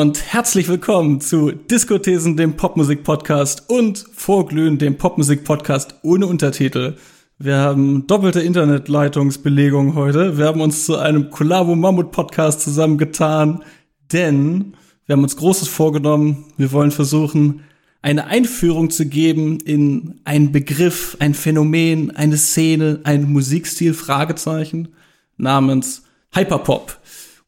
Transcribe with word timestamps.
Und 0.00 0.32
herzlich 0.32 0.66
willkommen 0.66 1.20
zu 1.20 1.52
Diskothesen, 1.52 2.34
dem 2.34 2.56
Popmusik-Podcast 2.56 3.68
und 3.68 4.02
Vorglühen, 4.14 4.78
dem 4.78 4.96
Popmusik-Podcast 4.96 5.96
ohne 6.00 6.26
Untertitel. 6.26 6.96
Wir 7.38 7.58
haben 7.58 8.06
doppelte 8.06 8.40
Internetleitungsbelegung 8.40 9.94
heute. 9.94 10.38
Wir 10.38 10.46
haben 10.46 10.62
uns 10.62 10.86
zu 10.86 10.96
einem 10.96 11.28
Collabo 11.28 11.76
Mammut 11.76 12.12
Podcast 12.12 12.62
zusammengetan, 12.62 13.62
denn 14.10 14.74
wir 15.04 15.16
haben 15.16 15.22
uns 15.22 15.36
Großes 15.36 15.68
vorgenommen. 15.68 16.46
Wir 16.56 16.72
wollen 16.72 16.92
versuchen, 16.92 17.60
eine 18.00 18.24
Einführung 18.24 18.88
zu 18.88 19.04
geben 19.04 19.58
in 19.60 20.22
einen 20.24 20.50
Begriff, 20.50 21.18
ein 21.20 21.34
Phänomen, 21.34 22.16
eine 22.16 22.38
Szene, 22.38 23.00
ein 23.04 23.30
Musikstil, 23.30 23.92
Fragezeichen, 23.92 24.94
namens 25.36 26.04
Hyperpop. 26.32 26.96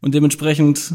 Und 0.02 0.15
dementsprechend 0.15 0.93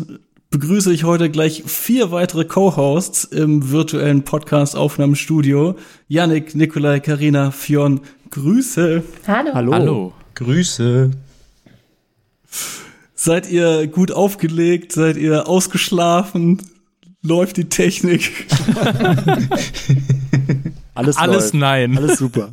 begrüße 0.50 0.92
ich 0.94 1.04
heute 1.04 1.30
gleich 1.30 1.64
vier 1.66 2.12
weitere 2.12 2.46
Co-Hosts 2.46 3.26
im 3.26 3.70
virtuellen 3.72 4.24
Podcast-Aufnahmestudio. 4.24 5.76
Yannick, 6.08 6.56
Nikolai, 6.56 7.00
Karina, 7.00 7.52
Fionn, 7.52 8.02
Grüße. 8.32 9.04
Hallo. 9.28 9.54
Hallo. 9.54 9.74
Hallo. 9.74 10.14
Grüße. 10.36 11.12
Seid 13.16 13.50
ihr 13.50 13.88
gut 13.88 14.12
aufgelegt? 14.12 14.92
Seid 14.94 15.18
ihr 15.18 15.48
ausgeschlafen? 15.48 16.62
Läuft 17.24 17.58
die 17.58 17.68
Technik? 17.68 18.46
Alles, 20.94 21.18
Alles 21.18 21.44
läuft. 21.46 21.54
nein. 21.56 21.98
Alles 21.98 22.20
super. 22.20 22.52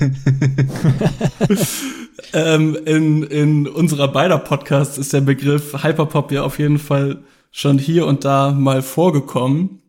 ähm, 2.32 2.76
in, 2.84 3.22
in 3.22 3.66
unserer 3.66 4.08
beider 4.08 4.38
Podcasts 4.38 4.98
ist 4.98 5.12
der 5.12 5.20
Begriff 5.20 5.82
Hyperpop 5.82 6.32
ja 6.32 6.42
auf 6.42 6.58
jeden 6.58 6.78
Fall 6.78 7.22
schon 7.50 7.78
hier 7.78 8.06
und 8.06 8.24
da 8.24 8.52
mal 8.52 8.82
vorgekommen. 8.82 9.82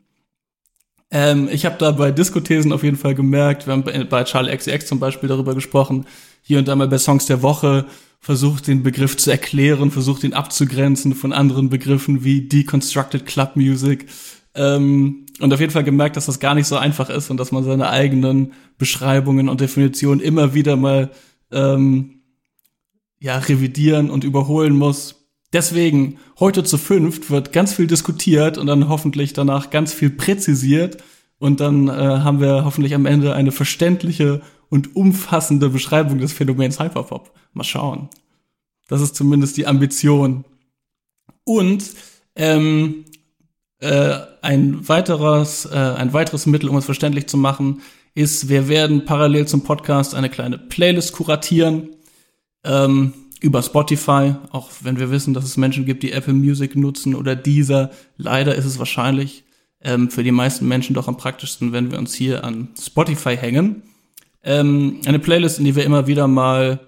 Ähm, 1.11 1.49
ich 1.51 1.65
habe 1.65 1.75
da 1.79 1.91
bei 1.91 2.11
Diskothesen 2.11 2.71
auf 2.71 2.83
jeden 2.83 2.97
Fall 2.97 3.15
gemerkt, 3.15 3.65
wir 3.65 3.73
haben 3.73 3.83
bei, 3.83 4.03
bei 4.03 4.23
Charlie 4.23 4.55
XCX 4.55 4.85
zum 4.85 4.99
Beispiel 4.99 5.27
darüber 5.27 5.55
gesprochen, 5.55 6.05
hier 6.41 6.59
und 6.59 6.67
da 6.67 6.75
mal 6.75 6.87
bei 6.87 6.97
Songs 6.97 7.25
der 7.25 7.41
Woche 7.41 7.85
versucht 8.19 8.67
den 8.67 8.83
Begriff 8.83 9.17
zu 9.17 9.31
erklären, 9.31 9.91
versucht 9.91 10.23
ihn 10.23 10.33
abzugrenzen 10.33 11.15
von 11.15 11.33
anderen 11.33 11.69
Begriffen 11.69 12.23
wie 12.23 12.47
Deconstructed 12.47 13.25
Club 13.25 13.55
Music. 13.55 14.07
Ähm, 14.55 15.25
und 15.39 15.53
auf 15.53 15.59
jeden 15.59 15.71
Fall 15.71 15.85
gemerkt, 15.85 16.17
dass 16.17 16.25
das 16.25 16.39
gar 16.39 16.53
nicht 16.53 16.67
so 16.67 16.75
einfach 16.75 17.09
ist 17.09 17.29
und 17.29 17.37
dass 17.37 17.51
man 17.51 17.63
seine 17.63 17.89
eigenen 17.89 18.53
Beschreibungen 18.77 19.47
und 19.47 19.61
Definitionen 19.61 20.19
immer 20.19 20.53
wieder 20.53 20.75
mal 20.75 21.11
ähm, 21.51 22.18
ja, 23.19 23.37
revidieren 23.37 24.09
und 24.09 24.23
überholen 24.23 24.75
muss. 24.75 25.15
Deswegen, 25.51 26.19
heute 26.39 26.63
zu 26.63 26.77
fünft 26.77 27.31
wird 27.31 27.51
ganz 27.51 27.73
viel 27.73 27.87
diskutiert 27.87 28.57
und 28.57 28.67
dann 28.67 28.87
hoffentlich 28.87 29.33
danach 29.33 29.71
ganz 29.71 29.93
viel 29.93 30.09
präzisiert. 30.09 31.03
Und 31.39 31.59
dann 31.59 31.87
äh, 31.87 31.91
haben 31.91 32.41
wir 32.41 32.65
hoffentlich 32.65 32.93
am 32.93 33.05
Ende 33.05 33.33
eine 33.33 33.51
verständliche 33.51 34.41
und 34.69 34.95
umfassende 34.95 35.69
Beschreibung 35.69 36.19
des 36.19 36.33
Phänomens 36.33 36.79
Hyperpop. 36.79 37.31
Mal 37.53 37.63
schauen. 37.63 38.09
Das 38.87 39.01
ist 39.01 39.15
zumindest 39.15 39.57
die 39.57 39.65
Ambition. 39.65 40.43
Und 41.45 41.91
ähm, 42.35 43.05
äh, 43.79 44.17
ein 44.41 44.87
weiteres, 44.87 45.65
äh, 45.65 45.75
ein 45.75 46.13
weiteres 46.13 46.45
Mittel, 46.45 46.69
um 46.69 46.77
es 46.77 46.85
verständlich 46.85 47.27
zu 47.27 47.37
machen, 47.37 47.81
ist, 48.13 48.49
wir 48.49 48.67
werden 48.67 49.05
parallel 49.05 49.47
zum 49.47 49.63
Podcast 49.63 50.13
eine 50.13 50.29
kleine 50.29 50.57
Playlist 50.57 51.13
kuratieren 51.13 51.89
ähm, 52.63 53.13
über 53.41 53.61
Spotify, 53.61 54.35
auch 54.51 54.69
wenn 54.81 54.99
wir 54.99 55.11
wissen, 55.11 55.33
dass 55.33 55.45
es 55.45 55.57
Menschen 55.57 55.85
gibt, 55.85 56.03
die 56.03 56.11
Apple 56.11 56.33
Music 56.33 56.75
nutzen 56.75 57.15
oder 57.15 57.35
dieser. 57.35 57.91
Leider 58.17 58.55
ist 58.55 58.65
es 58.65 58.79
wahrscheinlich 58.79 59.43
ähm, 59.81 60.09
für 60.09 60.23
die 60.23 60.31
meisten 60.31 60.67
Menschen 60.67 60.93
doch 60.93 61.07
am 61.07 61.17
praktischsten, 61.17 61.71
wenn 61.71 61.91
wir 61.91 61.99
uns 61.99 62.13
hier 62.13 62.43
an 62.43 62.69
Spotify 62.79 63.37
hängen. 63.37 63.83
Ähm, 64.43 65.01
eine 65.05 65.19
Playlist, 65.19 65.59
in 65.59 65.65
die 65.65 65.75
wir 65.75 65.85
immer 65.85 66.07
wieder 66.07 66.27
mal 66.27 66.79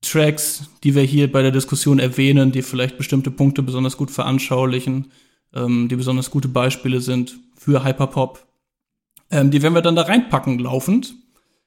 Tracks, 0.00 0.64
die 0.82 0.94
wir 0.94 1.02
hier 1.02 1.30
bei 1.30 1.42
der 1.42 1.52
Diskussion 1.52 1.98
erwähnen, 1.98 2.52
die 2.52 2.62
vielleicht 2.62 2.98
bestimmte 2.98 3.30
Punkte 3.30 3.62
besonders 3.62 3.96
gut 3.96 4.10
veranschaulichen, 4.10 5.12
ähm, 5.54 5.88
die 5.88 5.96
besonders 5.96 6.30
gute 6.30 6.48
Beispiele 6.48 7.00
sind 7.00 7.38
für 7.56 7.84
Hyperpop. 7.84 8.44
Ähm, 9.30 9.50
die 9.50 9.62
werden 9.62 9.74
wir 9.74 9.82
dann 9.82 9.96
da 9.96 10.02
reinpacken 10.02 10.58
laufend. 10.58 11.14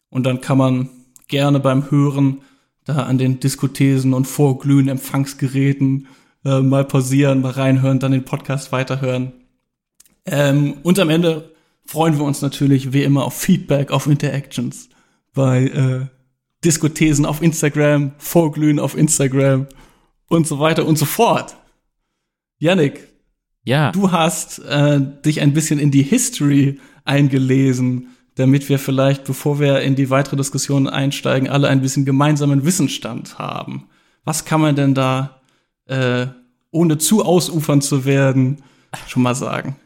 Und 0.09 0.25
dann 0.25 0.41
kann 0.41 0.57
man 0.57 0.89
gerne 1.27 1.59
beim 1.59 1.89
Hören 1.89 2.41
da 2.85 3.03
an 3.03 3.17
den 3.17 3.39
Diskothesen 3.39 4.13
und 4.13 4.25
vorglühen 4.25 4.87
Empfangsgeräten 4.87 6.07
äh, 6.45 6.61
mal 6.61 6.85
pausieren, 6.85 7.41
mal 7.41 7.51
reinhören, 7.51 7.99
dann 7.99 8.11
den 8.11 8.25
Podcast 8.25 8.71
weiterhören. 8.71 9.33
Ähm, 10.25 10.75
und 10.83 10.99
am 10.99 11.09
Ende 11.09 11.51
freuen 11.85 12.17
wir 12.17 12.23
uns 12.25 12.41
natürlich 12.41 12.93
wie 12.93 13.03
immer 13.03 13.25
auf 13.25 13.35
Feedback, 13.37 13.91
auf 13.91 14.07
Interactions 14.07 14.89
bei 15.33 15.65
äh, 15.65 16.05
Diskothesen 16.63 17.25
auf 17.25 17.41
Instagram, 17.41 18.13
Vorglühen 18.17 18.79
auf 18.79 18.97
Instagram 18.97 19.67
und 20.29 20.47
so 20.47 20.59
weiter 20.59 20.85
und 20.85 20.97
so 20.97 21.05
fort. 21.05 21.55
Yannick, 22.57 23.07
Ja. 23.63 23.91
du 23.91 24.11
hast 24.11 24.59
äh, 24.59 24.99
dich 25.25 25.41
ein 25.41 25.53
bisschen 25.53 25.77
in 25.79 25.91
die 25.91 26.03
History 26.03 26.79
eingelesen, 27.03 28.07
damit 28.35 28.67
wir 28.69 28.79
vielleicht, 28.79 29.23
bevor 29.23 29.59
wir 29.59 29.81
in 29.81 29.95
die 29.95 30.09
weitere 30.09 30.35
Diskussion 30.35 30.87
einsteigen, 30.87 31.49
alle 31.49 31.69
ein 31.69 31.81
bisschen 31.81 32.05
gemeinsamen 32.05 32.65
Wissensstand 32.65 33.39
haben. 33.39 33.87
Was 34.25 34.45
kann 34.45 34.61
man 34.61 34.75
denn 34.75 34.93
da, 34.93 35.41
äh, 35.85 36.27
ohne 36.71 36.97
zu 36.97 37.23
ausufern 37.23 37.81
zu 37.81 38.05
werden, 38.05 38.61
schon 39.07 39.23
mal 39.23 39.35
sagen? 39.35 39.77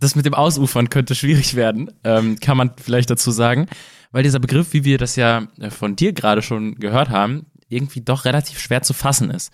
Das 0.00 0.14
mit 0.14 0.24
dem 0.24 0.34
Ausufern 0.34 0.90
könnte 0.90 1.14
schwierig 1.14 1.54
werden, 1.54 1.90
ähm, 2.04 2.38
kann 2.40 2.56
man 2.56 2.70
vielleicht 2.82 3.10
dazu 3.10 3.30
sagen, 3.30 3.66
weil 4.10 4.22
dieser 4.22 4.38
Begriff, 4.38 4.72
wie 4.72 4.84
wir 4.84 4.96
das 4.96 5.16
ja 5.16 5.48
äh, 5.58 5.70
von 5.70 5.96
dir 5.96 6.12
gerade 6.12 6.40
schon 6.40 6.76
gehört 6.76 7.10
haben, 7.10 7.46
irgendwie 7.68 8.00
doch 8.00 8.24
relativ 8.24 8.58
schwer 8.58 8.82
zu 8.82 8.94
fassen 8.94 9.30
ist. 9.30 9.52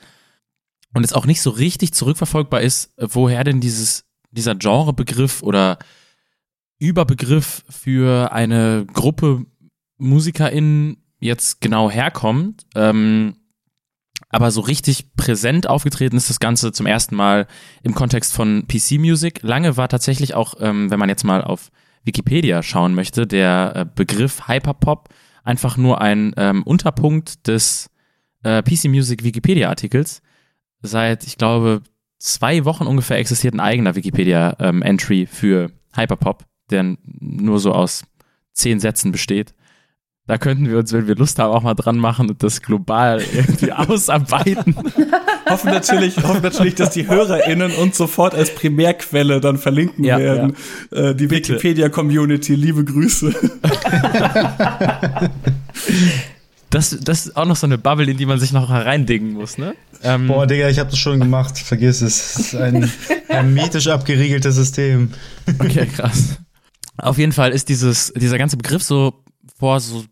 Und 0.93 1.05
es 1.05 1.13
auch 1.13 1.27
nicht 1.27 1.43
so 1.43 1.51
richtig 1.51 1.93
zurückverfolgbar 1.93 2.61
ist, 2.61 2.97
äh, 2.99 3.09
woher 3.11 3.43
denn 3.43 3.61
dieses, 3.61 4.05
dieser 4.31 4.55
Genrebegriff 4.55 5.43
oder 5.43 5.79
Überbegriff 6.79 7.65
für 7.69 8.33
eine 8.33 8.87
Gruppe 8.93 9.47
MusikerInnen 9.99 10.99
jetzt 11.19 11.61
genau 11.61 11.91
herkommt. 11.91 12.67
Ähm, 12.75 13.37
aber 14.29 14.51
so 14.51 14.61
richtig 14.61 15.15
präsent 15.17 15.69
aufgetreten 15.69 16.17
ist 16.17 16.31
das 16.31 16.41
Ganze 16.41 16.73
zum 16.73 16.87
ersten 16.87 17.15
Mal 17.15 17.47
im 17.83 17.95
Kontext 17.95 18.35
von 18.35 18.67
PC 18.67 18.99
Music. 18.99 19.43
Lange 19.43 19.77
war 19.77 19.89
tatsächlich 19.89 20.35
auch, 20.35 20.55
ähm, 20.61 20.91
wenn 20.91 20.99
man 20.99 21.09
jetzt 21.09 21.25
mal 21.25 21.43
auf 21.43 21.71
Wikipedia 22.05 22.62
schauen 22.62 22.95
möchte, 22.95 23.27
der 23.27 23.73
äh, 23.75 23.87
Begriff 23.95 24.49
Hyperpop 24.49 25.09
einfach 25.45 25.77
nur 25.77 26.01
ein 26.01 26.35
ähm, 26.37 26.62
Unterpunkt 26.65 27.47
des 27.47 27.91
äh, 28.43 28.62
PC 28.62 28.87
Music 28.87 29.25
Wikipedia 29.25 29.69
Artikels. 29.69 30.21
Seit, 30.83 31.25
ich 31.25 31.39
glaube, 31.39 31.83
zwei 32.19 32.65
Wochen 32.65 32.87
ungefähr 32.87 33.19
existiert 33.19 33.55
ein 33.55 33.61
eigener 33.61 33.95
Wikipedia 33.95 34.56
ähm, 34.59 34.83
Entry 34.83 35.27
für 35.27 35.71
Hyperpop, 35.94 36.44
der 36.70 36.96
nur 37.20 37.58
so 37.61 37.72
aus 37.72 38.05
zehn 38.52 38.81
Sätzen 38.81 39.12
besteht. 39.12 39.55
Da 40.26 40.38
könnten 40.38 40.70
wir 40.70 40.78
uns, 40.78 40.90
wenn 40.94 41.06
wir 41.06 41.16
Lust 41.16 41.38
haben, 41.38 41.52
auch 41.52 41.62
mal 41.62 41.75
dran 41.75 41.99
machen 41.99 42.31
und 42.31 42.43
das 42.43 42.62
global 42.62 43.20
irgendwie 43.34 43.72
ausarbeiten. 43.72 44.75
hoffen 45.50 45.70
natürlich, 45.70 46.16
hoffen 46.16 46.40
natürlich, 46.40 46.76
dass 46.76 46.90
die 46.90 47.06
HörerInnen 47.06 47.72
uns 47.72 47.99
sofort 47.99 48.34
als 48.34 48.55
Primärquelle 48.55 49.40
dann 49.40 49.58
verlinken 49.58 50.02
Ja, 50.02 50.19
werden. 50.19 50.56
Äh, 50.93 51.14
die. 51.14 51.31
Wikipedia-Community, 51.31 52.55
liebe 52.55 52.84
Grüße. 52.84 53.34
Das, 56.70 56.99
das 57.00 57.26
ist 57.26 57.37
auch 57.37 57.44
noch 57.46 57.55
so 57.55 57.69
eine 57.69 57.78
Bubble, 57.78 58.11
in 58.11 58.16
die 58.16 58.26
man 58.26 58.40
sich 58.40 58.50
noch 58.50 58.69
hereindingen 58.69 59.34
muss, 59.34 59.58
ne? 59.58 59.76
Ähm, 60.02 60.26
Boah, 60.26 60.44
Digga, 60.44 60.69
ich 60.69 60.81
habe 60.81 60.90
das 60.90 60.99
schon 60.99 61.20
gemacht. 61.20 61.56
Vergiss 61.56 62.02
es. 62.02 62.37
Es 62.37 62.38
ist 62.46 62.55
ein 62.56 62.90
hermetisch 63.28 63.87
abgeriegeltes 63.87 64.56
System. 64.56 65.12
Okay, 65.61 65.87
krass. 65.87 66.38
Auf 66.96 67.19
jeden 67.19 67.32
Fall 67.32 67.52
ist 67.52 67.69
dieses, 67.69 68.12
dieser 68.14 68.38
ganze 68.38 68.56
Begriff 68.56 68.82
so 68.82 69.25
vor 69.58 69.81
so 69.81 70.05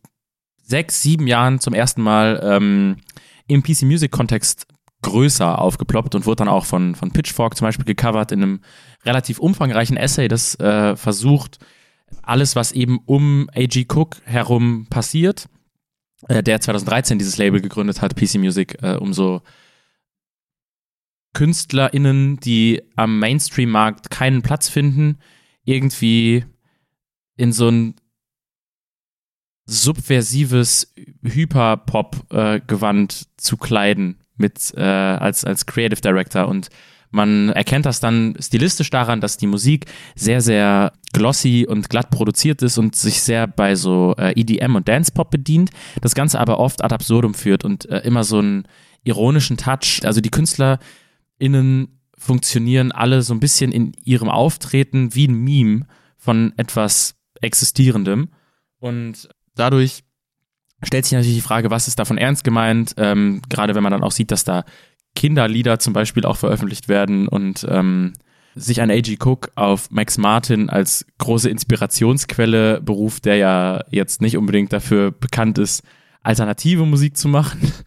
sechs, 0.63 1.03
sieben 1.03 1.27
Jahren 1.27 1.61
zum 1.61 1.75
ersten 1.75 2.03
Mal 2.03 2.41
ähm, 2.43 2.97
im 3.47 3.63
PC-Music-Kontext 3.63 4.67
größer 5.03 5.59
aufgeploppt 5.59 6.15
und 6.15 6.27
wurde 6.27 6.37
dann 6.37 6.49
auch 6.49 6.65
von, 6.65 6.95
von 6.95 7.11
Pitchfork 7.11 7.57
zum 7.57 7.67
Beispiel 7.67 7.85
gecovert 7.85 8.33
in 8.33 8.43
einem 8.43 8.61
relativ 9.05 9.39
umfangreichen 9.39 9.97
Essay, 9.97 10.29
das 10.29 10.59
äh, 10.61 10.97
versucht, 10.97 11.59
alles, 12.23 12.57
was 12.57 12.73
eben 12.73 13.01
um 13.07 13.49
A.G. 13.55 13.87
Cook 13.93 14.17
herum 14.25 14.87
passiert, 14.89 15.49
äh, 16.29 16.43
der 16.43 16.61
2013 16.61 17.19
dieses 17.19 17.37
Label 17.37 17.61
gegründet 17.61 18.01
hat, 18.01 18.17
PC 18.17 18.37
Music, 18.37 18.79
äh, 18.83 18.97
um 18.97 19.13
so 19.13 19.43
KünstlerInnen, 21.35 22.39
die 22.39 22.83
am 22.95 23.19
Mainstream-Markt 23.19 24.11
keinen 24.11 24.43
Platz 24.43 24.69
finden, 24.69 25.19
irgendwie 25.65 26.45
in 27.43 27.53
so 27.53 27.69
ein 27.69 27.95
subversives 29.67 30.95
Hyperpop-Gewand 31.25 33.27
zu 33.37 33.57
kleiden 33.57 34.21
mit 34.37 34.73
äh, 34.77 34.81
als 34.81 35.45
als 35.45 35.67
Creative 35.67 36.01
Director 36.01 36.49
und 36.49 36.69
Man 37.15 37.51
erkennt 37.51 37.85
das 37.85 38.01
dann 38.01 38.37
stilistisch 38.41 38.89
daran, 38.89 39.21
dass 39.21 39.37
die 39.37 39.47
Musik 39.47 39.85
sehr, 40.15 40.41
sehr 40.41 40.95
glossy 41.13 41.67
und 41.69 41.91
glatt 41.91 42.11
produziert 42.11 42.63
ist 42.63 42.79
und 42.79 42.97
sich 42.97 43.21
sehr 43.21 43.47
bei 43.47 43.75
so 43.75 44.15
äh, 44.17 44.33
EDM 44.33 44.77
und 44.77 44.89
Dance-Pop 44.89 45.31
bedient. 45.31 45.69
Das 46.01 46.15
Ganze 46.15 46.41
aber 46.41 46.59
oft 46.59 46.83
ad 46.83 46.95
absurdum 46.95 47.35
führt 47.35 47.67
und 47.67 47.85
äh, 47.91 47.99
immer 47.99 48.25
so 48.25 48.39
einen 48.39 48.67
ironischen 49.05 49.59
Touch. 49.59 50.01
Also 50.05 50.23
die 50.23 50.31
KünstlerInnen 50.31 52.01
funktionieren 52.17 52.93
alle 52.93 53.21
so 53.21 53.35
ein 53.35 53.41
bisschen 53.41 53.73
in 53.73 53.93
ihrem 54.05 54.31
Auftreten 54.31 55.15
wie 55.15 55.29
ein 55.29 55.35
Meme 55.35 55.87
von 56.17 56.55
etwas 56.57 57.22
Existierendem. 57.43 58.31
Und 58.79 59.29
dadurch 59.55 60.03
stellt 60.83 61.05
sich 61.05 61.13
natürlich 61.13 61.37
die 61.37 61.43
Frage, 61.43 61.71
was 61.71 61.89
ist 61.89 61.99
davon 61.99 62.19
ernst 62.19 62.45
gemeint? 62.45 62.95
Ähm, 62.97 63.43
gerade 63.49 63.75
wenn 63.75 63.83
man 63.83 63.93
dann 63.93 64.03
auch 64.03 64.13
sieht, 64.13 64.31
dass 64.31 64.45
da 64.45 64.65
Kinderlieder 65.15 65.79
zum 65.79 65.93
Beispiel 65.93 66.25
auch 66.25 66.37
veröffentlicht 66.37 66.89
werden 66.89 67.29
und 67.29 67.67
ähm, 67.69 68.15
sich 68.55 68.81
ein 68.81 68.91
A.G. 68.91 69.19
Cook 69.23 69.51
auf 69.55 69.91
Max 69.91 70.19
Martin 70.19 70.71
als 70.71 71.07
große 71.19 71.49
Inspirationsquelle 71.49 72.81
beruft, 72.81 73.25
der 73.25 73.37
ja 73.37 73.85
jetzt 73.91 74.21
nicht 74.21 74.37
unbedingt 74.37 74.73
dafür 74.73 75.11
bekannt 75.11 75.59
ist, 75.59 75.83
alternative 76.23 76.87
Musik 76.87 77.17
zu 77.17 77.29
machen. 77.29 77.73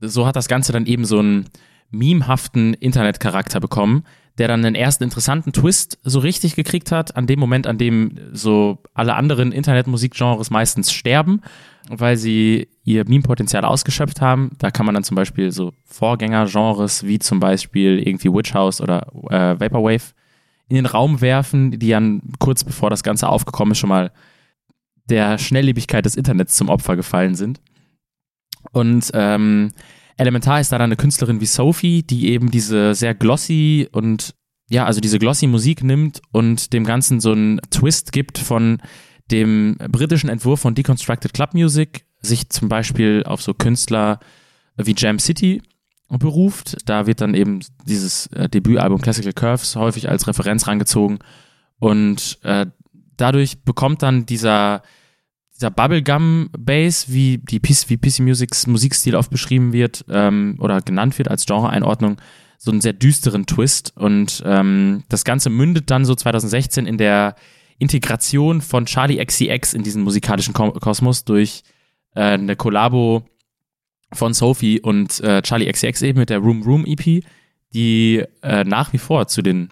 So 0.00 0.26
hat 0.26 0.36
das 0.36 0.48
Ganze 0.48 0.72
dann 0.72 0.84
eben 0.84 1.06
so 1.06 1.20
einen 1.20 1.46
memehaften 1.90 2.74
Internetcharakter 2.74 3.58
bekommen, 3.58 4.04
der 4.38 4.48
dann 4.48 4.64
einen 4.64 4.74
ersten 4.74 5.04
interessanten 5.04 5.52
Twist 5.52 5.98
so 6.02 6.18
richtig 6.18 6.56
gekriegt 6.56 6.90
hat, 6.90 7.16
an 7.16 7.26
dem 7.26 7.38
Moment, 7.38 7.66
an 7.66 7.78
dem 7.78 8.18
so 8.32 8.78
alle 8.92 9.14
anderen 9.14 9.52
Internetmusikgenres 9.52 10.50
meistens 10.50 10.92
sterben, 10.92 11.40
weil 11.88 12.16
sie 12.16 12.68
ihr 12.82 13.04
Meme-Potenzial 13.06 13.64
ausgeschöpft 13.64 14.20
haben. 14.20 14.50
Da 14.58 14.70
kann 14.70 14.86
man 14.86 14.94
dann 14.94 15.04
zum 15.04 15.14
Beispiel 15.14 15.52
so 15.52 15.72
Vorgängergenres 15.84 17.04
wie 17.04 17.20
zum 17.20 17.38
Beispiel 17.38 18.00
irgendwie 18.00 18.32
Witch 18.32 18.54
House 18.54 18.80
oder 18.80 19.06
äh, 19.30 19.60
Vaporwave 19.60 20.12
in 20.68 20.76
den 20.76 20.86
Raum 20.86 21.20
werfen, 21.20 21.78
die 21.78 21.90
dann 21.90 22.22
kurz 22.38 22.64
bevor 22.64 22.90
das 22.90 23.02
Ganze 23.02 23.28
aufgekommen 23.28 23.72
ist, 23.72 23.78
schon 23.78 23.90
mal 23.90 24.10
der 25.08 25.38
Schnelllebigkeit 25.38 26.04
des 26.04 26.16
Internets 26.16 26.56
zum 26.56 26.70
Opfer 26.70 26.96
gefallen 26.96 27.34
sind. 27.34 27.60
Und 28.72 29.10
ähm, 29.14 29.70
Elementar 30.16 30.60
ist 30.60 30.72
da 30.72 30.78
dann 30.78 30.88
eine 30.88 30.96
Künstlerin 30.96 31.40
wie 31.40 31.46
Sophie, 31.46 32.02
die 32.02 32.28
eben 32.28 32.50
diese 32.50 32.94
sehr 32.94 33.14
glossy 33.14 33.88
und 33.90 34.34
ja, 34.70 34.86
also 34.86 35.00
diese 35.00 35.18
glossy 35.18 35.46
Musik 35.46 35.82
nimmt 35.82 36.22
und 36.32 36.72
dem 36.72 36.84
Ganzen 36.84 37.20
so 37.20 37.32
einen 37.32 37.60
Twist 37.70 38.12
gibt 38.12 38.38
von 38.38 38.80
dem 39.30 39.76
britischen 39.90 40.28
Entwurf 40.28 40.60
von 40.60 40.74
Deconstructed 40.74 41.34
Club 41.34 41.54
Music, 41.54 42.06
sich 42.20 42.48
zum 42.50 42.68
Beispiel 42.68 43.24
auf 43.26 43.42
so 43.42 43.54
Künstler 43.54 44.20
wie 44.76 44.94
Jam 44.96 45.18
City 45.18 45.62
beruft. 46.08 46.76
Da 46.86 47.06
wird 47.06 47.20
dann 47.20 47.34
eben 47.34 47.60
dieses 47.86 48.26
äh, 48.28 48.48
Debütalbum 48.48 49.00
Classical 49.00 49.32
Curves 49.32 49.76
häufig 49.76 50.08
als 50.08 50.26
Referenz 50.26 50.66
rangezogen 50.66 51.18
und 51.78 52.38
äh, 52.42 52.66
dadurch 53.16 53.62
bekommt 53.64 54.02
dann 54.02 54.26
dieser 54.26 54.82
dieser 55.54 55.70
Bubblegum-Bass, 55.70 57.12
wie 57.12 57.38
die 57.38 57.60
PC, 57.60 57.88
wie 57.88 57.96
PC 57.96 58.20
Musics 58.20 58.66
Musikstil 58.66 59.14
oft 59.14 59.30
beschrieben 59.30 59.72
wird 59.72 60.04
ähm, 60.08 60.56
oder 60.58 60.80
genannt 60.82 61.16
wird 61.18 61.28
als 61.28 61.46
Genre-Einordnung, 61.46 62.16
so 62.58 62.70
einen 62.70 62.80
sehr 62.80 62.92
düsteren 62.92 63.46
Twist. 63.46 63.92
Und 63.96 64.42
ähm, 64.44 65.04
das 65.08 65.24
Ganze 65.24 65.50
mündet 65.50 65.90
dann 65.90 66.04
so 66.04 66.14
2016 66.14 66.86
in 66.86 66.98
der 66.98 67.36
Integration 67.78 68.60
von 68.62 68.86
Charlie 68.86 69.24
XCX 69.24 69.74
in 69.74 69.82
diesen 69.82 70.02
musikalischen 70.02 70.54
Kosmos 70.54 71.24
durch 71.24 71.62
äh, 72.14 72.20
eine 72.20 72.56
Kollabo 72.56 73.24
von 74.12 74.34
Sophie 74.34 74.80
und 74.80 75.20
äh, 75.20 75.42
Charlie 75.42 75.70
XCX 75.70 76.02
eben 76.02 76.20
mit 76.20 76.30
der 76.30 76.38
Room 76.38 76.62
Room 76.62 76.84
EP, 76.86 77.24
die 77.74 78.24
äh, 78.42 78.64
nach 78.64 78.92
wie 78.92 78.98
vor 78.98 79.26
zu 79.26 79.42
den 79.42 79.70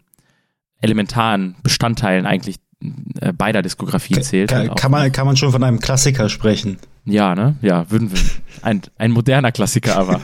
elementaren 0.81 1.57
Bestandteilen 1.63 2.27
eigentlich 2.27 2.57
beider 3.37 3.63
Diskografie 3.63 4.21
zählt. 4.21 4.51
Kann, 4.51 4.75
kann, 4.75 4.91
man, 4.91 5.13
kann 5.13 5.27
man 5.27 5.37
schon 5.37 5.53
von 5.53 5.63
einem 5.63 5.81
Klassiker 5.81 6.29
sprechen? 6.29 6.79
Ja, 7.05 7.35
ne? 7.35 7.57
Ja, 7.63 7.91
würden 7.91 8.13
wir. 8.13 8.19
Ein, 8.63 8.83
ein 8.99 9.11
moderner 9.11 9.53
Klassiker 9.53 9.97
aber. 9.97 10.21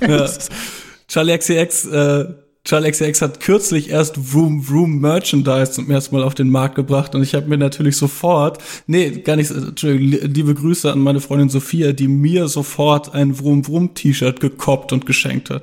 ja. 0.08 0.28
Charlie 1.06 1.38
XCX, 1.38 1.86
äh, 1.86 2.24
Charlie 2.64 2.90
XCX 2.90 3.22
hat 3.22 3.40
kürzlich 3.40 3.90
erst 3.90 4.18
Room 4.34 4.66
Room 4.70 5.00
Merchandise 5.00 5.72
zum 5.72 5.90
ersten 5.90 6.16
Mal 6.16 6.24
auf 6.24 6.34
den 6.34 6.50
Markt 6.50 6.74
gebracht 6.74 7.14
und 7.14 7.22
ich 7.22 7.34
habe 7.34 7.46
mir 7.48 7.56
natürlich 7.56 7.96
sofort, 7.96 8.58
nee, 8.86 9.10
gar 9.10 9.36
nicht, 9.36 9.50
Entschuldigung, 9.50 10.30
liebe 10.32 10.54
Grüße 10.54 10.92
an 10.92 10.98
meine 10.98 11.20
Freundin 11.20 11.48
Sophia, 11.48 11.92
die 11.92 12.08
mir 12.08 12.48
sofort 12.48 13.14
ein 13.14 13.38
Vroom 13.38 13.64
Vroom 13.64 13.94
T-Shirt 13.94 14.40
gekoppt 14.40 14.92
und 14.92 15.06
geschenkt 15.06 15.50
hat. 15.50 15.62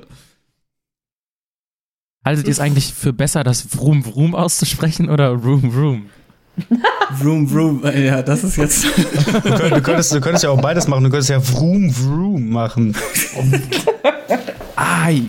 Haltet 2.26 2.46
ihr 2.48 2.50
es 2.50 2.58
eigentlich 2.58 2.92
für 2.92 3.12
besser, 3.12 3.44
das 3.44 3.62
Vroom 3.62 4.04
Vroom 4.04 4.34
auszusprechen 4.34 5.08
oder 5.08 5.28
Room 5.28 5.70
Room? 5.72 6.06
Vroom 7.20 7.48
Vroom, 7.48 7.84
ja, 7.96 8.20
das 8.20 8.42
ist 8.42 8.56
jetzt. 8.56 8.84
du, 8.84 9.80
könntest, 9.80 10.12
du 10.12 10.20
könntest 10.20 10.42
ja 10.42 10.50
auch 10.50 10.60
beides 10.60 10.88
machen. 10.88 11.04
Du 11.04 11.10
könntest 11.10 11.30
ja 11.30 11.40
Vroom 11.40 11.88
Vroom 11.94 12.50
machen. 12.50 12.96
Ai. 14.74 15.22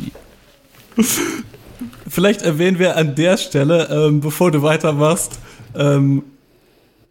Vielleicht 2.07 2.41
erwähnen 2.41 2.79
wir 2.79 2.97
an 2.97 3.13
der 3.13 3.38
Stelle, 3.38 3.88
ähm, 3.91 4.19
bevor 4.19 4.50
du 4.50 4.63
weitermachst, 4.63 5.38
ähm, 5.75 6.23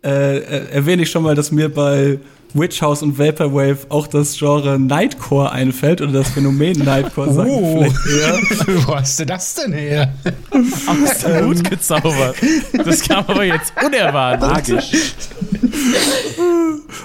äh, 0.03 0.39
äh 0.39 0.69
erwähne 0.73 1.03
ich 1.03 1.13
schon 1.13 1.23
mal, 1.23 1.37
dass 1.37 1.53
mir 1.53 1.73
bei 1.73 2.19
Witch 2.59 2.83
House 2.83 3.03
und 3.03 3.19
Vaporwave 3.19 3.79
auch 3.89 4.07
das 4.07 4.39
Genre 4.39 4.79
Nightcore 4.79 5.53
einfällt 5.53 6.01
oder 6.01 6.13
das 6.13 6.31
Phänomen 6.31 6.79
Nightcore 6.79 7.33
sagen 7.33 7.51
oh. 7.51 7.87
vielleicht 8.05 8.67
Wo 8.87 8.97
hast 8.97 9.21
du 9.21 9.27
das 9.27 9.55
denn 9.55 9.73
her? 9.73 10.15
Aus 10.51 11.19
dem 11.19 11.47
Hut 11.47 11.69
gezaubert. 11.69 12.37
Das 12.85 13.03
kam 13.03 13.25
aber 13.27 13.45
jetzt 13.45 13.73
unerwartet. 13.85 14.49
Magisch. 14.49 14.93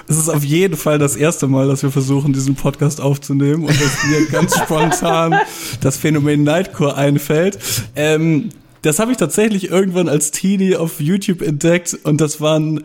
Es 0.08 0.18
ist 0.18 0.28
auf 0.28 0.44
jeden 0.44 0.76
Fall 0.76 0.98
das 0.98 1.16
erste 1.16 1.46
Mal, 1.46 1.68
dass 1.68 1.82
wir 1.82 1.90
versuchen, 1.90 2.32
diesen 2.32 2.54
Podcast 2.54 3.00
aufzunehmen 3.00 3.64
und 3.64 3.80
dass 3.80 4.04
mir 4.04 4.26
ganz 4.26 4.56
spontan 4.56 5.34
das 5.80 5.96
Phänomen 5.96 6.44
Nightcore 6.44 6.96
einfällt. 6.96 7.58
Ähm, 7.96 8.50
das 8.82 8.98
habe 8.98 9.12
ich 9.12 9.18
tatsächlich 9.18 9.70
irgendwann 9.70 10.08
als 10.08 10.32
Teenie 10.32 10.76
auf 10.76 11.00
YouTube 11.00 11.40
entdeckt 11.40 11.96
und 12.02 12.20
das 12.20 12.40
waren 12.40 12.82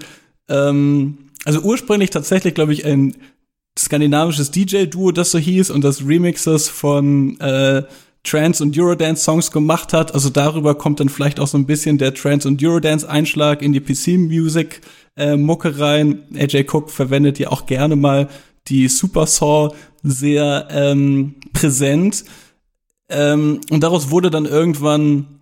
ähm, 0.48 1.18
also 1.48 1.62
ursprünglich 1.62 2.10
tatsächlich, 2.10 2.56
glaube 2.56 2.74
ich, 2.74 2.86
ein 2.86 3.16
skandinavisches 3.80 4.52
DJ-Duo, 4.52 5.14
das 5.14 5.32
so 5.32 5.38
hieß 5.38 5.70
und 5.70 5.82
das 5.82 6.06
Remixes 6.06 6.68
von 6.68 7.40
äh, 7.40 7.84
Trance- 8.24 8.62
und 8.62 8.78
Eurodance-Songs 8.78 9.52
gemacht 9.52 9.94
hat. 9.94 10.14
Also 10.14 10.30
darüber 10.30 10.76
kommt 10.76 11.00
dann 11.00 11.08
vielleicht 11.08 11.40
auch 11.40 11.48
so 11.48 11.58
ein 11.58 11.66
bisschen 11.66 11.98
der 11.98 12.14
Trance- 12.14 12.50
und 12.50 12.62
Eurodance-Einschlag 12.62 13.62
in 13.62 13.72
die 13.72 13.80
PC-Music-Mucke 13.80 15.70
äh, 15.70 15.82
rein. 15.82 16.24
AJ 16.36 16.66
Cook 16.70 16.92
verwendet 16.92 17.40
ja 17.40 17.48
auch 17.48 17.66
gerne 17.66 17.96
mal 17.96 18.28
die 18.68 18.90
Super 18.90 19.26
Saw 19.26 19.74
sehr 20.04 20.68
ähm, 20.70 21.36
präsent. 21.54 22.26
Ähm, 23.08 23.62
und 23.70 23.84
daraus 23.84 24.10
wurde 24.10 24.30
dann 24.32 24.46
irgendwann 24.46 25.40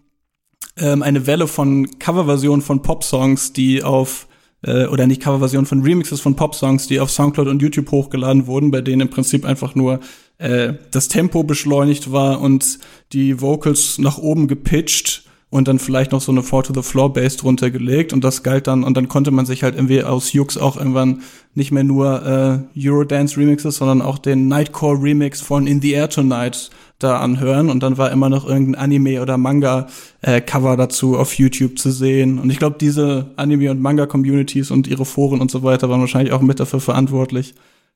ähm, 0.78 1.02
eine 1.02 1.26
Welle 1.26 1.48
von 1.48 1.98
Coverversionen 1.98 2.62
von 2.62 2.84
Pop-Songs, 2.84 3.54
die 3.54 3.82
auf 3.82 4.28
äh, 4.65 4.88
oder 4.88 5.07
nicht 5.07 5.22
Coverversion 5.22 5.65
von 5.65 5.84
Remixes 5.84 6.19
von 6.19 6.36
Pop-Songs, 6.36 6.88
die 6.88 7.00
auf 7.00 7.12
Soundcloud 7.12 7.48
und 7.48 7.62
YouTube 7.62 7.91
hochgeladen 7.91 8.48
wurden, 8.48 8.72
bei 8.72 8.81
denen 8.81 9.01
im 9.01 9.10
Prinzip 9.10 9.45
einfach 9.45 9.75
nur 9.75 10.00
äh, 10.38 10.74
das 10.91 11.07
Tempo 11.07 11.43
beschleunigt 11.43 12.12
war 12.12 12.41
und 12.41 12.79
die 13.13 13.41
Vocals 13.41 14.00
nach 14.00 14.17
oben 14.17 14.48
gepitcht 14.48 15.24
und 15.50 15.67
dann 15.67 15.79
vielleicht 15.79 16.12
noch 16.12 16.22
so 16.22 16.31
eine 16.31 16.43
Four 16.43 16.63
to 16.63 16.74
the 16.74 16.81
Floor 16.81 17.13
Bass 17.13 17.38
drunter 17.38 17.72
gelegt 17.72 18.12
und 18.12 18.24
das 18.24 18.43
galt 18.43 18.67
dann 18.67 18.84
und 18.84 18.98
dann 18.98 19.07
konnte 19.07 19.31
man 19.31 19.45
sich 19.45 19.63
halt 19.63 19.75
irgendwie 19.75 20.03
aus 20.03 20.34
Jux 20.34 20.57
auch 20.57 20.75
irgendwann 20.75 21.22
nicht 21.53 21.72
mehr 21.72 21.84
nur 21.84 22.67
äh, 22.75 22.88
Eurodance 22.88 23.38
Remixes, 23.38 23.77
sondern 23.77 24.01
auch 24.01 24.17
den 24.17 24.48
Nightcore 24.48 25.01
Remix 25.01 25.41
von 25.41 25.67
In 25.67 25.81
the 25.81 25.91
Air 25.91 26.10
Tonight 26.10 26.72
da 27.00 27.20
anhören 27.20 27.70
und 27.70 27.84
dann 27.84 27.98
war 27.98 28.12
immer 28.12 28.30
noch 28.30 28.48
irgendein 28.48 28.75
Anime 28.75 29.22
oder 29.22 29.38
Manga 29.38 29.88
äh, 30.22 30.40
Cover 30.40 30.78
dazu 30.78 31.18
auf 31.18 31.34
YouTube 31.34 31.78
zu 31.78 31.92
sehen 31.92 32.40
und 32.40 32.50
ich 32.50 32.58
glaube 32.58 32.78
diese 32.80 33.32
Anime 33.36 33.72
und 33.72 33.82
Manga 33.82 34.06
Communities 34.06 34.72
und 34.72 34.88
ihre 34.88 35.06
Foren 35.06 35.42
und 35.42 35.52
so 35.52 35.64
weiter 35.64 35.90
waren 35.90 36.00
wahrscheinlich 36.00 36.34
auch 36.34 36.42
mit 36.42 36.60
dafür 36.60 36.80
verantwortlich, 36.80 37.54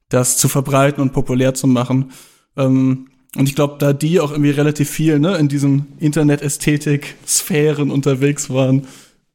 das 0.09 0.37
zu 0.37 0.49
verbreiten 0.49 1.01
und 1.01 1.13
populär 1.13 1.53
zu 1.53 1.67
machen. 1.67 2.11
Ähm, 2.57 3.07
und 3.35 3.47
ich 3.47 3.55
glaube, 3.55 3.75
da 3.77 3.93
die 3.93 4.19
auch 4.19 4.31
irgendwie 4.31 4.49
relativ 4.49 4.89
viel 4.89 5.19
ne, 5.19 5.37
in 5.37 5.47
diesen 5.47 5.93
Internet-Ästhetik-Sphären 5.99 7.91
unterwegs 7.91 8.49
waren 8.49 8.87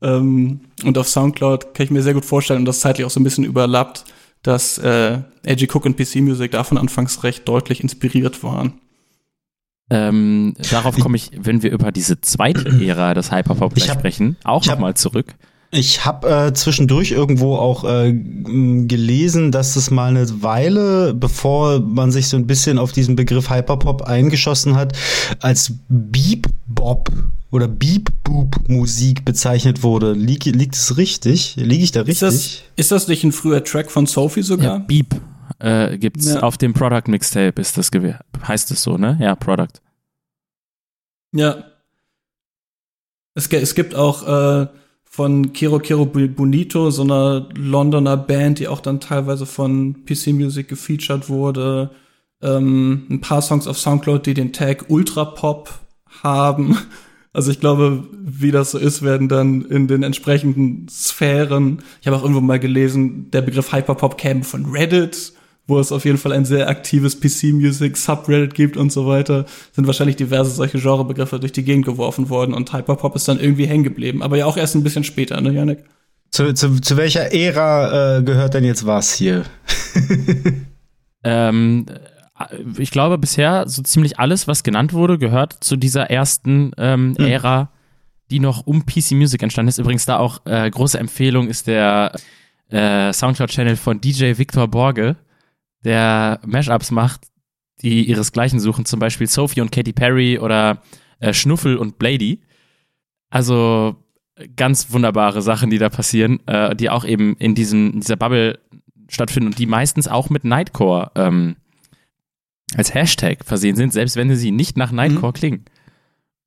ähm, 0.02 0.61
und 0.85 0.99
auf 0.99 1.09
Soundcloud 1.09 1.75
kann 1.75 1.85
ich 1.85 1.90
mir 1.90 2.02
sehr 2.02 2.14
gut 2.14 2.25
vorstellen 2.25 2.61
und 2.61 2.66
das 2.66 2.80
zeitlich 2.80 3.06
auch 3.06 3.11
so 3.11 3.21
ein 3.21 3.25
bisschen 3.25 3.44
überlappt, 3.44 4.04
dass 4.42 4.78
äh, 4.78 5.21
AG 5.47 5.68
Cook 5.73 5.87
und 5.87 5.97
PC 5.97 6.16
Music 6.16 6.50
davon 6.50 6.76
anfangs 6.76 7.25
recht 7.25 7.49
deutlich 7.49 7.83
inspiriert 7.83 8.42
waren. 8.42 8.75
Ähm, 9.90 10.54
darauf 10.70 10.98
komme 10.98 11.16
ich, 11.16 11.30
wenn 11.38 11.62
wir 11.62 11.70
über 11.70 11.92
diese 11.92 12.20
zweite 12.20 12.68
Ära 12.84 13.14
des 13.14 13.30
Hyperpop 13.30 13.78
sprechen, 13.78 14.36
auch 14.44 14.64
nochmal 14.66 14.94
zurück. 14.94 15.34
Ich 15.70 16.04
habe 16.04 16.28
äh, 16.28 16.52
zwischendurch 16.52 17.10
irgendwo 17.10 17.56
auch 17.56 17.82
äh, 17.84 18.12
gelesen, 18.12 19.50
dass 19.50 19.74
es 19.74 19.90
mal 19.90 20.10
eine 20.10 20.42
Weile, 20.42 21.14
bevor 21.14 21.80
man 21.80 22.12
sich 22.12 22.28
so 22.28 22.36
ein 22.36 22.46
bisschen 22.46 22.78
auf 22.78 22.92
diesen 22.92 23.16
Begriff 23.16 23.50
Hyperpop 23.50 24.02
eingeschossen 24.02 24.76
hat, 24.76 24.96
als 25.40 25.72
Beep-Bop 25.88 27.10
oder 27.50 27.66
Beep-Boop-Musik 27.66 29.24
bezeichnet 29.24 29.82
wurde. 29.82 30.12
Lieg, 30.12 30.44
liegt 30.44 30.76
es 30.76 30.96
richtig? 30.96 31.56
Liege 31.56 31.82
ich 31.82 31.90
da 31.90 32.02
richtig? 32.02 32.22
Ist 32.22 32.22
das, 32.22 32.62
ist 32.76 32.92
das 32.92 33.08
nicht 33.08 33.24
ein 33.24 33.32
früher 33.32 33.64
Track 33.64 33.90
von 33.90 34.06
Sophie 34.06 34.42
sogar? 34.42 34.78
Ja, 34.78 34.78
Beep 34.78 35.20
äh, 35.61 35.96
gibt's 35.99 36.26
Ja. 36.34 36.40
auf 36.40 36.56
dem 36.58 36.73
Product 36.75 37.08
Mixtape, 37.08 37.61
ist 37.61 37.76
das 37.78 37.92
gew- 37.92 38.18
heißt 38.46 38.70
es 38.70 38.82
so, 38.82 38.96
ne? 38.99 39.18
Ja, 39.20 39.34
Product. 39.34 39.80
Ja. 41.32 41.64
Es, 43.34 43.49
es 43.49 43.75
gibt 43.75 43.94
auch 43.94 44.26
äh, 44.62 44.68
von 45.04 45.52
Kero 45.52 45.78
Kero 45.78 46.06
Bu- 46.06 46.28
Bonito, 46.28 46.90
so 46.90 47.02
einer 47.02 47.49
Londoner 47.54 48.16
Band, 48.16 48.58
die 48.61 48.68
auch 48.68 48.80
dann 48.80 49.00
teilweise 49.00 49.46
von 49.46 50.04
PC 50.04 50.28
Music 50.28 50.68
gefeatured 50.68 51.28
wurde, 51.28 51.90
ähm, 52.42 53.06
ein 53.11 53.20
paar 53.20 53.42
Songs 53.42 53.66
auf 53.66 53.78
Soundcloud, 53.78 54.26
die 54.26 54.34
den 54.34 54.52
Tag 54.52 54.87
Ultra 54.88 55.25
Pop 55.25 55.70
haben. 56.23 56.78
Also 57.37 57.50
ich 57.50 57.58
glaube, 57.58 58.06
wie 58.12 58.52
das 58.52 58.70
so 58.70 58.78
ist, 58.78 59.02
werden 59.02 59.28
dann 59.28 59.62
in 59.62 59.88
den 59.88 60.04
entsprechenden 60.04 60.87
Sphären, 60.88 61.82
ich 62.00 62.06
habe 62.06 62.16
auch 62.16 62.23
irgendwo 62.23 62.40
mal 62.40 62.61
gelesen, 62.61 63.28
der 63.32 63.42
Begriff 63.42 63.73
Hyperpop 63.73 64.16
käme 64.16 64.44
von 64.44 64.66
Reddit, 64.66 65.32
wo 65.66 65.78
es 65.78 65.92
auf 65.92 66.04
jeden 66.04 66.18
Fall 66.18 66.33
ein 66.33 66.44
sehr 66.44 66.68
aktives 66.68 67.18
PC-Music 67.18 67.97
Subreddit 67.97 68.54
gibt 68.54 68.76
und 68.76 68.92
so 68.92 69.06
weiter, 69.06 69.47
sind 69.73 69.87
wahrscheinlich 69.87 70.16
diverse 70.16 70.50
solche 70.50 70.78
Genrebegriffe 70.78 71.40
durch 71.40 71.52
die 71.52 71.64
Gegend 71.64 71.87
geworfen 71.87 72.28
worden 72.28 72.54
und 72.54 72.73
Hyperpop 72.73 73.16
ist 73.16 73.28
dann 73.28 73.40
irgendwie 73.40 73.66
hängen 73.66 73.85
geblieben. 73.85 74.23
Aber 74.23 74.37
ja 74.37 74.47
auch 74.47 74.56
erst 74.56 74.75
ein 74.75 74.83
bisschen 74.83 75.04
später, 75.04 75.40
ne, 75.40 75.52
Janik? 75.52 75.85
Zu, 76.30 76.52
zu, 76.52 76.80
zu 76.80 76.97
welcher 76.97 77.33
Ära 77.33 78.18
äh, 78.18 78.23
gehört 78.23 78.54
denn 78.54 78.64
jetzt 78.64 78.87
was 78.87 79.14
hier? 79.14 79.44
Ähm, 81.25 81.87
ich 82.76 82.90
glaube, 82.90 83.18
bisher 83.18 83.64
so 83.66 83.83
ziemlich 83.83 84.18
alles, 84.18 84.47
was 84.47 84.62
genannt 84.62 84.92
wurde, 84.92 85.18
gehört 85.18 85.56
zu 85.64 85.76
dieser 85.76 86.11
ersten 86.11 86.73
ähm, 86.76 87.14
Hm. 87.16 87.26
Ära, 87.26 87.71
die 88.30 88.40
noch 88.40 88.66
um 88.66 88.85
PC 88.85 89.12
Music 89.12 89.42
entstanden 89.42 89.68
ist. 89.68 89.78
Übrigens 89.78 90.06
da 90.06 90.18
auch 90.18 90.44
äh, 90.44 90.68
große 90.71 90.99
Empfehlung 90.99 91.49
ist 91.49 91.66
der 91.66 92.12
äh, 92.71 93.12
Soundcloud-Channel 93.12 93.76
von 93.76 94.00
DJ 94.00 94.37
Victor 94.37 94.68
Borge, 94.68 95.16
der 95.84 96.40
Mashups 96.46 96.90
macht, 96.90 97.28
die 97.82 98.08
ihresgleichen 98.08 98.60
suchen, 98.60 98.84
zum 98.84 99.00
Beispiel 99.00 99.26
Sophie 99.26 99.60
und 99.60 99.72
Katy 99.72 99.92
Perry 99.92 100.38
oder 100.38 100.82
äh, 101.20 101.32
Schnuffel 101.32 101.76
und 101.76 101.98
Blady. 101.98 102.40
Also 103.30 103.96
ganz 104.56 104.92
wunderbare 104.92 105.42
Sachen, 105.42 105.70
die 105.70 105.78
da 105.78 105.88
passieren, 105.88 106.46
äh, 106.46 106.74
die 106.74 106.90
auch 106.90 107.04
eben 107.04 107.36
in, 107.36 107.54
diesem, 107.54 107.92
in 107.92 108.00
dieser 108.00 108.16
Bubble 108.16 108.58
stattfinden 109.08 109.48
und 109.48 109.58
die 109.58 109.66
meistens 109.66 110.08
auch 110.08 110.30
mit 110.30 110.44
Nightcore 110.44 111.12
ähm, 111.14 111.56
als 112.76 112.94
Hashtag 112.94 113.44
versehen 113.44 113.76
sind, 113.76 113.92
selbst 113.92 114.16
wenn 114.16 114.34
sie 114.34 114.50
nicht 114.50 114.76
nach 114.76 114.90
Nightcore 114.90 115.32
klingen. 115.32 115.64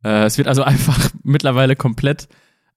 Äh, 0.03 0.25
es 0.25 0.37
wird 0.37 0.47
also 0.47 0.63
einfach 0.63 1.11
mittlerweile 1.23 1.75
komplett 1.75 2.27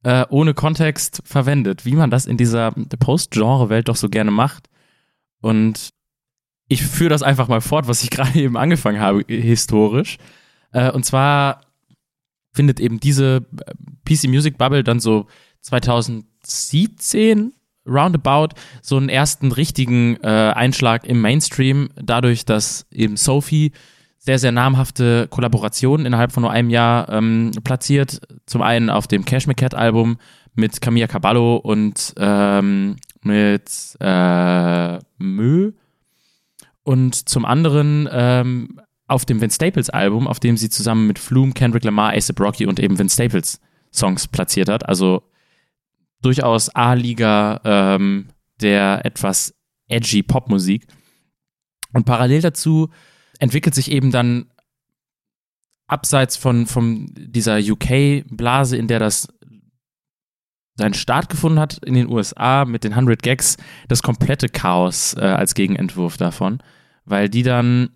äh, 0.02 0.24
ohne 0.28 0.54
Kontext 0.54 1.22
verwendet, 1.24 1.84
wie 1.84 1.94
man 1.94 2.10
das 2.10 2.26
in 2.26 2.36
dieser 2.36 2.72
Post-Genre-Welt 2.72 3.88
doch 3.88 3.96
so 3.96 4.08
gerne 4.08 4.30
macht. 4.30 4.68
Und 5.40 5.90
ich 6.70 6.82
führe 6.82 7.10
das 7.10 7.22
einfach 7.22 7.48
mal 7.48 7.60
fort, 7.60 7.88
was 7.88 8.02
ich 8.02 8.10
gerade 8.10 8.38
eben 8.38 8.56
angefangen 8.56 9.00
habe, 9.00 9.24
historisch. 9.26 10.16
Äh, 10.72 10.90
und 10.92 11.04
zwar 11.04 11.62
findet 12.52 12.80
eben 12.80 13.00
diese 13.00 13.44
äh, 13.66 13.74
PC 14.04 14.28
Music 14.28 14.56
Bubble 14.56 14.84
dann 14.84 15.00
so 15.00 15.26
2017 15.62 17.52
roundabout 17.86 18.54
so 18.82 18.96
einen 18.96 19.08
ersten 19.08 19.52
richtigen 19.52 20.16
äh, 20.22 20.52
Einschlag 20.54 21.04
im 21.04 21.20
Mainstream, 21.20 21.90
dadurch, 21.96 22.44
dass 22.44 22.86
eben 22.92 23.16
Sophie 23.16 23.72
sehr, 24.18 24.38
sehr 24.38 24.52
namhafte 24.52 25.26
Kollaborationen 25.28 26.06
innerhalb 26.06 26.30
von 26.30 26.42
nur 26.42 26.52
einem 26.52 26.70
Jahr 26.70 27.08
ähm, 27.08 27.50
platziert. 27.64 28.20
Zum 28.46 28.62
einen 28.62 28.90
auf 28.90 29.08
dem 29.08 29.24
Cash 29.24 29.48
Me 29.48 29.54
Cat 29.54 29.74
Album 29.74 30.18
mit 30.54 30.80
Camilla 30.80 31.08
Caballo 31.08 31.56
und 31.56 32.14
ähm, 32.16 32.96
mit 33.22 33.96
äh, 33.98 34.98
Mö. 35.18 35.72
Und 36.82 37.28
zum 37.28 37.44
anderen 37.44 38.08
ähm, 38.10 38.80
auf 39.06 39.25
dem 39.25 39.40
Vince 39.40 39.56
Staples 39.56 39.90
Album, 39.90 40.26
auf 40.26 40.40
dem 40.40 40.56
sie 40.56 40.70
zusammen 40.70 41.06
mit 41.06 41.18
Flume, 41.18 41.52
Kendrick 41.52 41.84
Lamar, 41.84 42.10
A$AP 42.10 42.40
Rocky 42.40 42.66
und 42.66 42.78
eben 42.78 42.99
Vince 42.99 43.14
Staples 43.14 43.60
Songs 43.92 44.28
platziert 44.28 44.68
hat. 44.68 44.88
Also 44.88 45.22
durchaus 46.22 46.68
A-Liga 46.70 47.60
ähm, 47.64 48.28
der 48.60 49.04
etwas 49.04 49.54
edgy 49.88 50.22
Popmusik. 50.22 50.87
Und 51.92 52.04
parallel 52.04 52.40
dazu 52.40 52.88
entwickelt 53.38 53.75
sich 53.75 53.90
eben 53.90 54.10
dann 54.10 54.50
abseits 55.88 56.37
von, 56.37 56.66
von 56.66 57.12
dieser 57.16 57.58
UK-Blase, 57.58 58.76
in 58.76 58.87
der 58.87 59.00
das 59.00 59.28
seinen 60.80 60.94
Start 60.94 61.28
gefunden 61.28 61.60
hat 61.60 61.78
in 61.84 61.94
den 61.94 62.08
USA 62.08 62.64
mit 62.64 62.84
den 62.84 62.92
100 62.92 63.22
Gags, 63.22 63.56
das 63.88 64.02
komplette 64.02 64.49
Chaos 64.49 65.14
äh, 65.14 65.20
als 65.20 65.54
Gegenentwurf 65.54 66.16
davon, 66.16 66.62
weil 67.04 67.28
die 67.28 67.42
dann 67.42 67.90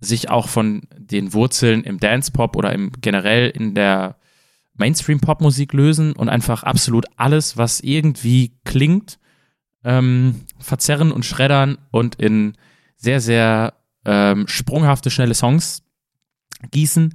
sich 0.00 0.30
auch 0.30 0.48
von 0.48 0.82
den 0.98 1.32
Wurzeln 1.32 1.84
im 1.84 2.00
Dance-Pop 2.00 2.56
oder 2.56 2.72
im 2.72 2.92
generell 3.00 3.50
in 3.50 3.74
der 3.74 4.16
Mainstream-Pop-Musik 4.74 5.72
lösen 5.72 6.12
und 6.14 6.28
einfach 6.28 6.62
absolut 6.62 7.06
alles, 7.16 7.56
was 7.56 7.80
irgendwie 7.80 8.58
klingt, 8.64 9.18
ähm, 9.84 10.42
verzerren 10.58 11.12
und 11.12 11.24
schreddern 11.24 11.78
und 11.90 12.16
in 12.16 12.56
sehr, 12.96 13.20
sehr 13.20 13.74
ähm, 14.04 14.46
sprunghafte, 14.48 15.10
schnelle 15.10 15.34
Songs 15.34 15.82
gießen. 16.70 17.14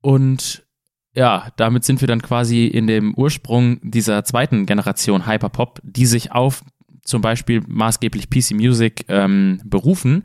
Und 0.00 0.66
ja, 1.14 1.48
damit 1.56 1.84
sind 1.84 2.00
wir 2.00 2.08
dann 2.08 2.22
quasi 2.22 2.66
in 2.66 2.86
dem 2.86 3.14
Ursprung 3.14 3.80
dieser 3.82 4.24
zweiten 4.24 4.66
Generation 4.66 5.26
Hyperpop, 5.26 5.80
die 5.82 6.06
sich 6.06 6.32
auf 6.32 6.62
zum 7.02 7.22
Beispiel 7.22 7.62
maßgeblich 7.66 8.30
PC 8.30 8.52
Music 8.52 9.04
ähm, 9.08 9.60
berufen, 9.64 10.24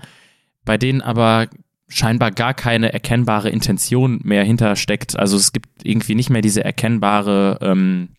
bei 0.63 0.77
denen 0.77 1.01
aber 1.01 1.47
scheinbar 1.87 2.31
gar 2.31 2.53
keine 2.53 2.93
erkennbare 2.93 3.49
Intention 3.49 4.19
mehr 4.23 4.43
hintersteckt. 4.43 5.17
Also 5.17 5.37
es 5.37 5.53
gibt 5.53 5.69
irgendwie 5.83 6.15
nicht 6.15 6.29
mehr 6.29 6.41
diese 6.41 6.63
erkennbare 6.63 7.59
ähm, 7.61 8.09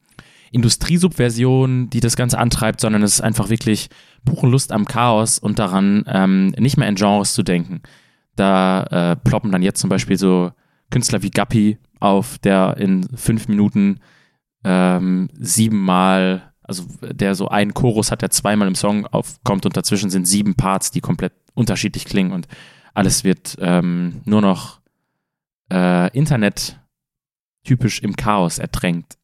Industriesubversion, 0.52 1.90
die 1.90 2.00
das 2.00 2.16
Ganze 2.16 2.38
antreibt, 2.38 2.80
sondern 2.80 3.02
es 3.02 3.14
ist 3.14 3.20
einfach 3.20 3.48
wirklich 3.48 3.88
pure 4.24 4.48
Lust 4.48 4.72
am 4.72 4.86
Chaos 4.86 5.38
und 5.38 5.58
daran, 5.58 6.04
ähm, 6.06 6.48
nicht 6.58 6.76
mehr 6.76 6.88
in 6.88 6.94
Genres 6.94 7.34
zu 7.34 7.42
denken. 7.42 7.82
Da 8.36 8.82
äh, 8.84 9.16
ploppen 9.16 9.50
dann 9.50 9.62
jetzt 9.62 9.80
zum 9.80 9.90
Beispiel 9.90 10.16
so 10.16 10.52
Künstler 10.90 11.22
wie 11.22 11.30
Guppy 11.30 11.78
auf, 12.00 12.38
der 12.38 12.76
in 12.78 13.08
fünf 13.16 13.48
Minuten 13.48 14.00
ähm, 14.64 15.28
siebenmal, 15.38 16.52
also 16.62 16.84
der 17.02 17.34
so 17.34 17.48
einen 17.48 17.74
Chorus 17.74 18.10
hat, 18.10 18.22
der 18.22 18.30
zweimal 18.30 18.68
im 18.68 18.74
Song 18.74 19.06
aufkommt 19.06 19.66
und 19.66 19.76
dazwischen 19.76 20.10
sind 20.10 20.26
sieben 20.26 20.54
Parts, 20.54 20.90
die 20.90 21.00
komplett 21.00 21.32
unterschiedlich 21.54 22.04
klingen 22.04 22.32
und 22.32 22.48
alles 22.94 23.24
wird 23.24 23.56
ähm, 23.60 24.22
nur 24.24 24.40
noch 24.40 24.80
äh, 25.72 26.10
Internet 26.16 26.80
typisch 27.64 28.00
im 28.00 28.16
Chaos 28.16 28.58
ertränkt. 28.58 29.18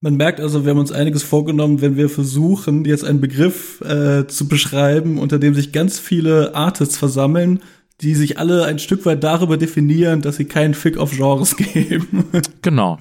Man 0.00 0.16
merkt 0.16 0.38
also, 0.38 0.64
wir 0.64 0.72
haben 0.72 0.78
uns 0.78 0.92
einiges 0.92 1.22
vorgenommen, 1.22 1.80
wenn 1.80 1.96
wir 1.96 2.10
versuchen, 2.10 2.84
jetzt 2.84 3.04
einen 3.04 3.22
Begriff 3.22 3.80
äh, 3.80 4.26
zu 4.26 4.48
beschreiben, 4.48 5.18
unter 5.18 5.38
dem 5.38 5.54
sich 5.54 5.72
ganz 5.72 5.98
viele 5.98 6.54
Artists 6.54 6.98
versammeln, 6.98 7.62
die 8.00 8.14
sich 8.14 8.38
alle 8.38 8.64
ein 8.64 8.78
Stück 8.78 9.06
weit 9.06 9.22
darüber 9.22 9.56
definieren, 9.56 10.20
dass 10.20 10.36
sie 10.36 10.46
keinen 10.46 10.74
Fick 10.74 10.98
auf 10.98 11.12
Genres 11.12 11.56
geben. 11.74 12.24
Genau. 12.62 12.98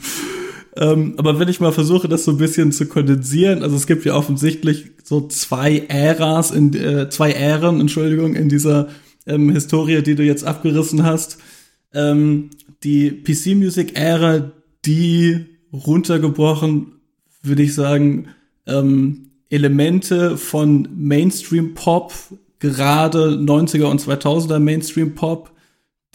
ähm, 0.77 1.15
aber 1.17 1.39
wenn 1.39 1.47
ich 1.47 1.59
mal 1.59 1.71
versuche, 1.71 2.07
das 2.07 2.25
so 2.25 2.31
ein 2.31 2.38
bisschen 2.38 2.71
zu 2.71 2.85
kondensieren, 2.85 3.63
also 3.63 3.75
es 3.75 3.88
gibt 3.88 4.05
ja 4.05 4.15
offensichtlich 4.15 4.91
so 5.03 5.27
zwei 5.27 5.85
Äras, 5.88 6.51
in, 6.51 6.73
äh, 6.73 7.09
zwei 7.09 7.31
Ähren, 7.31 7.79
Entschuldigung, 7.79 8.35
in 8.35 8.50
dieser 8.50 8.89
ähm, 9.25 9.50
Historie, 9.50 10.01
die 10.01 10.15
du 10.15 10.23
jetzt 10.23 10.43
abgerissen 10.43 11.03
hast. 11.03 11.38
Ähm, 11.93 12.50
die 12.83 13.12
PC-Music-Ära, 13.12 14.51
die 14.85 15.45
runtergebrochen, 15.71 16.93
würde 17.41 17.63
ich 17.63 17.73
sagen, 17.73 18.27
ähm, 18.67 19.31
Elemente 19.50 20.38
von 20.38 20.88
Mainstream-Pop, 20.95 22.13
gerade 22.72 23.29
90er 23.29 23.86
und 23.86 24.01
2000er 24.01 24.60
Mainstream-Pop, 24.60 25.51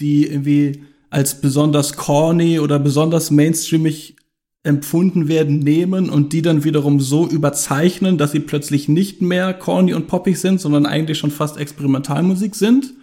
die 0.00 0.26
irgendwie 0.26 0.82
als 1.10 1.40
besonders 1.40 1.96
corny 1.96 2.58
oder 2.58 2.78
besonders 2.78 3.30
mainstreamig 3.30 4.16
empfunden 4.62 5.28
werden, 5.28 5.60
nehmen 5.60 6.10
und 6.10 6.32
die 6.32 6.42
dann 6.42 6.64
wiederum 6.64 7.00
so 7.00 7.26
überzeichnen, 7.26 8.18
dass 8.18 8.32
sie 8.32 8.40
plötzlich 8.40 8.88
nicht 8.88 9.22
mehr 9.22 9.54
corny 9.54 9.94
und 9.94 10.08
poppig 10.08 10.38
sind, 10.38 10.60
sondern 10.60 10.86
eigentlich 10.86 11.18
schon 11.18 11.30
fast 11.30 11.56
Experimentalmusik 11.58 12.54
sind. 12.54 12.94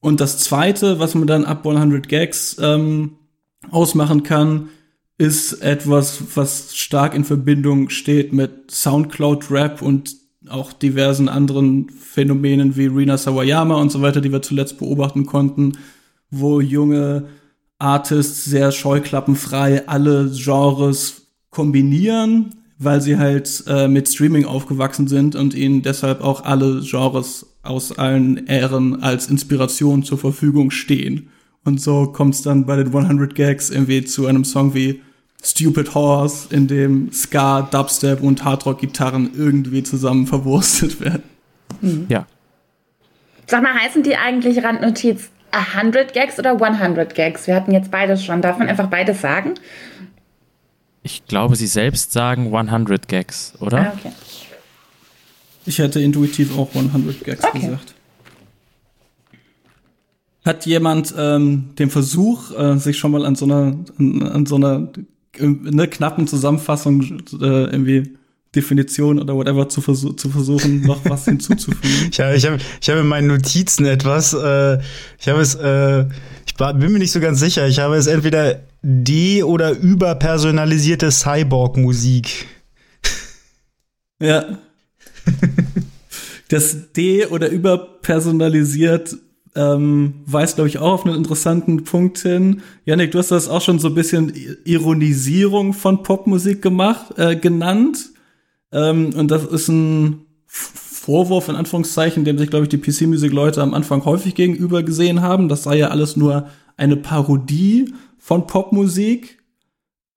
Und 0.00 0.20
das 0.20 0.38
zweite, 0.38 0.98
was 0.98 1.14
man 1.14 1.26
dann 1.26 1.44
ab 1.44 1.66
100 1.66 2.08
Gags 2.08 2.56
ähm, 2.60 3.12
ausmachen 3.70 4.22
kann, 4.22 4.68
ist 5.18 5.62
etwas, 5.62 6.22
was 6.34 6.76
stark 6.76 7.14
in 7.14 7.24
Verbindung 7.24 7.88
steht 7.88 8.32
mit 8.32 8.70
Soundcloud-Rap 8.70 9.82
und 9.82 10.25
auch 10.48 10.72
diversen 10.72 11.28
anderen 11.28 11.88
Phänomenen 11.90 12.76
wie 12.76 12.86
Rina 12.86 13.18
Sawayama 13.18 13.76
und 13.76 13.90
so 13.90 14.02
weiter, 14.02 14.20
die 14.20 14.32
wir 14.32 14.42
zuletzt 14.42 14.78
beobachten 14.78 15.26
konnten, 15.26 15.72
wo 16.30 16.60
junge 16.60 17.28
Artists 17.78 18.44
sehr 18.44 18.72
scheuklappenfrei 18.72 19.86
alle 19.86 20.30
Genres 20.32 21.28
kombinieren, 21.50 22.54
weil 22.78 23.00
sie 23.00 23.16
halt 23.16 23.64
äh, 23.66 23.88
mit 23.88 24.08
Streaming 24.08 24.44
aufgewachsen 24.44 25.08
sind 25.08 25.34
und 25.34 25.54
ihnen 25.54 25.82
deshalb 25.82 26.22
auch 26.22 26.44
alle 26.44 26.80
Genres 26.82 27.46
aus 27.62 27.98
allen 27.98 28.46
Ähren 28.46 29.02
als 29.02 29.28
Inspiration 29.28 30.02
zur 30.02 30.18
Verfügung 30.18 30.70
stehen. 30.70 31.30
Und 31.64 31.80
so 31.80 32.06
kommt 32.06 32.34
es 32.34 32.42
dann 32.42 32.64
bei 32.64 32.76
den 32.76 32.94
100 32.94 33.34
Gags 33.34 33.70
irgendwie 33.70 34.04
zu 34.04 34.26
einem 34.26 34.44
Song 34.44 34.74
wie 34.74 35.00
Stupid 35.42 35.94
Horse, 35.94 36.48
in 36.54 36.66
dem 36.66 37.12
Ska, 37.12 37.62
Dubstep 37.62 38.20
und 38.20 38.44
Hardrock-Gitarren 38.44 39.30
irgendwie 39.36 39.82
zusammen 39.82 40.26
verwurstet 40.26 41.00
werden. 41.00 41.22
Mhm. 41.80 42.06
Ja. 42.08 42.26
Sag 43.46 43.62
mal, 43.62 43.74
heißen 43.74 44.02
die 44.02 44.16
eigentlich 44.16 44.62
Randnotiz 44.64 45.30
100 45.52 46.12
Gags 46.12 46.38
oder 46.38 46.52
100 46.60 47.14
Gags? 47.14 47.46
Wir 47.46 47.54
hatten 47.54 47.72
jetzt 47.72 47.90
beides 47.90 48.24
schon. 48.24 48.42
Darf 48.42 48.58
man 48.58 48.68
einfach 48.68 48.88
beides 48.88 49.20
sagen? 49.20 49.54
Ich 51.02 51.24
glaube, 51.26 51.54
sie 51.54 51.68
selbst 51.68 52.12
sagen 52.12 52.52
100 52.54 53.06
Gags, 53.06 53.54
oder? 53.60 53.78
Ah, 53.78 53.92
okay. 53.96 54.12
Ich 55.64 55.78
hätte 55.78 56.00
intuitiv 56.00 56.56
auch 56.58 56.74
100 56.74 57.22
Gags 57.24 57.44
okay. 57.44 57.60
gesagt. 57.60 57.94
Hat 60.44 60.66
jemand 60.66 61.14
ähm, 61.16 61.70
den 61.76 61.90
Versuch, 61.90 62.56
äh, 62.56 62.76
sich 62.78 62.98
schon 62.98 63.12
mal 63.12 63.24
an 63.24 63.34
so 63.34 63.46
einer, 63.46 63.76
an, 63.98 64.22
an 64.22 64.46
so 64.46 64.56
einer 64.56 64.88
eine 65.40 65.88
knappen 65.88 66.26
Zusammenfassung 66.26 67.02
äh, 67.40 67.64
irgendwie 67.64 68.16
Definition 68.54 69.20
oder 69.20 69.34
whatever 69.36 69.68
zu, 69.68 69.80
versuch, 69.80 70.16
zu 70.16 70.30
versuchen, 70.30 70.80
noch 70.80 71.04
was 71.04 71.26
hinzuzufügen. 71.26 72.08
ich 72.10 72.20
habe 72.20 72.34
ich 72.34 72.46
hab, 72.46 72.58
ich 72.80 72.90
hab 72.90 72.98
in 72.98 73.06
meinen 73.06 73.28
Notizen 73.28 73.84
etwas, 73.84 74.32
äh, 74.32 74.78
ich 75.20 75.28
habe 75.28 75.40
es, 75.40 75.54
äh, 75.54 76.06
ich 76.46 76.54
bin 76.54 76.92
mir 76.92 76.98
nicht 76.98 77.12
so 77.12 77.20
ganz 77.20 77.38
sicher, 77.38 77.68
ich 77.68 77.78
habe 77.78 77.96
es 77.96 78.06
entweder 78.06 78.62
de- 78.82 79.42
oder 79.42 79.72
überpersonalisierte 79.72 81.10
Cyborg-Musik. 81.10 82.46
Ja. 84.20 84.58
das 86.48 86.92
de- 86.92 87.26
oder 87.26 87.50
überpersonalisiert 87.50 89.16
ähm, 89.56 90.22
weist, 90.26 90.56
glaube 90.56 90.68
ich, 90.68 90.78
auch 90.78 90.92
auf 90.92 91.06
einen 91.06 91.16
interessanten 91.16 91.84
Punkt 91.84 92.18
hin. 92.18 92.60
Janik, 92.84 93.10
du 93.10 93.18
hast 93.18 93.30
das 93.30 93.48
auch 93.48 93.62
schon 93.62 93.78
so 93.78 93.88
ein 93.88 93.94
bisschen 93.94 94.32
Ironisierung 94.64 95.72
von 95.72 96.02
Popmusik 96.02 96.60
gemacht, 96.60 97.18
äh, 97.18 97.36
genannt. 97.36 98.10
Ähm, 98.70 99.14
und 99.16 99.30
das 99.30 99.44
ist 99.46 99.68
ein 99.68 100.26
Vorwurf 100.46 101.48
in 101.48 101.56
Anführungszeichen, 101.56 102.24
dem 102.24 102.36
sich, 102.36 102.50
glaube 102.50 102.64
ich, 102.64 102.68
die 102.68 102.78
PC-Musik-Leute 102.78 103.62
am 103.62 103.72
Anfang 103.72 104.04
häufig 104.04 104.34
gegenüber 104.34 104.82
gesehen 104.82 105.22
haben. 105.22 105.48
Das 105.48 105.62
sei 105.62 105.78
ja 105.78 105.88
alles 105.88 106.16
nur 106.16 106.50
eine 106.76 106.96
Parodie 106.96 107.94
von 108.18 108.46
Popmusik. 108.46 109.42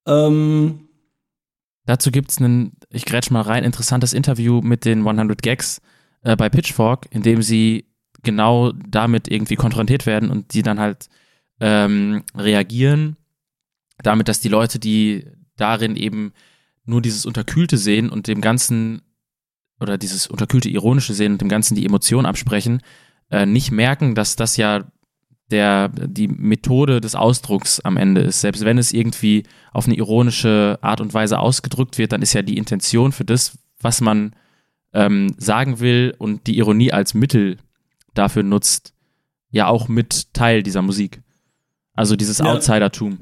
Ähm, 0.05 0.89
Dazu 1.85 2.11
gibt's 2.11 2.39
einen, 2.39 2.73
ich 2.89 3.05
grätsch 3.05 3.31
mal 3.31 3.41
rein, 3.41 3.63
interessantes 3.63 4.13
Interview 4.13 4.61
mit 4.61 4.83
den 4.83 5.07
100 5.07 5.41
Gags 5.41 5.81
äh, 6.23 6.35
bei 6.35 6.49
Pitchfork, 6.49 7.07
in 7.11 7.21
dem 7.21 7.41
sie 7.41 7.85
genau 8.23 8.71
damit 8.71 9.27
irgendwie 9.27 9.55
konfrontiert 9.55 10.05
werden 10.05 10.29
und 10.29 10.53
die 10.53 10.61
dann 10.61 10.79
halt 10.79 11.07
ähm, 11.59 12.23
reagieren, 12.35 13.17
damit, 14.01 14.27
dass 14.27 14.39
die 14.39 14.49
Leute, 14.49 14.79
die 14.79 15.25
darin 15.55 15.95
eben 15.95 16.33
nur 16.85 17.01
dieses 17.01 17.25
Unterkühlte 17.25 17.77
sehen 17.77 18.09
und 18.09 18.27
dem 18.27 18.41
Ganzen 18.41 19.01
oder 19.79 19.97
dieses 19.97 20.27
unterkühlte 20.27 20.69
Ironische 20.69 21.13
sehen 21.13 21.33
und 21.33 21.41
dem 21.41 21.49
Ganzen 21.49 21.75
die 21.75 21.85
Emotion 21.85 22.25
absprechen, 22.25 22.81
äh, 23.29 23.45
nicht 23.45 23.71
merken, 23.71 24.15
dass 24.15 24.35
das 24.35 24.57
ja 24.57 24.85
der, 25.51 25.89
die 25.89 26.27
Methode 26.27 27.01
des 27.01 27.15
Ausdrucks 27.15 27.79
am 27.79 27.97
Ende 27.97 28.21
ist. 28.21 28.41
Selbst 28.41 28.65
wenn 28.65 28.77
es 28.77 28.91
irgendwie 28.91 29.43
auf 29.71 29.85
eine 29.85 29.95
ironische 29.95 30.77
Art 30.81 31.01
und 31.01 31.13
Weise 31.13 31.39
ausgedrückt 31.39 31.97
wird, 31.97 32.11
dann 32.11 32.21
ist 32.21 32.33
ja 32.33 32.41
die 32.41 32.57
Intention 32.57 33.11
für 33.11 33.25
das, 33.25 33.57
was 33.79 34.01
man 34.01 34.35
ähm, 34.93 35.33
sagen 35.37 35.79
will 35.79 36.13
und 36.17 36.47
die 36.47 36.57
Ironie 36.57 36.91
als 36.91 37.13
Mittel 37.13 37.57
dafür 38.19 38.43
nutzt, 38.43 38.93
ja 39.49 39.67
auch 39.67 39.87
mit 39.87 40.33
Teil 40.33 40.61
dieser 40.61 40.81
Musik. 40.81 41.21
Also 41.93 42.15
dieses 42.15 42.37
ja. 42.37 42.45
Outsidertum. 42.45 43.17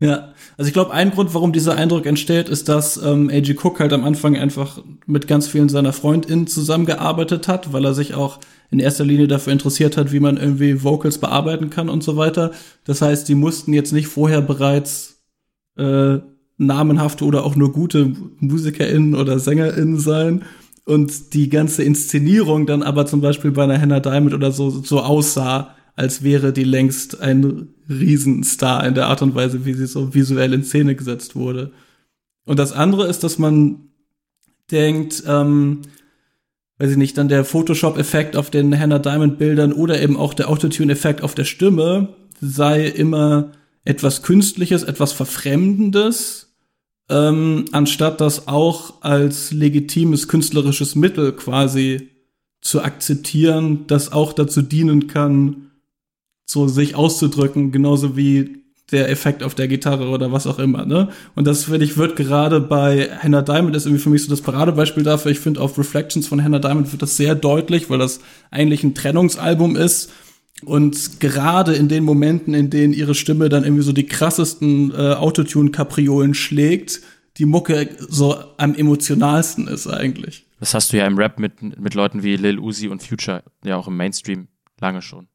Ja, 0.00 0.32
also 0.56 0.68
ich 0.68 0.72
glaube, 0.72 0.92
ein 0.92 1.10
Grund, 1.10 1.34
warum 1.34 1.52
dieser 1.52 1.74
Eindruck 1.74 2.06
entsteht, 2.06 2.48
ist, 2.48 2.68
dass 2.68 2.96
ähm, 2.98 3.30
A.G. 3.30 3.56
Cook 3.60 3.80
halt 3.80 3.92
am 3.92 4.04
Anfang 4.04 4.36
einfach 4.36 4.80
mit 5.06 5.26
ganz 5.26 5.48
vielen 5.48 5.68
seiner 5.68 5.92
FreundInnen 5.92 6.46
zusammengearbeitet 6.46 7.48
hat, 7.48 7.72
weil 7.72 7.84
er 7.84 7.94
sich 7.94 8.14
auch 8.14 8.38
in 8.70 8.78
erster 8.78 9.04
Linie 9.04 9.26
dafür 9.26 9.52
interessiert 9.52 9.96
hat, 9.96 10.12
wie 10.12 10.20
man 10.20 10.36
irgendwie 10.36 10.84
Vocals 10.84 11.18
bearbeiten 11.18 11.70
kann 11.70 11.88
und 11.88 12.04
so 12.04 12.16
weiter. 12.16 12.52
Das 12.84 13.02
heißt, 13.02 13.28
die 13.28 13.34
mussten 13.34 13.72
jetzt 13.72 13.92
nicht 13.92 14.06
vorher 14.06 14.40
bereits 14.40 15.24
äh, 15.76 16.18
namenhafte 16.58 17.24
oder 17.24 17.44
auch 17.44 17.56
nur 17.56 17.72
gute 17.72 18.12
MusikerInnen 18.38 19.16
oder 19.16 19.40
SängerInnen 19.40 19.98
sein, 19.98 20.44
und 20.88 21.34
die 21.34 21.50
ganze 21.50 21.82
Inszenierung 21.82 22.64
dann 22.64 22.82
aber 22.82 23.04
zum 23.04 23.20
Beispiel 23.20 23.50
bei 23.50 23.64
einer 23.64 23.78
Hannah 23.78 24.00
Diamond 24.00 24.32
oder 24.32 24.52
so 24.52 24.70
so 24.70 25.00
aussah, 25.00 25.76
als 25.96 26.22
wäre 26.22 26.54
die 26.54 26.64
längst 26.64 27.20
ein 27.20 27.68
Riesenstar 27.90 28.86
in 28.86 28.94
der 28.94 29.08
Art 29.08 29.20
und 29.20 29.34
Weise, 29.34 29.66
wie 29.66 29.74
sie 29.74 29.86
so 29.86 30.14
visuell 30.14 30.54
in 30.54 30.64
Szene 30.64 30.94
gesetzt 30.94 31.36
wurde. 31.36 31.72
Und 32.46 32.58
das 32.58 32.72
andere 32.72 33.06
ist, 33.06 33.22
dass 33.22 33.38
man 33.38 33.90
denkt, 34.70 35.24
ähm, 35.26 35.82
weiß 36.78 36.92
ich 36.92 36.96
nicht, 36.96 37.18
dann 37.18 37.28
der 37.28 37.44
Photoshop-Effekt 37.44 38.34
auf 38.34 38.48
den 38.48 38.78
Hannah 38.78 38.98
Diamond-Bildern 38.98 39.74
oder 39.74 40.00
eben 40.00 40.16
auch 40.16 40.32
der 40.32 40.48
Autotune-Effekt 40.48 41.22
auf 41.22 41.34
der 41.34 41.44
Stimme 41.44 42.16
sei 42.40 42.86
immer 42.86 43.52
etwas 43.84 44.22
Künstliches, 44.22 44.84
etwas 44.84 45.12
Verfremdendes 45.12 46.47
ähm, 47.08 47.66
anstatt 47.72 48.20
das 48.20 48.48
auch 48.48 49.02
als 49.02 49.52
legitimes 49.52 50.28
künstlerisches 50.28 50.94
Mittel 50.94 51.32
quasi 51.32 52.10
zu 52.60 52.82
akzeptieren, 52.82 53.86
das 53.86 54.12
auch 54.12 54.32
dazu 54.32 54.62
dienen 54.62 55.06
kann, 55.06 55.70
so 56.44 56.68
sich 56.68 56.94
auszudrücken, 56.94 57.72
genauso 57.72 58.16
wie 58.16 58.58
der 58.90 59.10
Effekt 59.10 59.42
auf 59.42 59.54
der 59.54 59.68
Gitarre 59.68 60.08
oder 60.08 60.32
was 60.32 60.46
auch 60.46 60.58
immer, 60.58 60.86
ne? 60.86 61.08
Und 61.34 61.46
das 61.46 61.64
finde 61.64 61.84
ich 61.84 61.98
wird 61.98 62.16
gerade 62.16 62.60
bei 62.60 63.10
Hannah 63.22 63.42
Diamond 63.42 63.76
ist 63.76 63.84
irgendwie 63.84 64.02
für 64.02 64.08
mich 64.08 64.22
so 64.22 64.30
das 64.30 64.40
Paradebeispiel 64.40 65.02
dafür. 65.02 65.30
Ich 65.30 65.40
finde 65.40 65.60
auf 65.60 65.78
Reflections 65.78 66.26
von 66.26 66.42
Hannah 66.42 66.58
Diamond 66.58 66.90
wird 66.90 67.02
das 67.02 67.16
sehr 67.16 67.34
deutlich, 67.34 67.90
weil 67.90 67.98
das 67.98 68.20
eigentlich 68.50 68.84
ein 68.84 68.94
Trennungsalbum 68.94 69.76
ist 69.76 70.10
und 70.64 71.20
gerade 71.20 71.74
in 71.74 71.88
den 71.88 72.04
Momenten, 72.04 72.54
in 72.54 72.70
denen 72.70 72.92
ihre 72.92 73.14
Stimme 73.14 73.48
dann 73.48 73.64
irgendwie 73.64 73.82
so 73.82 73.92
die 73.92 74.06
krassesten 74.06 74.90
äh, 74.92 75.14
Autotune-Kapriolen 75.14 76.34
schlägt, 76.34 77.00
die 77.36 77.44
Mucke 77.44 77.88
so 78.08 78.36
am 78.56 78.74
emotionalsten 78.74 79.68
ist 79.68 79.86
eigentlich. 79.86 80.46
Das 80.58 80.74
hast 80.74 80.92
du 80.92 80.96
ja 80.96 81.06
im 81.06 81.16
Rap 81.16 81.38
mit, 81.38 81.78
mit 81.78 81.94
Leuten 81.94 82.22
wie 82.22 82.36
Lil 82.36 82.58
Uzi 82.58 82.88
und 82.88 83.02
Future, 83.02 83.44
ja 83.64 83.76
auch 83.76 83.86
im 83.86 83.96
Mainstream 83.96 84.48
lange 84.80 85.02
schon. 85.02 85.28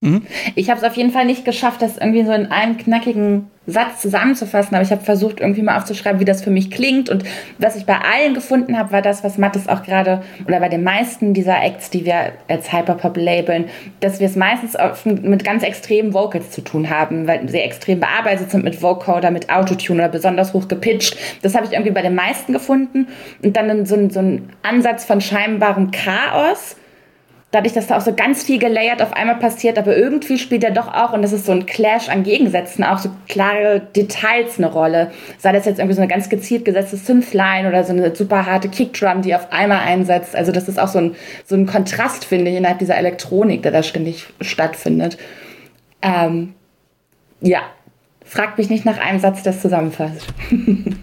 Mhm. 0.00 0.22
Ich 0.54 0.70
habe 0.70 0.78
es 0.78 0.84
auf 0.84 0.96
jeden 0.96 1.10
Fall 1.10 1.26
nicht 1.26 1.44
geschafft, 1.44 1.82
das 1.82 1.98
irgendwie 1.98 2.24
so 2.24 2.32
in 2.32 2.46
einem 2.46 2.78
knackigen 2.78 3.50
Satz 3.70 4.00
zusammenzufassen, 4.00 4.74
aber 4.74 4.84
ich 4.84 4.90
habe 4.90 5.02
versucht, 5.02 5.40
irgendwie 5.40 5.62
mal 5.62 5.76
aufzuschreiben, 5.76 6.20
wie 6.20 6.24
das 6.24 6.42
für 6.42 6.50
mich 6.50 6.70
klingt. 6.70 7.08
Und 7.08 7.24
was 7.58 7.76
ich 7.76 7.86
bei 7.86 7.96
allen 7.96 8.34
gefunden 8.34 8.78
habe, 8.78 8.92
war 8.92 9.02
das, 9.02 9.24
was 9.24 9.38
Mattes 9.38 9.68
auch 9.68 9.82
gerade, 9.82 10.22
oder 10.46 10.60
bei 10.60 10.68
den 10.68 10.82
meisten 10.82 11.34
dieser 11.34 11.62
Acts, 11.62 11.90
die 11.90 12.04
wir 12.04 12.32
als 12.48 12.72
Hyperpop 12.72 13.16
labeln, 13.16 13.66
dass 14.00 14.20
wir 14.20 14.26
es 14.26 14.36
meistens 14.36 14.76
mit 15.04 15.44
ganz 15.44 15.62
extremen 15.62 16.14
Vocals 16.14 16.50
zu 16.50 16.62
tun 16.62 16.90
haben, 16.90 17.26
weil 17.26 17.48
sie 17.48 17.58
extrem 17.58 18.00
bearbeitet 18.00 18.50
sind 18.50 18.64
mit 18.64 18.82
Vocoder, 18.82 19.30
mit 19.30 19.50
Autotune 19.50 20.02
oder 20.02 20.08
besonders 20.08 20.52
hoch 20.52 20.68
gepitcht. 20.68 21.16
Das 21.42 21.54
habe 21.54 21.66
ich 21.66 21.72
irgendwie 21.72 21.92
bei 21.92 22.02
den 22.02 22.14
meisten 22.14 22.52
gefunden. 22.52 23.08
Und 23.42 23.56
dann 23.56 23.86
so, 23.86 24.08
so 24.10 24.20
ein 24.20 24.50
Ansatz 24.62 25.04
von 25.04 25.20
scheinbarem 25.20 25.90
Chaos 25.90 26.76
dadurch, 27.50 27.72
dass 27.72 27.88
da 27.88 27.96
auch 27.96 28.00
so 28.00 28.14
ganz 28.14 28.44
viel 28.44 28.58
gelayert 28.58 29.02
auf 29.02 29.12
einmal 29.12 29.36
passiert, 29.36 29.76
aber 29.78 29.96
irgendwie 29.96 30.38
spielt 30.38 30.62
er 30.62 30.70
doch 30.70 30.92
auch, 30.92 31.12
und 31.12 31.22
das 31.22 31.32
ist 31.32 31.46
so 31.46 31.52
ein 31.52 31.66
Clash 31.66 32.08
an 32.08 32.22
Gegensätzen, 32.22 32.84
auch 32.84 32.98
so 32.98 33.10
klare 33.28 33.80
Details 33.94 34.58
eine 34.58 34.70
Rolle. 34.70 35.10
Sei 35.38 35.52
das 35.52 35.64
jetzt 35.64 35.78
irgendwie 35.78 35.96
so 35.96 36.02
eine 36.02 36.10
ganz 36.10 36.28
gezielt 36.28 36.64
gesetzte 36.64 36.96
Synthline 36.96 37.68
oder 37.68 37.82
so 37.82 37.92
eine 37.92 38.14
super 38.14 38.46
harte 38.46 38.68
Kickdrum, 38.68 39.22
die 39.22 39.34
auf 39.34 39.52
einmal 39.52 39.80
einsetzt. 39.80 40.36
Also 40.36 40.52
das 40.52 40.68
ist 40.68 40.78
auch 40.78 40.88
so 40.88 40.98
ein, 40.98 41.16
so 41.44 41.56
ein 41.56 41.66
Kontrast, 41.66 42.24
finde 42.24 42.50
ich, 42.50 42.56
innerhalb 42.56 42.78
dieser 42.78 42.96
Elektronik, 42.96 43.62
der 43.62 43.72
da 43.72 43.82
ständig 43.82 44.26
stattfindet. 44.40 45.18
Ähm, 46.02 46.54
ja, 47.40 47.62
fragt 48.24 48.58
mich 48.58 48.70
nicht 48.70 48.84
nach 48.84 48.98
einem 48.98 49.18
Satz, 49.18 49.44
es 49.44 49.60
zusammenfasst. 49.60 50.26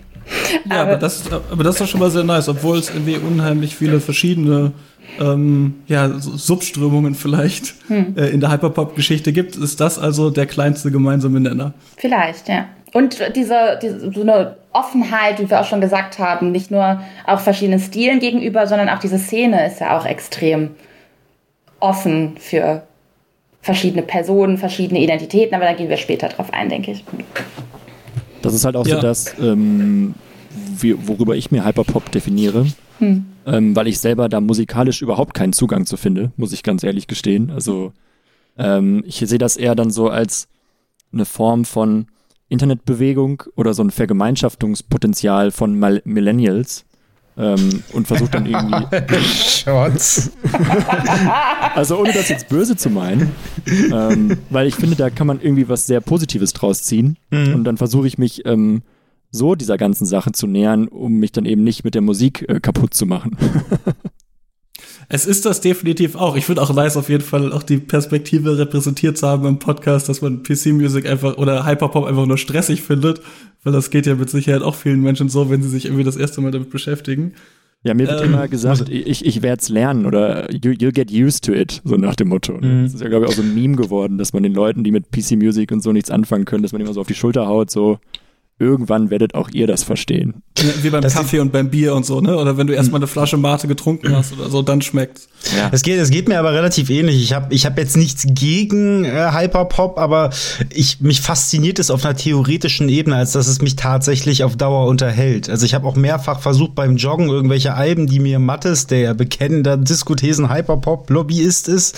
ja, 0.70 0.82
aber, 0.82 0.92
aber, 0.92 0.96
das, 0.98 1.24
aber 1.32 1.64
das 1.64 1.76
ist 1.76 1.82
doch 1.82 1.88
schon 1.88 2.00
mal 2.00 2.12
sehr 2.12 2.24
nice, 2.24 2.50
obwohl 2.50 2.78
es 2.78 2.90
irgendwie 2.90 3.18
unheimlich 3.18 3.76
viele 3.76 4.00
verschiedene 4.00 4.72
ähm, 5.20 5.76
ja, 5.88 6.10
Subströmungen 6.20 7.16
vielleicht 7.16 7.76
hm. 7.88 8.16
äh, 8.18 8.28
in 8.28 8.40
der 8.40 8.52
Hyperpop-Geschichte 8.52 9.34
gibt, 9.34 9.56
ist 9.56 9.80
das 9.80 9.98
also 10.00 10.30
der 10.30 10.46
kleinste 10.46 10.92
gemeinsame 10.92 11.40
Nenner. 11.40 11.74
Vielleicht, 11.98 12.50
ja. 12.50 12.66
Und 12.94 13.20
diese, 13.36 13.78
diese 13.82 14.12
so 14.12 14.22
eine 14.22 14.58
Offenheit, 14.72 15.40
wie 15.40 15.50
wir 15.50 15.60
auch 15.60 15.66
schon 15.66 15.82
gesagt 15.82 16.20
haben, 16.20 16.52
nicht 16.52 16.72
nur 16.72 17.02
auch 17.26 17.40
verschiedenen 17.40 17.80
Stilen 17.80 18.20
gegenüber, 18.20 18.66
sondern 18.68 18.90
auch 18.90 19.00
diese 19.00 19.20
Szene 19.20 19.68
ist 19.68 19.82
ja 19.82 19.98
auch 19.98 20.06
extrem 20.06 20.72
offen 21.80 22.38
für 22.40 22.84
verschiedene 23.62 24.04
Personen, 24.04 24.58
verschiedene 24.58 25.00
Identitäten, 25.00 25.54
aber 25.56 25.66
da 25.66 25.74
gehen 25.74 25.90
wir 25.90 25.98
später 25.98 26.30
drauf 26.30 26.54
ein, 26.54 26.70
denke 26.70 26.92
ich. 26.92 27.04
Das 28.42 28.54
ist 28.54 28.66
halt 28.66 28.76
auch 28.76 28.88
ja. 28.88 28.96
so 28.96 29.02
das, 29.02 29.34
ähm, 29.40 30.16
wie, 30.80 30.96
worüber 31.08 31.36
ich 31.36 31.52
mir 31.52 31.66
Hyperpop 31.66 32.12
definiere. 32.12 32.68
Hm. 33.00 33.26
Ähm, 33.46 33.76
weil 33.76 33.88
ich 33.88 34.00
selber 34.00 34.28
da 34.28 34.42
musikalisch 34.42 35.02
überhaupt 35.02 35.34
keinen 35.34 35.54
Zugang 35.54 35.86
zu 35.86 35.98
finde, 35.98 36.32
muss 36.36 36.52
ich 36.52 36.64
ganz 36.64 36.84
ehrlich 36.84 37.08
gestehen. 37.08 37.52
Also 37.52 37.94
ähm, 38.58 39.04
ich 39.06 39.18
sehe 39.18 39.38
das 39.38 39.56
eher 39.56 39.76
dann 39.76 39.92
so 39.92 40.10
als 40.10 40.48
eine 41.14 41.26
Form 41.26 41.64
von 41.64 42.08
Internetbewegung 42.50 43.44
oder 43.56 43.74
so 43.74 43.84
ein 43.84 43.92
Vergemeinschaftungspotenzial 43.92 45.52
von 45.52 45.78
Mal 45.78 46.02
Millennials 46.06 46.86
ähm, 47.38 47.84
und 47.94 48.08
versuche 48.08 48.32
dann 48.32 48.46
irgendwie. 48.46 48.86
Shots. 49.24 50.32
also 51.76 52.00
ohne 52.00 52.14
das 52.14 52.30
jetzt 52.30 52.50
böse 52.50 52.76
zu 52.76 52.90
meinen, 52.90 53.32
ähm, 53.66 54.38
weil 54.50 54.68
ich 54.68 54.76
finde, 54.76 54.96
da 54.96 55.10
kann 55.10 55.28
man 55.28 55.40
irgendwie 55.42 55.70
was 55.70 55.86
sehr 55.88 56.02
Positives 56.02 56.54
draus 56.54 56.84
ziehen. 56.84 57.18
Mhm. 57.30 57.56
Und 57.56 57.64
dann 57.64 57.78
versuche 57.78 58.08
ich 58.08 58.18
mich 58.18 58.46
ähm, 58.46 58.82
so 59.32 59.56
dieser 59.56 59.78
ganzen 59.78 60.06
Sache 60.06 60.32
zu 60.32 60.48
nähern, 60.48 60.88
um 60.88 61.14
mich 61.14 61.32
dann 61.32 61.46
eben 61.46 61.64
nicht 61.64 61.84
mit 61.84 61.96
der 61.96 62.02
Musik 62.02 62.46
äh, 62.48 62.60
kaputt 62.60 62.94
zu 62.94 63.06
machen. 63.06 63.38
Es 65.10 65.26
ist 65.26 65.46
das 65.46 65.62
definitiv 65.62 66.16
auch. 66.16 66.36
Ich 66.36 66.46
finde 66.46 66.62
auch 66.62 66.74
nice, 66.74 66.98
auf 66.98 67.08
jeden 67.08 67.24
Fall 67.24 67.54
auch 67.54 67.64
die 67.64 67.78
Perspektive 67.78 68.58
repräsentiert 68.58 69.18
zu 69.18 69.28
haben 69.28 69.48
im 69.48 69.58
Podcast, 69.60 70.10
dass 70.10 70.22
man 70.22 70.44
PC-Music 70.44 71.08
einfach 71.08 71.38
oder 71.38 71.66
Hyperpop 71.66 72.06
einfach 72.06 72.26
nur 72.26 72.38
stressig 72.38 72.82
findet, 72.82 73.22
weil 73.64 73.72
das 73.72 73.90
geht 73.90 74.06
ja 74.06 74.16
mit 74.16 74.30
Sicherheit 74.30 74.64
auch 74.64 74.76
vielen 74.76 75.02
Menschen 75.02 75.30
so, 75.30 75.50
wenn 75.50 75.64
sie 75.64 75.70
sich 75.70 75.86
irgendwie 75.86 76.04
das 76.04 76.18
erste 76.18 76.42
Mal 76.42 76.52
damit 76.52 76.72
beschäftigen. 76.72 77.34
Ja, 77.84 77.94
mir 77.94 78.08
wird 78.08 78.22
ähm, 78.22 78.34
immer 78.34 78.48
gesagt, 78.50 78.90
ich, 78.90 79.26
ich 79.26 79.42
werde 79.42 79.62
es 79.62 79.70
lernen 79.70 80.06
oder 80.06 80.52
you, 80.52 80.72
you'll 80.72 80.92
get 80.92 81.10
used 81.10 81.46
to 81.46 81.54
it, 81.54 81.82
so 81.86 81.96
nach 81.96 82.16
dem 82.16 82.28
Motto. 82.28 82.58
Mhm. 82.58 82.84
Das 82.84 82.96
ist 82.96 83.02
ja, 83.02 83.08
glaube 83.08 83.26
ich, 83.26 83.32
auch 83.32 83.36
so 83.36 83.44
ein 83.44 83.54
Meme 83.54 83.78
geworden, 83.78 84.18
dass 84.18 84.34
man 84.34 84.44
den 84.44 84.54
Leuten, 84.54 84.84
die 84.84 84.92
mit 84.92 85.12
PC-Music 85.12 85.72
und 85.72 85.82
so 85.82 85.94
nichts 85.94 86.12
anfangen 86.12 86.44
können, 86.44 86.64
dass 86.64 86.74
man 86.74 86.82
immer 86.82 86.92
so 86.92 87.00
auf 87.00 87.08
die 87.08 87.16
Schulter 87.16 87.48
haut, 87.48 87.72
so, 87.72 88.00
irgendwann 88.60 89.10
werdet 89.10 89.36
auch 89.36 89.50
ihr 89.50 89.68
das 89.68 89.84
verstehen. 89.84 90.42
Wie 90.82 90.90
beim 90.90 91.02
das 91.02 91.14
Kaffee 91.14 91.40
und 91.40 91.52
beim 91.52 91.70
Bier 91.70 91.94
und 91.94 92.06
so, 92.06 92.22
ne? 92.22 92.36
Oder 92.36 92.58
wenn 92.58 92.66
du 92.66 92.74
erstmal 92.74 93.00
eine 93.00 93.08
Flasche 93.08 93.38
Mate 93.38 93.68
getrunken 93.68 94.16
hast 94.16 94.34
oder 94.34 94.50
so, 94.50 94.64
dann 94.64 94.82
schmeckt's. 94.82 95.30
Ja. 95.56 95.70
Es 95.72 95.84
geht, 95.84 96.00
es 96.00 96.10
geht 96.10 96.28
mir 96.28 96.40
aber 96.40 96.54
relativ 96.54 96.90
ähnlich. 96.90 97.22
Ich 97.22 97.34
habe 97.34 97.54
ich 97.54 97.68
hab 97.68 97.78
jetzt 97.78 97.96
nichts 97.96 98.26
gegen 98.28 99.06
äh, 99.06 99.32
Hyperpop, 99.32 100.00
aber 100.00 100.32
ich 100.72 101.00
mich 101.00 101.22
fasziniert 101.22 101.78
es 101.78 101.92
auf 101.92 102.04
einer 102.04 102.16
theoretischen 102.16 102.90
Ebene, 102.90 103.18
als 103.18 103.34
dass 103.34 103.48
es 103.48 103.62
mich 103.62 103.76
tatsächlich 103.76 104.44
auf 104.44 104.56
Dauer 104.56 104.88
unterhält. 104.88 105.48
Also 105.50 105.64
ich 105.66 105.76
habe 105.76 105.86
auch 105.86 105.96
mehrfach 105.96 106.40
versucht 106.40 106.74
beim 106.74 106.98
Joggen 106.98 107.30
irgendwelche 107.30 107.76
Alben, 107.76 108.08
die 108.08 108.20
mir 108.20 108.40
Mattes, 108.40 108.88
der 108.88 109.00
ja 109.00 109.14
bekennender 109.14 109.78
Diskuthesen 109.78 110.52
Hyperpop 110.52 111.12
Lobbyist 111.12 111.68
ist, 111.68 111.96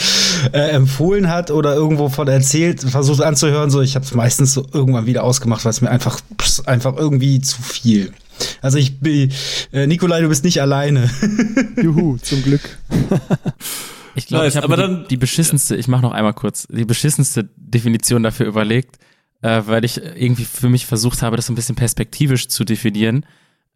äh, 0.51 0.69
empfohlen 0.71 1.29
hat 1.29 1.51
oder 1.51 1.73
irgendwo 1.73 2.09
von 2.09 2.27
erzählt, 2.27 2.81
versucht 2.81 3.21
anzuhören. 3.21 3.69
So, 3.69 3.79
ich 3.79 3.95
habe 3.95 4.03
es 4.03 4.13
meistens 4.13 4.53
so 4.53 4.65
irgendwann 4.73 5.05
wieder 5.05 5.23
ausgemacht, 5.23 5.63
weil 5.63 5.71
es 5.71 5.79
mir 5.79 5.89
einfach 5.89 6.19
einfach 6.65 6.95
irgendwie 6.97 7.39
zu 7.41 7.61
viel. 7.61 8.13
Also 8.61 8.77
ich 8.77 8.99
bin, 8.99 9.31
äh, 9.71 9.87
Nikolai, 9.87 10.21
du 10.21 10.29
bist 10.29 10.43
nicht 10.43 10.61
alleine. 10.61 11.09
Juhu, 11.81 12.17
zum 12.17 12.43
Glück. 12.43 12.61
Ich 14.15 14.27
glaube, 14.27 14.45
nice, 14.45 14.55
ich 14.55 14.61
habe 14.61 14.97
die, 15.03 15.07
die 15.07 15.17
beschissenste, 15.17 15.77
ich 15.77 15.87
mache 15.87 16.01
noch 16.01 16.11
einmal 16.11 16.33
kurz, 16.33 16.67
die 16.69 16.83
beschissenste 16.83 17.47
Definition 17.55 18.21
dafür 18.21 18.47
überlegt, 18.47 18.97
äh, 19.41 19.61
weil 19.65 19.85
ich 19.85 19.97
irgendwie 19.97 20.43
für 20.43 20.67
mich 20.67 20.85
versucht 20.85 21.21
habe, 21.21 21.37
das 21.37 21.45
so 21.45 21.53
ein 21.53 21.55
bisschen 21.55 21.75
perspektivisch 21.75 22.49
zu 22.49 22.65
definieren. 22.65 23.25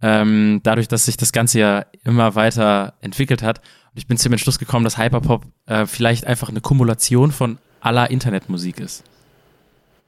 Ähm, 0.02 0.60
dadurch, 0.64 0.90
dass 0.90 1.06
sich 1.06 1.16
das 1.16 1.32
Ganze 1.32 1.60
ja 1.60 1.86
immer 2.04 2.36
weiter 2.36 2.96
entwickelt 3.00 3.42
hat. 3.42 3.60
Und 3.60 4.00
ich 4.00 4.08
bin 4.08 4.18
zu 4.18 4.28
dem 4.28 4.34
Entschluss 4.34 4.60
gekommen, 4.60 4.84
dass 4.84 4.98
Hyperpop 4.98 5.46
äh, 5.66 5.86
vielleicht 5.86 6.28
einfach 6.28 6.50
eine 6.50 6.60
Kumulation 6.60 7.32
von 7.32 7.58
aller 7.80 8.12
Internetmusik 8.12 8.82
ist. 8.82 9.04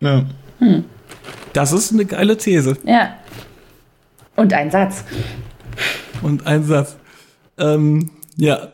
Ja. 0.01 0.25
Hm. 0.59 0.83
Das 1.53 1.71
ist 1.71 1.93
eine 1.93 2.05
geile 2.05 2.37
These. 2.37 2.77
Ja. 2.83 3.15
Und 4.35 4.53
ein 4.53 4.71
Satz. 4.71 5.03
Und 6.21 6.45
ein 6.45 6.63
Satz. 6.63 6.97
Ähm, 7.57 8.11
ja. 8.35 8.69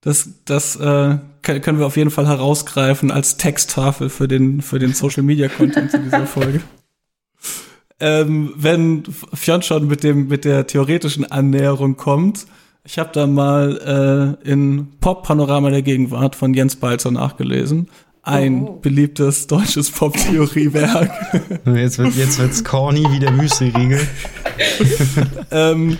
Das, 0.00 0.30
das 0.46 0.76
äh, 0.76 1.18
können 1.42 1.78
wir 1.78 1.86
auf 1.86 1.96
jeden 1.96 2.10
Fall 2.10 2.26
herausgreifen 2.26 3.10
als 3.10 3.36
Texttafel 3.36 4.08
für 4.08 4.26
den, 4.26 4.60
für 4.62 4.78
den 4.78 4.94
Social 4.94 5.22
Media 5.22 5.48
Content 5.48 5.94
in 5.94 6.04
dieser 6.04 6.26
Folge. 6.26 6.60
ähm, 8.00 8.52
wenn 8.56 9.04
Fionn 9.34 9.62
schon 9.62 9.86
mit 9.86 10.02
dem, 10.02 10.28
mit 10.28 10.44
der 10.44 10.66
theoretischen 10.66 11.30
Annäherung 11.30 11.96
kommt, 11.96 12.46
ich 12.84 12.98
habe 12.98 13.10
da 13.12 13.28
mal 13.28 14.38
äh, 14.44 14.50
in 14.50 14.88
Pop 14.98 15.24
Panorama 15.24 15.70
der 15.70 15.82
Gegenwart 15.82 16.34
von 16.34 16.52
Jens 16.52 16.74
Balzer 16.74 17.12
nachgelesen 17.12 17.88
ein 18.22 18.62
oh. 18.62 18.78
beliebtes 18.80 19.48
deutsches 19.48 19.90
Pop-Theoriewerk. 19.90 21.10
jetzt, 21.74 21.98
wird, 21.98 22.14
jetzt 22.14 22.38
wird's 22.38 22.62
corny 22.62 23.04
wie 23.10 23.18
der 23.18 23.32
Müsli-Riegel. 23.32 24.06
ähm, 25.50 25.98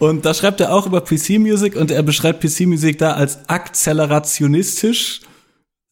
und 0.00 0.24
da 0.24 0.34
schreibt 0.34 0.60
er 0.60 0.72
auch 0.72 0.86
über 0.86 1.00
PC-Music 1.00 1.76
und 1.76 1.90
er 1.90 2.02
beschreibt 2.02 2.40
PC-Music 2.40 2.98
da 2.98 3.12
als 3.12 3.48
akzelerationistisch. 3.48 5.20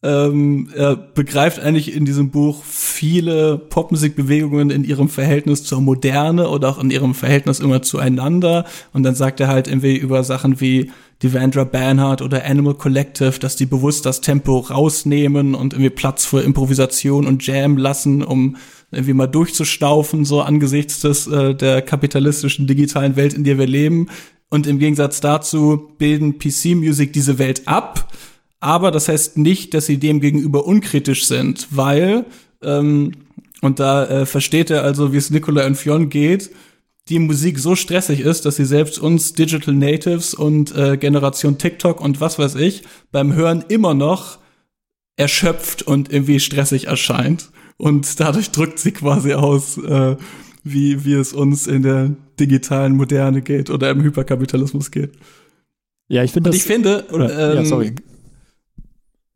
Ähm, 0.01 0.69
er 0.75 0.95
begreift 0.95 1.59
eigentlich 1.59 1.93
in 1.93 2.05
diesem 2.05 2.31
Buch 2.31 2.63
viele 2.99 3.57
Popmusikbewegungen 3.57 4.71
in 4.71 4.83
ihrem 4.83 5.07
Verhältnis 5.07 5.63
zur 5.63 5.79
Moderne 5.79 6.49
oder 6.49 6.67
auch 6.67 6.83
in 6.83 6.91
ihrem 6.91 7.15
Verhältnis 7.15 7.61
immer 7.61 7.81
zueinander. 7.81 8.65
Und 8.91 9.03
dann 9.03 9.15
sagt 9.15 9.39
er 9.39 9.47
halt 9.47 9.69
irgendwie 9.69 9.95
über 9.95 10.25
Sachen 10.25 10.59
wie 10.59 10.91
Devandra 11.23 11.63
Banhart 11.63 12.21
oder 12.21 12.43
Animal 12.43 12.73
Collective, 12.73 13.39
dass 13.39 13.55
die 13.55 13.65
bewusst 13.65 14.05
das 14.05 14.19
Tempo 14.19 14.57
rausnehmen 14.57 15.55
und 15.55 15.71
irgendwie 15.71 15.91
Platz 15.91 16.25
für 16.25 16.41
Improvisation 16.41 17.25
und 17.25 17.47
Jam 17.47 17.77
lassen, 17.77 18.21
um 18.21 18.57
irgendwie 18.91 19.13
mal 19.13 19.27
durchzustaufen, 19.27 20.25
so 20.25 20.41
angesichts 20.41 20.99
des 20.99 21.25
äh, 21.27 21.55
der 21.55 21.81
kapitalistischen 21.81 22.67
digitalen 22.67 23.15
Welt, 23.15 23.33
in 23.33 23.45
der 23.45 23.57
wir 23.57 23.67
leben. 23.67 24.09
Und 24.49 24.67
im 24.67 24.77
Gegensatz 24.77 25.21
dazu 25.21 25.89
bilden 25.97 26.37
PC-Music 26.37 27.13
diese 27.13 27.39
Welt 27.39 27.65
ab. 27.65 28.11
Aber 28.59 28.91
das 28.91 29.07
heißt 29.07 29.37
nicht, 29.37 29.73
dass 29.73 29.85
sie 29.85 29.99
dem 29.99 30.19
gegenüber 30.19 30.65
unkritisch 30.65 31.27
sind, 31.27 31.67
weil, 31.71 32.25
ähm, 32.61 33.11
und 33.61 33.79
da 33.79 34.05
äh, 34.05 34.25
versteht 34.25 34.69
er 34.69 34.83
also, 34.83 35.11
wie 35.13 35.17
es 35.17 35.29
Nicola 35.29 35.65
und 35.65 35.75
Fionn 35.75 36.09
geht, 36.09 36.51
die 37.09 37.19
Musik 37.19 37.59
so 37.59 37.75
stressig 37.75 38.21
ist, 38.21 38.45
dass 38.45 38.55
sie 38.55 38.65
selbst 38.65 38.99
uns 38.99 39.33
Digital 39.33 39.73
Natives 39.73 40.33
und 40.33 40.75
äh, 40.75 40.95
Generation 40.97 41.57
TikTok 41.57 42.01
und 42.01 42.21
was 42.21 42.37
weiß 42.37 42.55
ich 42.55 42.83
beim 43.11 43.33
Hören 43.33 43.65
immer 43.67 43.93
noch 43.93 44.37
erschöpft 45.17 45.81
und 45.81 46.13
irgendwie 46.13 46.39
stressig 46.39 46.87
erscheint. 46.87 47.49
Und 47.77 48.19
dadurch 48.19 48.51
drückt 48.51 48.79
sie 48.79 48.91
quasi 48.91 49.33
aus, 49.33 49.77
äh, 49.77 50.17
wie, 50.63 51.03
wie 51.03 51.13
es 51.13 51.33
uns 51.33 51.65
in 51.65 51.81
der 51.81 52.15
digitalen 52.39 52.95
Moderne 52.95 53.41
geht 53.41 53.69
oder 53.69 53.89
im 53.89 54.01
Hyperkapitalismus 54.03 54.91
geht. 54.91 55.13
Ja, 56.07 56.23
ich 56.23 56.31
finde 56.31 56.49
das. 56.51 56.57
Ich 56.57 56.63
finde, 56.63 57.05
oder, 57.11 57.51
ähm, 57.51 57.57
ja, 57.57 57.65
sorry. 57.65 57.95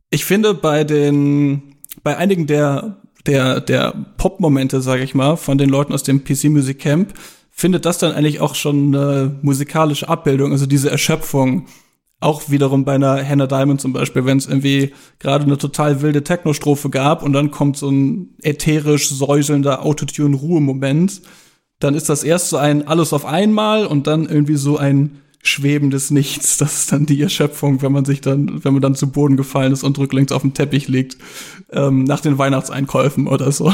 Ich 0.09 0.25
finde 0.25 0.53
bei 0.53 0.83
den, 0.83 1.75
bei 2.03 2.17
einigen 2.17 2.45
der 2.45 3.02
der 3.25 3.61
der 3.61 3.93
Pop-Momente, 4.17 4.81
sage 4.81 5.03
ich 5.03 5.15
mal, 5.15 5.37
von 5.37 5.57
den 5.57 5.69
Leuten 5.69 5.93
aus 5.93 6.03
dem 6.03 6.23
PC 6.23 6.45
Music 6.45 6.79
Camp 6.79 7.13
findet 7.51 7.85
das 7.85 7.99
dann 7.99 8.13
eigentlich 8.13 8.41
auch 8.41 8.55
schon 8.55 8.95
eine 8.95 9.35
musikalische 9.41 10.09
Abbildung, 10.09 10.51
also 10.51 10.65
diese 10.65 10.89
Erschöpfung. 10.89 11.67
Auch 12.19 12.49
wiederum 12.49 12.85
bei 12.85 12.95
einer 12.95 13.21
Hannah 13.27 13.47
Diamond 13.47 13.81
zum 13.81 13.91
Beispiel, 13.91 14.25
wenn 14.25 14.37
es 14.37 14.47
irgendwie 14.47 14.93
gerade 15.19 15.43
eine 15.43 15.57
total 15.57 16.01
wilde 16.01 16.23
Techno-Strophe 16.23 16.89
gab 16.89 17.21
und 17.21 17.33
dann 17.33 17.51
kommt 17.51 17.75
so 17.75 17.89
ein 17.89 18.29
ätherisch 18.41 19.09
säuselnder 19.09 19.85
Autotune-Ruhe-Moment, 19.85 21.21
dann 21.79 21.95
ist 21.95 22.07
das 22.07 22.23
erst 22.23 22.49
so 22.49 22.57
ein 22.57 22.87
alles 22.87 23.11
auf 23.11 23.25
einmal 23.25 23.85
und 23.85 24.07
dann 24.07 24.25
irgendwie 24.25 24.55
so 24.55 24.77
ein 24.77 25.19
schwebendes 25.43 26.09
Nichts. 26.09 26.57
Das 26.57 26.79
ist 26.79 26.91
dann 26.91 27.05
die 27.05 27.21
Erschöpfung, 27.21 27.81
wenn 27.83 27.91
man 27.91 28.05
sich 28.05 28.21
dann, 28.21 28.63
wenn 28.63 28.73
man 28.73 28.81
dann 28.81 28.95
zu 28.95 29.11
Boden 29.11 29.37
gefallen 29.37 29.73
ist 29.73 29.83
und 29.83 29.99
rücklings 29.99 30.31
auf 30.31 30.41
dem 30.41 30.55
Teppich 30.55 30.87
liegt, 30.87 31.17
ähm, 31.71 32.05
nach 32.05 32.21
den 32.21 32.39
Weihnachtseinkäufen 32.39 33.27
oder 33.27 33.51
so. 33.51 33.73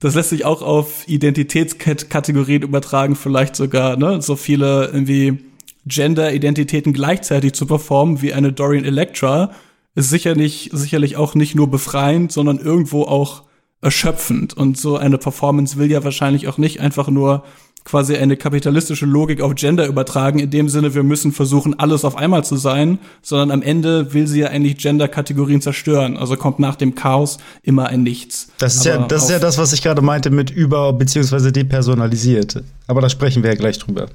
Das 0.00 0.14
lässt 0.14 0.30
sich 0.30 0.44
auch 0.44 0.60
auf 0.60 1.08
Identitätskategorien 1.08 2.62
übertragen, 2.62 3.16
vielleicht 3.16 3.56
sogar, 3.56 3.96
ne? 3.96 4.20
So 4.20 4.36
viele 4.36 4.90
irgendwie 4.92 5.38
Gender-Identitäten 5.86 6.92
gleichzeitig 6.92 7.54
zu 7.54 7.64
performen 7.64 8.20
wie 8.20 8.34
eine 8.34 8.52
Dorian 8.52 8.84
Electra 8.84 9.52
ist 9.94 10.10
sicherlich, 10.10 10.70
sicherlich 10.72 11.16
auch 11.16 11.34
nicht 11.34 11.54
nur 11.54 11.70
befreiend, 11.70 12.30
sondern 12.30 12.58
irgendwo 12.58 13.04
auch 13.04 13.44
erschöpfend. 13.80 14.54
Und 14.54 14.76
so 14.76 14.96
eine 14.96 15.16
Performance 15.16 15.78
will 15.78 15.90
ja 15.90 16.04
wahrscheinlich 16.04 16.48
auch 16.48 16.58
nicht 16.58 16.80
einfach 16.80 17.08
nur 17.08 17.44
quasi 17.86 18.16
eine 18.16 18.36
kapitalistische 18.36 19.06
Logik 19.06 19.40
auf 19.40 19.54
Gender 19.54 19.86
übertragen, 19.86 20.40
in 20.40 20.50
dem 20.50 20.68
Sinne, 20.68 20.94
wir 20.94 21.04
müssen 21.04 21.30
versuchen, 21.30 21.78
alles 21.78 22.04
auf 22.04 22.16
einmal 22.16 22.44
zu 22.44 22.56
sein, 22.56 22.98
sondern 23.22 23.52
am 23.52 23.62
Ende 23.62 24.12
will 24.12 24.26
sie 24.26 24.40
ja 24.40 24.48
eigentlich 24.48 24.76
Gender-Kategorien 24.78 25.60
zerstören. 25.60 26.16
Also 26.16 26.36
kommt 26.36 26.58
nach 26.58 26.74
dem 26.74 26.96
Chaos 26.96 27.38
immer 27.62 27.86
ein 27.86 28.02
Nichts. 28.02 28.48
Das 28.58 28.74
ist, 28.74 28.84
ja, 28.84 29.06
das 29.06 29.24
ist 29.24 29.30
ja 29.30 29.38
das, 29.38 29.56
was 29.56 29.72
ich 29.72 29.82
gerade 29.82 30.02
meinte 30.02 30.30
mit 30.30 30.50
über- 30.50 30.92
bzw. 30.92 31.52
depersonalisiert. 31.52 32.62
Aber 32.88 33.00
da 33.00 33.08
sprechen 33.08 33.44
wir 33.44 33.50
ja 33.50 33.56
gleich 33.56 33.78
drüber. 33.78 34.08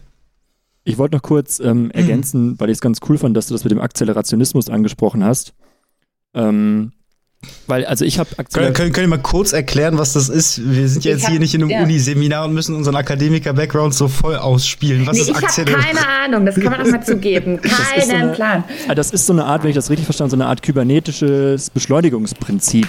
Ich 0.83 0.97
wollte 0.97 1.15
noch 1.15 1.23
kurz 1.23 1.61
ähm, 1.61 1.83
mhm. 1.83 1.91
ergänzen, 1.91 2.47
mhm. 2.47 2.59
weil 2.59 2.69
ich 2.69 2.75
es 2.75 2.81
ganz 2.81 2.99
cool 3.07 3.17
fand, 3.17 3.37
dass 3.37 3.47
du 3.47 3.53
das 3.53 3.63
mit 3.63 3.71
dem 3.71 3.79
Akzelerationismus 3.79 4.69
angesprochen 4.69 5.23
hast. 5.23 5.53
Ähm, 6.33 6.91
weil, 7.65 7.85
also 7.85 8.05
ich 8.05 8.19
habe 8.19 8.29
können, 8.53 8.73
können, 8.73 8.91
können 8.91 9.09
wir 9.09 9.17
mal 9.17 9.23
kurz 9.23 9.51
erklären, 9.51 9.97
was 9.97 10.13
das 10.13 10.29
ist? 10.29 10.61
Wir 10.63 10.87
sind 10.87 11.05
ja 11.05 11.11
jetzt 11.11 11.23
hab, 11.23 11.31
hier 11.31 11.39
nicht 11.39 11.55
in 11.55 11.61
einem 11.61 11.71
ja. 11.71 11.83
Uniseminar 11.83 12.45
und 12.45 12.53
müssen 12.53 12.75
unseren 12.75 12.95
Akademiker-Background 12.95 13.95
so 13.95 14.07
voll 14.07 14.35
ausspielen. 14.35 15.07
Was 15.07 15.15
nee, 15.15 15.21
ist 15.21 15.29
ich 15.29 15.35
habe 15.35 15.71
keine 15.71 16.07
Ahnung, 16.07 16.45
das 16.45 16.55
kann 16.55 16.71
man 16.71 16.83
doch 16.83 16.91
mal 16.91 17.03
zugeben. 17.05 17.59
Keinen 17.61 18.07
so 18.07 18.13
eine, 18.13 18.33
Plan. 18.33 18.63
Ah, 18.87 18.93
das 18.93 19.11
ist 19.11 19.25
so 19.25 19.33
eine 19.33 19.45
Art, 19.45 19.63
wenn 19.63 19.69
ich 19.69 19.75
das 19.75 19.89
richtig 19.89 20.05
verstanden 20.05 20.31
so 20.31 20.35
eine 20.35 20.45
Art 20.45 20.61
kybernetisches 20.61 21.71
Beschleunigungsprinzip. 21.71 22.87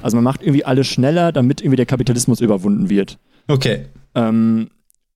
Also 0.00 0.16
man 0.16 0.24
macht 0.24 0.42
irgendwie 0.42 0.64
alles 0.64 0.86
schneller, 0.86 1.32
damit 1.32 1.60
irgendwie 1.60 1.76
der 1.76 1.86
Kapitalismus 1.86 2.40
überwunden 2.40 2.88
wird. 2.88 3.18
Okay. 3.48 3.86
Ähm, 4.14 4.70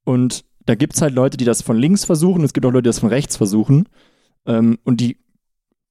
und 0.04 0.44
da 0.66 0.74
gibt 0.74 0.94
es 0.94 1.02
halt 1.02 1.14
Leute, 1.14 1.36
die 1.36 1.44
das 1.44 1.62
von 1.62 1.78
links 1.78 2.04
versuchen, 2.04 2.44
es 2.44 2.52
gibt 2.52 2.66
auch 2.66 2.72
Leute, 2.72 2.84
die 2.84 2.88
das 2.88 2.98
von 2.98 3.08
rechts 3.08 3.36
versuchen. 3.36 3.88
Ähm, 4.46 4.78
und 4.84 5.00
die 5.00 5.16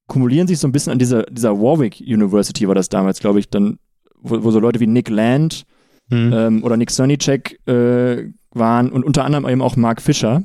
kumulieren 0.06 0.46
sich 0.46 0.58
so 0.58 0.68
ein 0.68 0.72
bisschen 0.72 0.92
an 0.92 0.98
dieser, 0.98 1.24
dieser 1.24 1.58
Warwick 1.60 2.00
University, 2.00 2.68
war 2.68 2.74
das 2.74 2.88
damals, 2.88 3.20
glaube 3.20 3.38
ich, 3.38 3.48
dann, 3.48 3.78
wo, 4.20 4.44
wo, 4.44 4.50
so 4.50 4.60
Leute 4.60 4.80
wie 4.80 4.86
Nick 4.86 5.08
Land 5.08 5.64
mhm. 6.08 6.32
ähm, 6.32 6.64
oder 6.64 6.76
Nick 6.76 6.90
Sonichek 6.90 7.60
äh, 7.66 8.30
waren 8.52 8.90
und 8.90 9.04
unter 9.04 9.24
anderem 9.24 9.48
eben 9.48 9.62
auch 9.62 9.76
Mark 9.76 10.00
Fisher, 10.00 10.44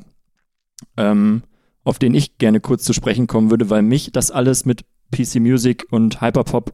ähm, 0.96 1.42
auf 1.84 1.98
den 1.98 2.14
ich 2.14 2.38
gerne 2.38 2.60
kurz 2.60 2.84
zu 2.84 2.92
sprechen 2.92 3.26
kommen 3.26 3.50
würde, 3.50 3.70
weil 3.70 3.82
mich 3.82 4.12
das 4.12 4.30
alles 4.30 4.64
mit 4.64 4.84
PC 5.12 5.36
Music 5.36 5.86
und 5.90 6.20
Hyperpop 6.20 6.72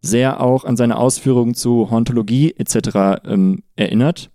sehr 0.00 0.40
auch 0.40 0.64
an 0.64 0.76
seine 0.76 0.96
Ausführungen 0.96 1.54
zu 1.54 1.90
Hauntologie 1.90 2.54
etc. 2.56 3.22
Ähm, 3.24 3.62
erinnert. 3.76 4.30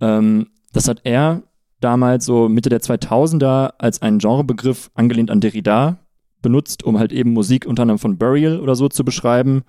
Ähm, 0.00 0.48
das 0.72 0.88
hat 0.88 1.00
er 1.04 1.42
damals 1.80 2.24
so 2.24 2.48
Mitte 2.48 2.70
der 2.70 2.80
2000er 2.80 3.74
als 3.78 4.00
einen 4.00 4.18
Genrebegriff 4.18 4.90
angelehnt 4.94 5.30
an 5.30 5.40
Derrida 5.40 5.98
benutzt, 6.42 6.84
um 6.84 6.98
halt 6.98 7.12
eben 7.12 7.32
Musik 7.32 7.66
unter 7.66 7.82
anderem 7.82 7.98
von 7.98 8.18
Burial 8.18 8.60
oder 8.60 8.74
so 8.74 8.88
zu 8.88 9.04
beschreiben, 9.04 9.62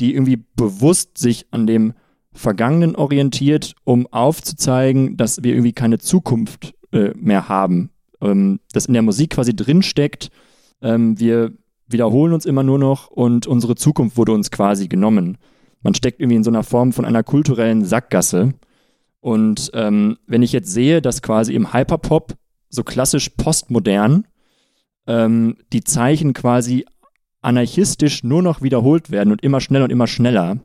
die 0.00 0.14
irgendwie 0.14 0.44
bewusst 0.56 1.18
sich 1.18 1.46
an 1.50 1.66
dem 1.66 1.94
Vergangenen 2.32 2.96
orientiert, 2.96 3.74
um 3.84 4.06
aufzuzeigen, 4.08 5.16
dass 5.16 5.42
wir 5.42 5.52
irgendwie 5.52 5.72
keine 5.72 5.98
Zukunft 5.98 6.74
äh, 6.92 7.10
mehr 7.16 7.48
haben. 7.48 7.90
Ähm, 8.20 8.60
das 8.72 8.86
in 8.86 8.94
der 8.94 9.02
Musik 9.02 9.30
quasi 9.30 9.54
drinsteckt. 9.54 10.30
Ähm, 10.82 11.18
wir 11.18 11.52
wiederholen 11.86 12.32
uns 12.32 12.44
immer 12.44 12.62
nur 12.62 12.78
noch 12.78 13.08
und 13.08 13.46
unsere 13.46 13.76
Zukunft 13.76 14.16
wurde 14.16 14.32
uns 14.32 14.50
quasi 14.50 14.88
genommen. 14.88 15.38
Man 15.82 15.94
steckt 15.94 16.20
irgendwie 16.20 16.36
in 16.36 16.44
so 16.44 16.50
einer 16.50 16.64
Form 16.64 16.92
von 16.92 17.04
einer 17.04 17.22
kulturellen 17.22 17.84
Sackgasse. 17.84 18.54
Und 19.20 19.70
ähm, 19.74 20.16
wenn 20.26 20.42
ich 20.42 20.52
jetzt 20.52 20.72
sehe, 20.72 21.00
dass 21.00 21.22
quasi 21.22 21.54
im 21.54 21.72
Hyperpop 21.72 22.34
so 22.68 22.82
klassisch 22.82 23.28
postmodern 23.30 24.26
ähm, 25.06 25.56
die 25.72 25.84
Zeichen 25.84 26.32
quasi 26.32 26.84
anarchistisch 27.42 28.24
nur 28.24 28.42
noch 28.42 28.62
wiederholt 28.62 29.10
werden 29.10 29.30
und 29.32 29.42
immer 29.42 29.60
schneller 29.60 29.84
und 29.84 29.90
immer 29.90 30.06
schneller, 30.06 30.58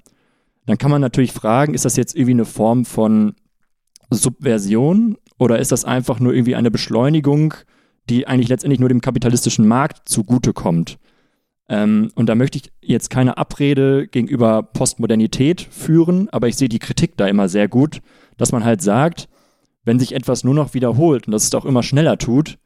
dann 0.66 0.78
kann 0.78 0.92
man 0.92 1.02
natürlich 1.02 1.32
fragen, 1.32 1.74
ist 1.74 1.86
das 1.86 1.98
jetzt 1.98 2.16
irgendwie 2.16 2.34
eine 2.34 2.46
Form 2.46 2.86
von 2.86 3.36
Subversion 4.10 5.18
oder 5.38 5.60
ist 5.60 5.72
das 5.72 5.86
einfach 5.86 6.20
nur 6.20 6.34
irgendwie 6.34 6.56
eine 6.56 6.72
Beschleunigung, 6.72 7.54
die 8.10 8.28
eigentlich 8.28 8.50
letztendlich 8.50 8.80
nur 8.80 8.90
dem 8.90 9.02
kapitalistischen 9.02 9.68
Markt 9.68 10.08
zugutekommt? 10.08 11.00
Ähm, 11.68 12.12
und 12.16 12.28
da 12.28 12.36
möchte 12.36 12.58
ich 12.58 12.72
jetzt 12.82 13.10
keine 13.10 13.38
Abrede 13.38 14.08
gegenüber 14.08 14.64
Postmodernität 14.64 15.62
führen, 15.62 16.30
aber 16.30 16.48
ich 16.48 16.56
sehe 16.56 16.70
die 16.70 16.80
Kritik 16.80 17.16
da 17.18 17.28
immer 17.28 17.48
sehr 17.48 17.68
gut, 17.68 18.02
dass 18.38 18.52
man 18.52 18.64
halt 18.64 18.82
sagt, 18.82 19.28
wenn 19.84 20.00
sich 20.00 20.14
etwas 20.14 20.44
nur 20.44 20.56
noch 20.56 20.74
wiederholt 20.74 21.28
und 21.28 21.32
das 21.32 21.46
es 21.46 21.54
auch 21.54 21.66
immer 21.66 21.84
schneller 21.84 22.18
tut, 22.18 22.58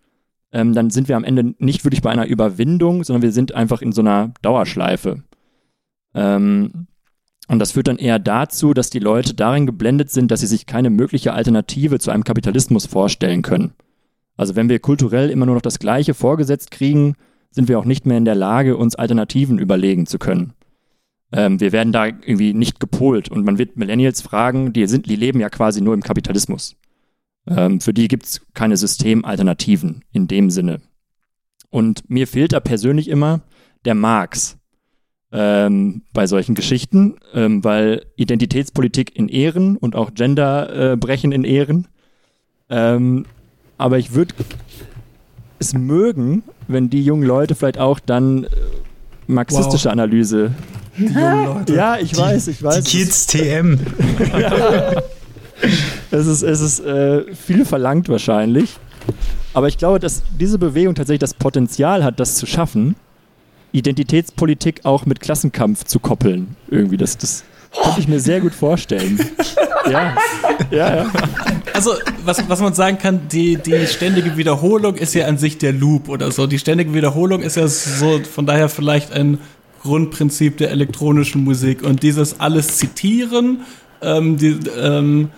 ähm, 0.53 0.73
dann 0.73 0.91
sind 0.91 1.09
wir 1.09 1.17
am 1.17 1.23
Ende 1.23 1.55
nicht 1.57 1.83
wirklich 1.83 2.01
bei 2.01 2.11
einer 2.11 2.27
Überwindung, 2.27 3.03
sondern 3.03 3.23
wir 3.23 3.31
sind 3.31 3.53
einfach 3.53 3.81
in 3.81 3.91
so 3.91 4.01
einer 4.01 4.33
Dauerschleife. 4.43 5.23
Ähm, 6.13 6.87
und 7.47 7.59
das 7.59 7.73
führt 7.73 7.87
dann 7.87 7.97
eher 7.97 8.19
dazu, 8.19 8.73
dass 8.73 8.89
die 8.89 8.99
Leute 8.99 9.33
darin 9.33 9.65
geblendet 9.65 10.11
sind, 10.11 10.31
dass 10.31 10.39
sie 10.39 10.47
sich 10.47 10.65
keine 10.65 10.89
mögliche 10.89 11.33
Alternative 11.33 11.99
zu 11.99 12.11
einem 12.11 12.23
Kapitalismus 12.23 12.85
vorstellen 12.85 13.41
können. 13.41 13.73
Also 14.37 14.55
wenn 14.55 14.69
wir 14.69 14.79
kulturell 14.79 15.29
immer 15.29 15.45
nur 15.45 15.55
noch 15.55 15.61
das 15.61 15.79
Gleiche 15.79 16.13
vorgesetzt 16.13 16.71
kriegen, 16.71 17.15
sind 17.51 17.67
wir 17.67 17.77
auch 17.77 17.85
nicht 17.85 18.05
mehr 18.05 18.17
in 18.17 18.25
der 18.25 18.35
Lage, 18.35 18.77
uns 18.77 18.95
Alternativen 18.95 19.59
überlegen 19.59 20.05
zu 20.05 20.19
können. 20.19 20.53
Ähm, 21.31 21.59
wir 21.59 21.71
werden 21.71 21.91
da 21.91 22.05
irgendwie 22.05 22.53
nicht 22.53 22.79
gepolt 22.79 23.29
und 23.29 23.43
man 23.43 23.57
wird 23.57 23.75
Millennials 23.75 24.21
fragen, 24.21 24.71
die 24.71 24.85
sind, 24.87 25.07
die 25.07 25.15
leben 25.15 25.39
ja 25.39 25.49
quasi 25.49 25.81
nur 25.81 25.95
im 25.95 26.01
Kapitalismus. 26.01 26.75
Ähm, 27.47 27.81
für 27.81 27.93
die 27.93 28.07
gibt 28.07 28.25
es 28.25 28.41
keine 28.53 28.77
Systemalternativen 28.77 30.03
in 30.11 30.27
dem 30.27 30.49
Sinne. 30.49 30.81
Und 31.69 32.09
mir 32.09 32.27
fehlt 32.27 32.53
da 32.53 32.59
persönlich 32.59 33.07
immer 33.09 33.41
der 33.85 33.95
Marx 33.95 34.57
ähm, 35.31 36.03
bei 36.13 36.27
solchen 36.27 36.55
Geschichten, 36.55 37.15
ähm, 37.33 37.63
weil 37.63 38.05
Identitätspolitik 38.15 39.15
in 39.15 39.27
Ehren 39.27 39.77
und 39.77 39.95
auch 39.95 40.13
Genderbrechen 40.13 41.31
äh, 41.31 41.35
in 41.35 41.43
Ehren. 41.43 41.87
Ähm, 42.69 43.25
aber 43.77 43.97
ich 43.97 44.13
würde 44.13 44.35
es 45.59 45.73
mögen, 45.73 46.43
wenn 46.67 46.89
die 46.89 47.03
jungen 47.03 47.23
Leute 47.23 47.55
vielleicht 47.55 47.79
auch 47.79 47.99
dann 47.99 48.45
äh, 48.45 48.49
marxistische 49.27 49.85
wow. 49.85 49.93
Analyse 49.93 50.51
die 50.97 51.05
jungen 51.05 51.45
Leute. 51.45 51.75
Ja, 51.75 51.97
ich 51.97 52.15
weiß, 52.15 52.47
ich 52.47 52.61
weiß. 52.61 52.83
Die 52.83 52.97
Kids 52.97 53.25
TM. 53.25 53.79
es 56.11 56.27
ist, 56.27 56.43
es 56.43 56.61
ist 56.61 56.79
äh, 56.79 57.33
viel 57.35 57.65
verlangt 57.65 58.09
wahrscheinlich. 58.09 58.77
Aber 59.53 59.67
ich 59.67 59.77
glaube, 59.77 59.99
dass 59.99 60.23
diese 60.39 60.57
Bewegung 60.57 60.95
tatsächlich 60.95 61.19
das 61.19 61.33
Potenzial 61.33 62.03
hat, 62.03 62.19
das 62.19 62.35
zu 62.35 62.45
schaffen, 62.45 62.95
Identitätspolitik 63.71 64.81
auch 64.83 65.05
mit 65.05 65.19
Klassenkampf 65.19 65.83
zu 65.85 65.99
koppeln. 65.99 66.55
Irgendwie, 66.69 66.97
das, 66.97 67.17
das 67.17 67.43
könnte 67.81 67.99
ich 67.99 68.07
mir 68.07 68.19
sehr 68.19 68.39
gut 68.39 68.53
vorstellen. 68.53 69.19
ja. 69.91 70.15
ja, 70.71 70.95
ja. 70.95 71.11
Also, 71.73 71.93
was, 72.23 72.47
was 72.47 72.61
man 72.61 72.73
sagen 72.73 72.99
kann, 72.99 73.27
die, 73.31 73.57
die 73.57 73.87
ständige 73.87 74.37
Wiederholung 74.37 74.95
ist 74.95 75.15
ja 75.15 75.25
an 75.25 75.37
sich 75.37 75.57
der 75.57 75.73
Loop 75.73 76.07
oder 76.07 76.31
so. 76.31 76.45
Die 76.45 76.59
ständige 76.59 76.93
Wiederholung 76.93 77.41
ist 77.41 77.57
ja 77.57 77.67
so, 77.67 78.19
von 78.19 78.45
daher 78.45 78.69
vielleicht 78.69 79.11
ein 79.11 79.39
Grundprinzip 79.81 80.57
der 80.57 80.71
elektronischen 80.71 81.43
Musik. 81.43 81.83
Und 81.83 82.03
dieses 82.03 82.39
alles 82.39 82.77
zitieren, 82.77 83.61
ähm, 84.01 84.37
die, 84.37 84.59
ähm, 84.79 85.29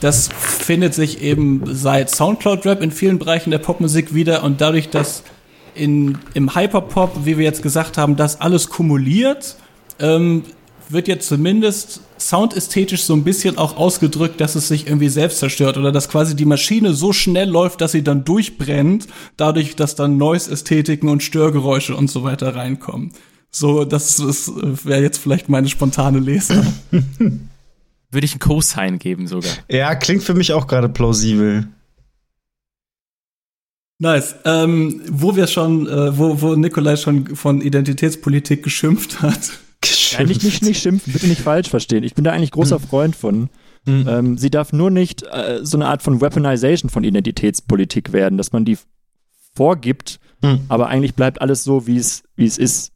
das 0.00 0.28
findet 0.28 0.94
sich 0.94 1.22
eben 1.22 1.62
seit 1.66 2.10
Soundcloud-Rap 2.10 2.82
in 2.82 2.90
vielen 2.90 3.18
Bereichen 3.18 3.50
der 3.50 3.58
Popmusik 3.58 4.14
wieder 4.14 4.42
und 4.44 4.60
dadurch, 4.60 4.90
dass 4.90 5.22
in, 5.74 6.18
im 6.34 6.54
Hyperpop, 6.54 7.24
wie 7.24 7.38
wir 7.38 7.44
jetzt 7.44 7.62
gesagt 7.62 7.98
haben, 7.98 8.16
das 8.16 8.40
alles 8.40 8.68
kumuliert, 8.68 9.56
ähm, 9.98 10.44
wird 10.88 11.08
jetzt 11.08 11.28
zumindest 11.28 12.00
soundästhetisch 12.18 13.02
so 13.02 13.14
ein 13.14 13.24
bisschen 13.24 13.58
auch 13.58 13.76
ausgedrückt, 13.76 14.40
dass 14.40 14.54
es 14.54 14.68
sich 14.68 14.86
irgendwie 14.86 15.08
selbst 15.08 15.38
zerstört 15.38 15.76
oder 15.76 15.92
dass 15.92 16.08
quasi 16.08 16.36
die 16.36 16.44
Maschine 16.44 16.94
so 16.94 17.12
schnell 17.12 17.48
läuft, 17.48 17.80
dass 17.80 17.92
sie 17.92 18.04
dann 18.04 18.24
durchbrennt, 18.24 19.06
dadurch, 19.36 19.76
dass 19.76 19.94
dann 19.94 20.16
Noise-Ästhetiken 20.16 21.08
und 21.08 21.22
Störgeräusche 21.22 21.96
und 21.96 22.10
so 22.10 22.22
weiter 22.22 22.54
reinkommen. 22.54 23.12
So, 23.50 23.84
das, 23.84 24.22
wäre 24.84 25.02
jetzt 25.02 25.18
vielleicht 25.18 25.48
meine 25.48 25.68
spontane 25.68 26.18
Lese. 26.18 26.64
Würde 28.16 28.24
ich 28.24 28.32
einen 28.32 28.40
Cosign 28.40 28.98
geben 28.98 29.26
sogar. 29.26 29.52
Ja, 29.68 29.94
klingt 29.94 30.22
für 30.22 30.32
mich 30.32 30.54
auch 30.54 30.66
gerade 30.68 30.88
plausibel. 30.88 31.68
Nice. 33.98 34.36
Ähm, 34.46 35.02
wo 35.10 35.36
wir 35.36 35.46
schon, 35.46 35.86
äh, 35.86 36.16
wo, 36.16 36.40
wo 36.40 36.54
Nikolai 36.54 36.96
schon 36.96 37.36
von 37.36 37.60
Identitätspolitik 37.60 38.62
geschimpft 38.62 39.20
hat. 39.20 39.50
Geschimpft. 39.82 40.18
Ja, 40.18 40.24
nicht, 40.24 40.62
nicht, 40.62 40.80
schimpfen, 40.80 41.12
bitte 41.12 41.26
nicht 41.26 41.42
falsch 41.42 41.68
verstehen. 41.68 42.04
Ich 42.04 42.14
bin 42.14 42.24
da 42.24 42.32
eigentlich 42.32 42.52
großer 42.52 42.80
hm. 42.80 42.88
Freund 42.88 43.16
von. 43.16 43.50
Hm. 43.84 44.08
Ähm, 44.08 44.38
sie 44.38 44.48
darf 44.48 44.72
nur 44.72 44.90
nicht 44.90 45.22
äh, 45.24 45.58
so 45.60 45.76
eine 45.76 45.84
Art 45.84 46.00
von 46.00 46.22
Weaponization 46.22 46.88
von 46.88 47.04
Identitätspolitik 47.04 48.14
werden, 48.14 48.38
dass 48.38 48.50
man 48.50 48.64
die 48.64 48.78
vorgibt, 49.54 50.20
hm. 50.42 50.60
aber 50.70 50.86
eigentlich 50.86 51.14
bleibt 51.14 51.42
alles 51.42 51.64
so, 51.64 51.86
wie 51.86 51.98
es 51.98 52.22
wie 52.34 52.46
es 52.46 52.56
ist. 52.56 52.92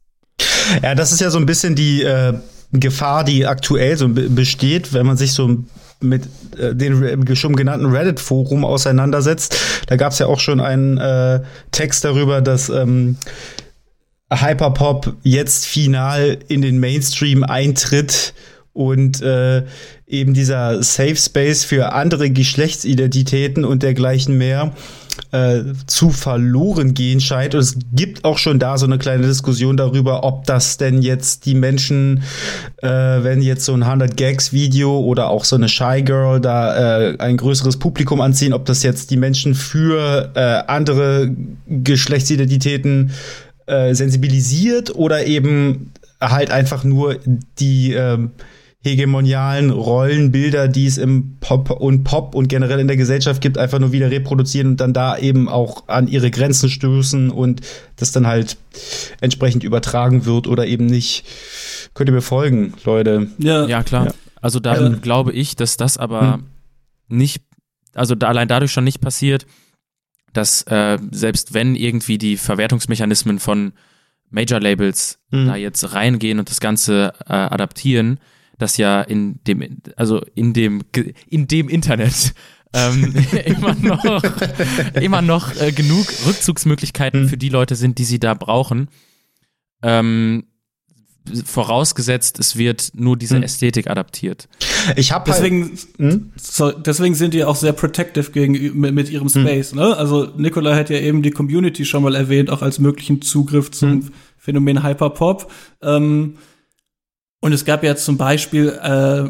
Ja, 0.81 0.95
das 0.95 1.11
ist 1.11 1.21
ja 1.21 1.29
so 1.29 1.37
ein 1.37 1.45
bisschen 1.45 1.75
die 1.75 2.01
äh, 2.01 2.33
Gefahr, 2.73 3.23
die 3.23 3.45
aktuell 3.45 3.97
so 3.97 4.07
besteht, 4.09 4.93
wenn 4.93 5.05
man 5.05 5.17
sich 5.17 5.33
so 5.33 5.57
mit 5.99 6.27
äh, 6.57 6.75
dem 6.75 7.35
schon 7.35 7.55
genannten 7.55 7.85
Reddit-Forum 7.87 8.65
auseinandersetzt. 8.65 9.57
Da 9.87 9.95
gab 9.97 10.13
es 10.13 10.19
ja 10.19 10.27
auch 10.27 10.39
schon 10.39 10.59
einen 10.59 10.97
äh, 10.97 11.41
Text 11.71 12.03
darüber, 12.03 12.41
dass 12.41 12.69
ähm, 12.69 13.17
Hyperpop 14.33 15.13
jetzt 15.23 15.65
final 15.65 16.39
in 16.47 16.61
den 16.61 16.79
Mainstream 16.79 17.43
eintritt 17.43 18.33
und 18.73 19.21
äh, 19.21 19.63
eben 20.07 20.33
dieser 20.33 20.81
Safe 20.81 21.17
Space 21.17 21.65
für 21.65 21.93
andere 21.93 22.29
Geschlechtsidentitäten 22.29 23.65
und 23.65 23.83
dergleichen 23.83 24.37
mehr 24.37 24.73
äh, 25.31 25.61
zu 25.87 26.09
verloren 26.09 26.93
gehen 26.93 27.19
scheint. 27.19 27.55
Und 27.55 27.61
es 27.61 27.77
gibt 27.93 28.23
auch 28.25 28.37
schon 28.37 28.59
da 28.59 28.77
so 28.77 28.85
eine 28.85 28.97
kleine 28.97 29.27
Diskussion 29.27 29.77
darüber, 29.77 30.23
ob 30.23 30.45
das 30.45 30.77
denn 30.77 31.01
jetzt 31.01 31.45
die 31.45 31.55
Menschen, 31.55 32.23
äh, 32.81 32.87
wenn 32.87 33.41
jetzt 33.41 33.65
so 33.65 33.73
ein 33.73 33.83
100 33.83 34.17
Gags 34.17 34.53
Video 34.53 34.99
oder 34.99 35.29
auch 35.29 35.45
so 35.45 35.55
eine 35.55 35.69
Shy 35.69 36.01
Girl 36.03 36.39
da 36.39 37.09
äh, 37.09 37.17
ein 37.19 37.37
größeres 37.37 37.77
Publikum 37.77 38.21
anziehen, 38.21 38.53
ob 38.53 38.65
das 38.65 38.83
jetzt 38.83 39.11
die 39.11 39.17
Menschen 39.17 39.55
für 39.55 40.31
äh, 40.35 40.39
andere 40.67 41.31
Geschlechtsidentitäten 41.67 43.11
äh, 43.67 43.93
sensibilisiert 43.93 44.95
oder 44.95 45.25
eben 45.25 45.91
halt 46.19 46.51
einfach 46.51 46.83
nur 46.83 47.17
die 47.59 47.93
äh, 47.93 48.17
hegemonialen 48.83 49.69
Rollenbilder, 49.69 50.67
die 50.67 50.87
es 50.87 50.97
im 50.97 51.37
Pop 51.39 51.69
und 51.69 52.03
Pop 52.03 52.33
und 52.33 52.47
generell 52.47 52.79
in 52.79 52.87
der 52.87 52.97
Gesellschaft 52.97 53.39
gibt, 53.39 53.59
einfach 53.59 53.77
nur 53.77 53.91
wieder 53.91 54.09
reproduzieren 54.09 54.69
und 54.69 54.77
dann 54.77 54.91
da 54.91 55.17
eben 55.17 55.47
auch 55.47 55.87
an 55.87 56.07
ihre 56.07 56.31
Grenzen 56.31 56.69
stößen 56.69 57.29
und 57.29 57.61
das 57.97 58.11
dann 58.11 58.25
halt 58.25 58.57
entsprechend 59.21 59.63
übertragen 59.63 60.25
wird 60.25 60.47
oder 60.47 60.65
eben 60.65 60.87
nicht. 60.87 61.25
Könnt 61.93 62.09
ihr 62.09 62.13
mir 62.13 62.21
folgen, 62.21 62.73
Leute? 62.83 63.27
Ja, 63.37 63.67
ja 63.67 63.83
klar. 63.83 64.07
Ja. 64.07 64.13
Also 64.41 64.59
da 64.59 64.81
ja. 64.81 64.89
glaube 64.89 65.31
ich, 65.31 65.55
dass 65.55 65.77
das 65.77 65.97
aber 65.97 66.33
hm. 66.33 66.43
nicht, 67.07 67.43
also 67.93 68.15
da 68.15 68.29
allein 68.29 68.47
dadurch 68.47 68.71
schon 68.71 68.83
nicht 68.83 68.99
passiert, 68.99 69.45
dass 70.33 70.63
äh, 70.63 70.97
selbst 71.11 71.53
wenn 71.53 71.75
irgendwie 71.75 72.17
die 72.17 72.37
Verwertungsmechanismen 72.37 73.37
von 73.37 73.73
Major-Labels 74.31 75.19
hm. 75.29 75.45
da 75.45 75.55
jetzt 75.55 75.93
reingehen 75.93 76.39
und 76.39 76.49
das 76.49 76.59
Ganze 76.59 77.13
äh, 77.27 77.33
adaptieren, 77.33 78.19
dass 78.61 78.77
ja 78.77 79.01
in 79.01 79.39
dem, 79.47 79.81
also 79.95 80.21
in 80.35 80.53
dem, 80.53 80.83
in 81.27 81.47
dem 81.47 81.67
Internet 81.67 82.33
ähm, 82.73 83.13
immer 83.45 83.75
noch, 83.75 84.23
immer 84.93 85.21
noch 85.21 85.55
äh, 85.59 85.71
genug 85.71 86.07
Rückzugsmöglichkeiten 86.25 87.23
hm. 87.23 87.29
für 87.29 87.37
die 87.37 87.49
Leute 87.49 87.75
sind, 87.75 87.97
die 87.97 88.05
sie 88.05 88.19
da 88.19 88.33
brauchen. 88.33 88.89
Ähm, 89.83 90.45
vorausgesetzt, 91.45 92.39
es 92.39 92.55
wird 92.55 92.91
nur 92.95 93.17
diese 93.17 93.35
hm. 93.35 93.43
Ästhetik 93.43 93.87
adaptiert. 93.87 94.47
Ich 94.95 95.11
habe 95.11 95.29
halt 95.31 95.43
deswegen, 95.43 95.63
halt, 95.63 96.13
hm? 96.13 96.31
so, 96.35 96.71
deswegen 96.71 97.13
sind 97.13 97.33
die 97.33 97.43
auch 97.43 97.55
sehr 97.55 97.73
protective 97.73 98.31
gegen 98.31 98.79
mit, 98.79 98.93
mit 98.93 99.09
ihrem 99.09 99.27
hm. 99.27 99.41
Space. 99.41 99.71
Hm. 99.71 99.79
Ne? 99.79 99.97
Also 99.97 100.31
Nicola 100.37 100.75
hat 100.75 100.89
ja 100.89 100.99
eben 100.99 101.21
die 101.21 101.31
Community 101.31 101.85
schon 101.85 102.03
mal 102.03 102.15
erwähnt, 102.15 102.49
auch 102.49 102.61
als 102.61 102.79
möglichen 102.79 103.21
Zugriff 103.21 103.71
zum 103.71 103.91
hm. 103.91 104.09
Phänomen 104.37 104.83
Hyperpop. 104.83 105.51
Ähm, 105.81 106.37
und 107.41 107.53
es 107.53 107.65
gab 107.65 107.83
ja 107.83 107.95
zum 107.95 108.17
Beispiel, 108.17 108.69
äh, 108.69 109.29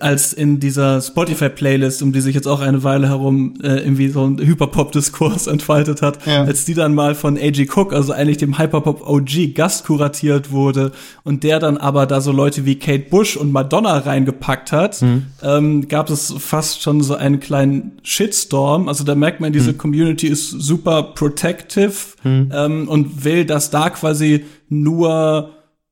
als 0.00 0.32
in 0.32 0.58
dieser 0.58 1.00
Spotify-Playlist, 1.00 2.02
um 2.02 2.12
die 2.12 2.20
sich 2.20 2.34
jetzt 2.34 2.48
auch 2.48 2.60
eine 2.60 2.82
Weile 2.82 3.08
herum 3.08 3.54
äh, 3.62 3.78
irgendwie 3.78 4.08
so 4.08 4.24
ein 4.24 4.38
Hyperpop-Diskurs 4.38 5.46
entfaltet 5.46 6.02
hat, 6.02 6.26
ja. 6.26 6.42
als 6.42 6.64
die 6.64 6.74
dann 6.74 6.94
mal 6.94 7.14
von 7.14 7.38
A.G. 7.38 7.68
Cook, 7.72 7.92
also 7.92 8.12
eigentlich 8.12 8.38
dem 8.38 8.58
Hyperpop-OG, 8.58 9.54
Gast 9.54 9.84
kuratiert 9.84 10.50
wurde 10.50 10.90
und 11.22 11.44
der 11.44 11.60
dann 11.60 11.76
aber 11.76 12.06
da 12.06 12.20
so 12.20 12.32
Leute 12.32 12.64
wie 12.64 12.80
Kate 12.80 13.10
Bush 13.10 13.36
und 13.36 13.52
Madonna 13.52 13.98
reingepackt 13.98 14.72
hat, 14.72 15.02
mhm. 15.02 15.26
ähm, 15.42 15.88
gab 15.88 16.10
es 16.10 16.34
fast 16.38 16.82
schon 16.82 17.00
so 17.02 17.14
einen 17.14 17.38
kleinen 17.38 18.00
Shitstorm. 18.02 18.88
Also 18.88 19.04
da 19.04 19.14
merkt 19.14 19.40
man, 19.40 19.52
diese 19.52 19.72
mhm. 19.72 19.78
Community 19.78 20.26
ist 20.26 20.50
super 20.50 21.02
protective 21.14 21.92
mhm. 22.24 22.50
ähm, 22.52 22.88
und 22.88 23.24
will, 23.24 23.44
dass 23.44 23.70
da 23.70 23.90
quasi 23.90 24.44
nur 24.68 25.50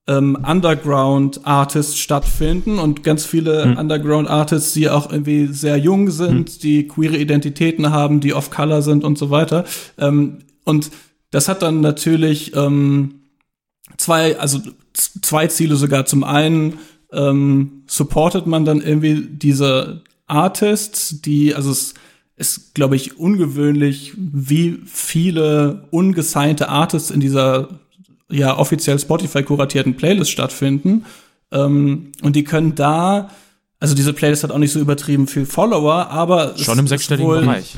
ähm, 0.09 0.38
Underground-Artists 0.42 1.99
stattfinden 1.99 2.79
und 2.79 3.05
ganz 3.05 3.27
viele 3.27 3.66
mhm. 3.66 3.77
Underground-Artists, 3.77 4.73
die 4.73 4.88
auch 4.88 5.12
irgendwie 5.12 5.49
sehr 5.49 5.77
jung 5.77 6.11
sind, 6.11 6.57
mhm. 6.57 6.61
die 6.62 6.88
queere 6.88 7.18
Identitäten 7.18 7.90
haben, 7.90 8.21
die 8.21 8.33
off-color 8.33 8.83
sind 8.83 9.05
und 9.05 9.18
so 9.18 9.31
weiter. 9.31 9.64
Ähm, 9.99 10.38
und 10.64 10.90
das 11.31 11.49
hat 11.49 11.61
dann 11.61 11.83
natürlich 11.83 12.57
ähm, 12.57 13.21
zwei, 13.99 14.38
also 14.38 14.61
zwei 14.94 15.47
Ziele 15.47 15.77
sogar. 15.77 16.07
Zum 16.07 16.25
einen 16.25 16.79
ähm, 17.12 17.83
supportet 17.87 18.47
man 18.47 18.64
dann 18.64 18.81
irgendwie 18.81 19.27
diese 19.31 20.03
Artists, 20.27 21.21
die, 21.21 21.55
also 21.55 21.71
es 21.71 21.94
ist, 22.37 22.75
glaube 22.75 22.97
ich, 22.97 23.18
ungewöhnlich, 23.18 24.14
wie 24.16 24.81
viele 24.87 25.87
ungesignte 25.90 26.68
Artists 26.68 27.11
in 27.11 27.21
dieser 27.21 27.81
ja 28.30 28.56
offiziell 28.56 28.98
Spotify 28.98 29.42
kuratierten 29.42 29.96
Playlists 29.96 30.32
stattfinden. 30.32 31.04
Ähm, 31.50 32.12
und 32.22 32.36
die 32.36 32.44
können 32.44 32.74
da, 32.74 33.30
also 33.80 33.94
diese 33.94 34.12
Playlist 34.12 34.44
hat 34.44 34.50
auch 34.50 34.58
nicht 34.58 34.72
so 34.72 34.80
übertrieben 34.80 35.26
viel 35.26 35.46
Follower, 35.46 36.10
aber 36.10 36.56
schon 36.58 36.78
im 36.78 36.88
sechsstelligen 36.88 37.28
wohl, 37.28 37.40
Bereich. 37.40 37.76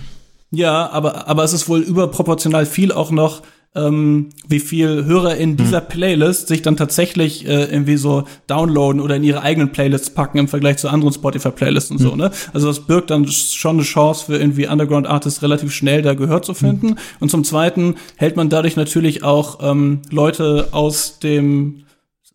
Ja, 0.50 0.90
aber 0.90 1.28
aber 1.28 1.44
es 1.44 1.52
ist 1.52 1.68
wohl 1.68 1.80
überproportional 1.80 2.66
viel 2.66 2.90
auch 2.90 3.10
noch 3.10 3.42
ähm, 3.74 4.30
wie 4.48 4.58
viel 4.58 5.04
Hörer 5.04 5.36
in 5.36 5.56
dieser 5.56 5.80
hm. 5.80 5.88
Playlist 5.88 6.48
sich 6.48 6.62
dann 6.62 6.76
tatsächlich 6.76 7.46
äh, 7.46 7.64
irgendwie 7.64 7.96
so 7.96 8.24
downloaden 8.48 9.00
oder 9.00 9.14
in 9.14 9.22
ihre 9.22 9.42
eigenen 9.42 9.70
Playlists 9.70 10.10
packen 10.10 10.38
im 10.38 10.48
Vergleich 10.48 10.78
zu 10.78 10.88
anderen 10.88 11.14
Spotify-Playlists 11.14 11.92
und 11.92 12.00
hm. 12.00 12.06
so, 12.06 12.16
ne? 12.16 12.32
Also 12.52 12.66
das 12.66 12.80
birgt 12.80 13.10
dann 13.10 13.28
schon 13.28 13.76
eine 13.76 13.84
Chance 13.84 14.24
für 14.26 14.36
irgendwie 14.36 14.66
Underground-Artists 14.66 15.42
relativ 15.42 15.72
schnell 15.72 16.02
da 16.02 16.14
Gehör 16.14 16.42
zu 16.42 16.54
finden. 16.54 16.90
Hm. 16.90 16.98
Und 17.20 17.30
zum 17.30 17.44
Zweiten 17.44 17.94
hält 18.16 18.36
man 18.36 18.48
dadurch 18.48 18.74
natürlich 18.74 19.22
auch 19.22 19.60
ähm, 19.62 20.02
Leute 20.10 20.68
aus 20.72 21.20
dem 21.20 21.84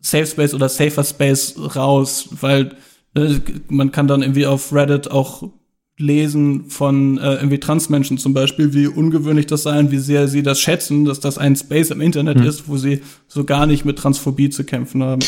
Safe 0.00 0.26
Space 0.26 0.54
oder 0.54 0.70
Safer 0.70 1.04
Space 1.04 1.56
raus, 1.76 2.28
weil 2.40 2.76
äh, 3.14 3.40
man 3.68 3.92
kann 3.92 4.08
dann 4.08 4.22
irgendwie 4.22 4.46
auf 4.46 4.72
Reddit 4.72 5.10
auch 5.10 5.50
lesen 5.98 6.68
von 6.68 7.16
äh, 7.16 7.36
irgendwie 7.36 7.58
Transmenschen 7.58 8.18
zum 8.18 8.34
Beispiel, 8.34 8.74
wie 8.74 8.86
ungewöhnlich 8.86 9.46
das 9.46 9.62
sei 9.62 9.78
und 9.78 9.90
wie 9.90 9.98
sehr 9.98 10.28
sie 10.28 10.42
das 10.42 10.60
schätzen, 10.60 11.06
dass 11.06 11.20
das 11.20 11.38
ein 11.38 11.56
Space 11.56 11.90
im 11.90 12.02
Internet 12.02 12.38
hm. 12.38 12.46
ist, 12.46 12.68
wo 12.68 12.76
sie 12.76 13.00
so 13.28 13.44
gar 13.44 13.64
nicht 13.64 13.86
mit 13.86 13.98
Transphobie 13.98 14.50
zu 14.50 14.64
kämpfen 14.64 15.02
haben. 15.02 15.20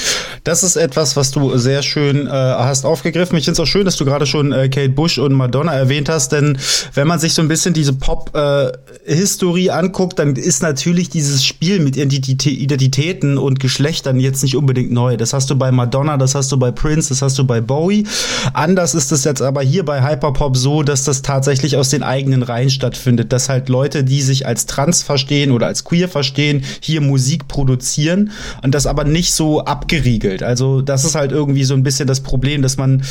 Das 0.45 0.63
ist 0.63 0.77
etwas, 0.77 1.17
was 1.17 1.31
du 1.31 1.57
sehr 1.57 1.83
schön 1.83 2.27
äh, 2.27 2.31
hast 2.31 2.85
aufgegriffen. 2.85 3.39
Ich 3.39 3.47
finde 3.47 3.55
es 3.55 3.61
auch 3.61 3.71
schön, 3.71 3.87
dass 3.87 3.97
du 3.97 4.05
gerade 4.05 4.27
schon 4.27 4.53
äh, 4.53 4.69
Kate 4.69 4.91
Bush 4.91 5.19
und 5.19 5.33
Madonna 5.33 5.73
erwähnt 5.73 6.11
hast, 6.11 6.33
denn 6.33 6.59
wenn 6.93 7.09
man 7.09 7.19
sich 7.19 7.33
so 7.33 7.41
ein 7.41 7.49
bisschen 7.49 7.73
diese 7.73 7.95
Pop-Historie 7.95 9.69
äh, 9.69 9.71
anguckt, 9.71 10.19
dann 10.19 10.37
ist 10.37 10.63
natürlich 10.63 11.09
dieses 11.09 11.47
Spiel 11.47 11.81
mit 11.81 11.97
Identitäten 11.97 13.39
und 13.39 13.59
Geschlechtern 13.59 14.21
jetzt 14.21 14.43
nicht 14.43 14.55
unbedingt 14.55 14.93
neu. 14.93 15.17
Das 15.17 15.33
hast 15.33 15.49
du 15.49 15.57
bei 15.57 15.73
Madonna, 15.73 16.19
das 16.19 16.35
hast 16.35 16.53
du 16.53 16.59
bei 16.59 16.73
Prince, 16.73 17.09
das 17.09 17.23
hast 17.23 17.39
du 17.39 17.45
bei 17.45 17.63
Bowie. 17.63 18.07
Anders 18.53 18.95
ist 18.95 19.13
es 19.13 19.25
jetzt 19.25 19.41
aber 19.41 19.63
hier 19.63 19.85
bei 19.85 20.07
Hyperpop 20.07 20.58
so, 20.59 20.83
dass 20.83 21.05
das 21.05 21.23
tatsächlich 21.23 21.77
aus 21.77 21.89
den 21.89 22.03
eigenen 22.03 22.43
Reihen 22.43 22.69
stattfindet, 22.69 23.33
dass 23.33 23.49
halt 23.49 23.69
Leute, 23.69 24.05
die 24.05 24.21
sich 24.21 24.47
als 24.47 24.67
trans 24.67 25.03
verstehen 25.03 25.51
oder 25.51 25.67
als 25.67 25.85
queer 25.85 26.09
verstehen, 26.09 26.65
hier 26.81 27.01
Musik 27.01 27.49
produzieren 27.49 28.33
und 28.63 28.75
das 28.75 28.87
aber 28.87 29.05
nicht 29.05 29.33
so 29.33 29.65
abgeriegelt. 29.65 30.43
Also 30.43 30.83
das 30.83 31.05
ist 31.05 31.15
halt 31.15 31.33
irgendwie 31.33 31.65
so 31.65 31.75
ein 31.75 31.83
bisschen 31.83 32.07
das 32.07 32.21
Problem, 32.21 32.61
dass 32.61 32.77
man 32.77 33.03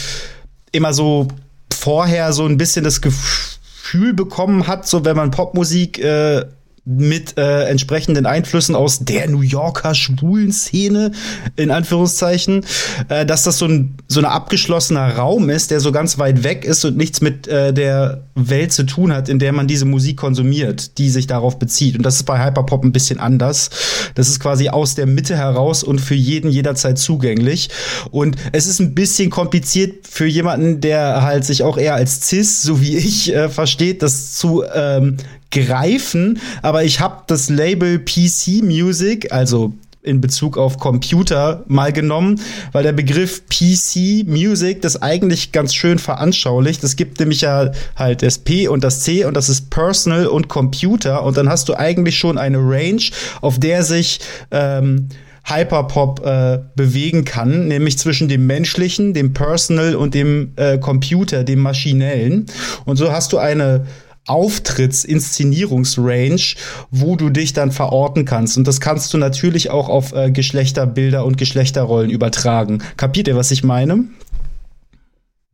immer 0.71 0.93
so 0.93 1.27
vorher 1.73 2.33
so 2.33 2.45
ein 2.45 2.57
bisschen 2.57 2.83
das 2.83 3.01
Gefühl 3.01 4.13
bekommen 4.13 4.67
hat, 4.67 4.87
so 4.87 5.05
wenn 5.05 5.15
man 5.15 5.31
Popmusik 5.31 5.99
äh, 5.99 6.45
mit 6.89 7.37
äh, 7.37 7.65
entsprechenden 7.65 8.25
Einflüssen 8.25 8.73
aus 8.73 8.99
der 8.99 9.29
New 9.29 9.41
Yorker 9.41 9.93
schwulen 9.93 10.53
Szene, 10.53 11.11
in 11.57 11.69
Anführungszeichen, 11.69 12.65
äh, 13.09 13.25
dass 13.25 13.43
das 13.43 13.57
so 13.57 13.65
ein 13.65 13.95
so 14.07 14.21
ein 14.21 14.25
abgeschlossener 14.25 15.17
Raum 15.17 15.49
ist, 15.49 15.69
der 15.69 15.81
so 15.81 15.91
ganz 15.91 16.17
weit 16.17 16.45
weg 16.45 16.63
ist 16.63 16.85
und 16.85 16.95
nichts 16.95 17.19
mit 17.19 17.45
äh, 17.47 17.73
der 17.73 18.23
Welt 18.35 18.71
zu 18.71 18.83
tun 18.83 19.11
hat, 19.11 19.27
in 19.27 19.37
der 19.37 19.51
man 19.51 19.67
diese 19.67 19.83
Musik 19.83 20.15
konsumiert, 20.15 20.97
die 20.97 21.09
sich 21.09 21.27
darauf 21.27 21.59
bezieht. 21.59 21.97
Und 21.97 22.03
das 22.03 22.15
ist 22.15 22.23
bei 22.23 22.43
Hyperpop 22.43 22.85
ein 22.85 22.93
bisschen 22.93 23.19
anders. 23.19 23.69
Das 24.15 24.29
ist 24.29 24.39
quasi 24.39 24.69
aus 24.69 24.95
der 24.95 25.07
Mitte 25.07 25.35
heraus 25.35 25.83
und 25.83 25.99
für 25.99 26.15
jeden 26.15 26.49
jederzeit 26.51 26.97
zugänglich. 26.97 27.69
Und 28.11 28.37
es 28.53 28.65
ist 28.65 28.79
ein 28.79 28.95
bisschen 28.95 29.29
kompliziert 29.29 30.07
für 30.07 30.25
jemanden, 30.25 30.79
der 30.79 31.23
halt 31.23 31.43
sich 31.43 31.63
auch 31.63 31.77
eher 31.77 31.95
als 31.95 32.27
cis, 32.27 32.61
so 32.61 32.79
wie 32.79 32.95
ich, 32.95 33.33
äh, 33.33 33.49
versteht, 33.49 34.01
das 34.03 34.35
zu 34.35 34.63
ähm, 34.73 35.17
greifen, 35.51 36.39
aber 36.61 36.83
ich 36.83 36.99
habe 36.99 37.23
das 37.27 37.49
Label 37.49 37.99
PC 37.99 38.63
Music, 38.63 39.31
also 39.31 39.73
in 40.07 40.21
Bezug 40.21 40.57
auf 40.57 40.77
Computer 40.77 41.63
mal 41.67 41.91
genommen, 41.91 42.39
weil 42.71 42.83
der 42.83 42.93
Begriff 42.93 43.43
PC 43.47 44.25
Music 44.25 44.81
das 44.81 45.01
eigentlich 45.01 45.51
ganz 45.51 45.75
schön 45.75 45.99
veranschaulicht. 45.99 46.83
Es 46.83 46.95
gibt 46.95 47.19
nämlich 47.19 47.41
ja 47.41 47.71
halt 47.95 48.21
das 48.23 48.39
P 48.39 48.67
und 48.67 48.83
das 48.83 49.01
C 49.01 49.25
und 49.25 49.35
das 49.35 49.49
ist 49.49 49.69
Personal 49.69 50.27
und 50.27 50.47
Computer 50.47 51.23
und 51.23 51.35
dann 51.37 51.49
hast 51.49 51.67
du 51.69 51.75
eigentlich 51.75 52.17
schon 52.17 52.37
eine 52.37 52.57
Range, 52.59 53.03
auf 53.41 53.59
der 53.59 53.83
sich 53.83 54.19
ähm, 54.51 55.09
Hyperpop 55.43 56.25
äh, 56.25 56.59
bewegen 56.75 57.23
kann, 57.23 57.67
nämlich 57.67 57.97
zwischen 57.97 58.27
dem 58.27 58.47
menschlichen, 58.47 59.13
dem 59.13 59.33
Personal 59.33 59.95
und 59.95 60.13
dem 60.13 60.51
äh, 60.57 60.77
Computer, 60.77 61.43
dem 61.43 61.59
maschinellen. 61.59 62.47
Und 62.85 62.97
so 62.97 63.11
hast 63.11 63.31
du 63.31 63.37
eine 63.37 63.85
Auftritts, 64.27 65.03
Inszenierungsrange, 65.03 66.55
wo 66.91 67.15
du 67.15 67.29
dich 67.29 67.53
dann 67.53 67.71
verorten 67.71 68.25
kannst. 68.25 68.57
Und 68.57 68.67
das 68.67 68.79
kannst 68.81 69.13
du 69.13 69.17
natürlich 69.17 69.69
auch 69.69 69.89
auf 69.89 70.13
äh, 70.13 70.31
Geschlechterbilder 70.31 71.25
und 71.25 71.37
Geschlechterrollen 71.37 72.09
übertragen. 72.09 72.83
Kapiert 72.97 73.27
ihr, 73.27 73.35
was 73.35 73.51
ich 73.51 73.63
meine? 73.63 74.05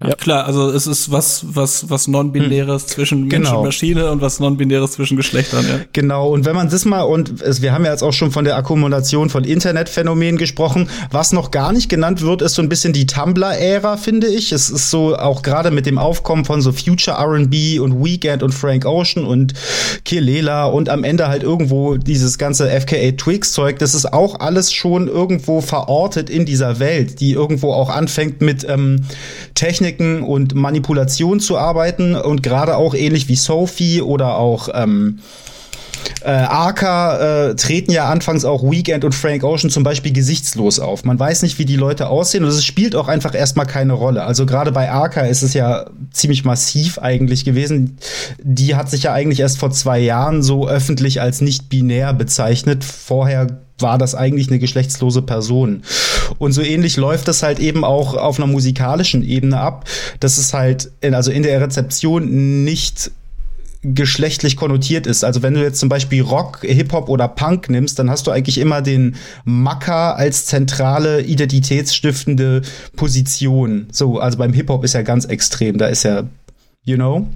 Ja, 0.04 0.16
klar, 0.16 0.46
also 0.46 0.70
es 0.72 0.86
ist 0.86 1.12
was, 1.12 1.46
was, 1.48 1.90
was 1.90 2.08
Non-Binäres 2.08 2.84
hm. 2.84 2.90
zwischen 2.90 3.28
Mensch 3.28 3.48
genau. 3.48 3.60
und 3.60 3.66
Maschine 3.66 4.12
und 4.12 4.22
was 4.22 4.40
Non-Binäres 4.40 4.92
zwischen 4.94 5.16
Geschlechtern, 5.16 5.66
ja. 5.68 5.80
Genau, 5.94 6.30
und 6.30 6.46
wenn 6.46 6.56
man 6.56 6.70
das 6.70 6.84
mal, 6.84 7.04
und 7.04 7.42
es, 7.42 7.62
wir 7.62 7.74
haben 7.74 7.86
ja 7.86 7.92
jetzt 7.92 8.04
auch 8.04 8.12
schon 8.12 8.32
von 8.32 8.44
der 8.44 8.58
Akkumulation 8.58 9.30
von 9.30 9.44
Internetphänomenen 9.44 10.38
gesprochen, 10.38 10.90
was 11.12 11.32
noch 11.32 11.52
gar 11.52 11.72
nicht 11.72 11.88
genannt 11.88 12.22
wird, 12.22 12.42
ist 12.42 12.56
so 12.56 12.62
ein 12.62 12.70
bisschen 12.70 12.92
die 12.92 13.06
Tumblr-Ära, 13.06 13.98
finde 13.98 14.28
ich. 14.28 14.52
Es 14.52 14.70
ist 14.70 14.90
so 14.90 15.16
auch 15.16 15.42
gerade 15.42 15.72
mit 15.72 15.86
dem 15.86 15.98
Aufkommen 15.98 16.44
von 16.44 16.62
so 16.62 16.72
Future 16.72 17.18
RB 17.18 17.80
und 17.80 18.04
Weekend 18.04 18.44
und 18.44 18.54
Frank 18.54 18.86
Ocean 18.86 19.26
und 19.26 19.54
Kelela 20.04 20.66
und 20.66 20.90
am 20.90 21.04
Ende 21.04 21.30
halt 21.30 21.44
irgendwo 21.44 21.96
dieses 21.96 22.38
ganze 22.38 22.70
FKA 22.70 23.12
Twigs-Zeug, 23.12 23.80
das 23.80 23.96
ist 23.96 24.12
auch 24.12 24.40
alles 24.40 24.74
schon 24.74 25.08
irgendwo 25.08 25.62
verortet 25.62 26.30
in 26.30 26.46
dieser 26.46 26.80
Welt, 26.80 27.22
die 27.22 27.32
irgendwo 27.32 27.72
auch 27.72 27.90
anfängt 27.90 28.42
mit 28.42 28.68
ähm, 28.68 29.06
Technik 29.56 29.93
Techniken 29.94 30.24
und 30.24 30.56
Manipulation 30.56 31.40
zu 31.40 31.58
arbeiten 31.58 32.16
und 32.16 32.44
gerade 32.44 32.78
auch 32.78 32.94
ähnlich 32.94 33.28
wie 33.28 33.36
Sophie 33.36 34.02
oder 34.02 34.38
auch 34.38 34.70
ähm, 34.74 35.20
äh, 36.22 36.30
Arca 36.32 37.50
äh, 37.50 37.56
treten 37.56 37.92
ja 37.92 38.10
anfangs 38.10 38.44
auch 38.44 38.64
Weekend 38.64 39.06
und 39.06 39.14
Frank 39.14 39.44
Ocean 39.44 39.70
zum 39.70 39.84
Beispiel 39.84 40.12
gesichtslos 40.12 40.80
auf. 40.80 41.06
Man 41.06 41.20
weiß 41.20 41.44
nicht, 41.44 41.60
wie 41.60 41.66
die 41.66 41.76
Leute 41.76 42.08
aussehen 42.08 42.44
und 42.44 42.50
es 42.50 42.66
spielt 42.66 42.96
auch 42.96 43.08
einfach 43.08 43.36
erstmal 43.36 43.66
keine 43.66 43.94
Rolle. 43.94 44.24
Also 44.24 44.46
gerade 44.46 44.72
bei 44.72 44.92
Arca 44.92 45.22
ist 45.22 45.44
es 45.44 45.54
ja 45.54 45.86
ziemlich 46.12 46.44
massiv 46.44 46.98
eigentlich 47.00 47.46
gewesen. 47.46 47.98
Die 48.42 48.76
hat 48.76 48.90
sich 48.90 49.04
ja 49.04 49.14
eigentlich 49.14 49.40
erst 49.40 49.60
vor 49.60 49.72
zwei 49.72 50.00
Jahren 50.00 50.44
so 50.44 50.68
öffentlich 50.68 51.22
als 51.22 51.42
nicht 51.42 51.70
binär 51.70 52.14
bezeichnet. 52.14 52.84
Vorher 52.84 53.63
war 53.80 53.98
das 53.98 54.16
eigentlich 54.16 54.50
eine 54.50 54.60
geschlechtslose 54.60 55.22
Person. 55.22 55.84
Und 56.38 56.54
so 56.54 56.62
ähnlich 56.62 56.98
läuft 56.98 57.28
das 57.28 57.44
halt 57.44 57.60
eben 57.60 57.84
auch 57.84 58.16
auf 58.16 58.38
einer 58.38 58.48
musikalischen 58.48 59.24
Ebene 59.24 59.60
ab, 59.60 59.86
dass 60.20 60.38
es 60.38 60.54
halt, 60.54 60.92
in, 61.02 61.14
also 61.14 61.32
in 61.32 61.44
der 61.44 61.60
Rezeption 61.62 62.64
nicht 62.64 63.12
geschlechtlich 63.84 64.56
konnotiert 64.56 65.06
ist. 65.08 65.26
Also 65.26 65.44
wenn 65.44 65.54
du 65.54 65.62
jetzt 65.62 65.80
zum 65.80 65.90
Beispiel 65.90 66.22
Rock, 66.22 66.60
Hip-Hop 66.62 67.10
oder 67.10 67.28
Punk 67.28 67.70
nimmst, 67.70 68.00
dann 68.00 68.10
hast 68.10 68.26
du 68.26 68.32
eigentlich 68.32 68.58
immer 68.58 68.82
den 68.82 69.16
Macker 69.44 70.16
als 70.16 70.46
zentrale 70.46 71.22
identitätsstiftende 71.22 72.62
Position. 72.96 73.88
So, 73.92 74.20
also 74.20 74.38
beim 74.38 74.54
Hip-Hop 74.54 74.86
ist 74.86 74.94
ja 74.94 75.02
ganz 75.02 75.26
extrem. 75.26 75.78
Da 75.78 75.88
ist 75.88 76.04
ja 76.04 76.24
you 76.84 76.96
know? 76.96 77.28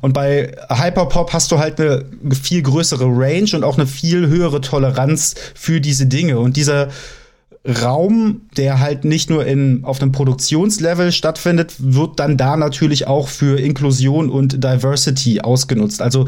Und 0.00 0.12
bei 0.12 0.54
Hyperpop 0.68 1.32
hast 1.32 1.50
du 1.52 1.58
halt 1.58 1.80
eine 1.80 2.04
viel 2.40 2.62
größere 2.62 3.04
Range 3.04 3.50
und 3.54 3.64
auch 3.64 3.76
eine 3.76 3.86
viel 3.86 4.28
höhere 4.28 4.60
Toleranz 4.60 5.34
für 5.54 5.80
diese 5.80 6.06
Dinge. 6.06 6.38
Und 6.38 6.56
dieser 6.56 6.88
Raum, 7.64 8.42
der 8.56 8.80
halt 8.80 9.04
nicht 9.04 9.30
nur 9.30 9.46
in, 9.46 9.84
auf 9.84 10.02
einem 10.02 10.10
Produktionslevel 10.10 11.12
stattfindet, 11.12 11.74
wird 11.78 12.18
dann 12.18 12.36
da 12.36 12.56
natürlich 12.56 13.06
auch 13.06 13.28
für 13.28 13.60
Inklusion 13.60 14.30
und 14.30 14.64
Diversity 14.64 15.40
ausgenutzt. 15.40 16.02
Also 16.02 16.26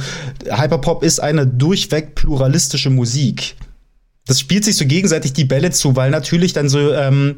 Hyperpop 0.49 1.03
ist 1.03 1.19
eine 1.21 1.47
durchweg 1.47 2.15
pluralistische 2.15 2.91
Musik. 2.91 3.57
Das 4.27 4.39
spielt 4.39 4.65
sich 4.65 4.77
so 4.77 4.87
gegenseitig 4.87 5.33
die 5.33 5.45
Bälle 5.45 5.71
zu, 5.71 5.97
weil 5.97 6.11
natürlich 6.11 6.53
dann 6.53 6.69
so 6.69 6.93
ähm, 6.93 7.37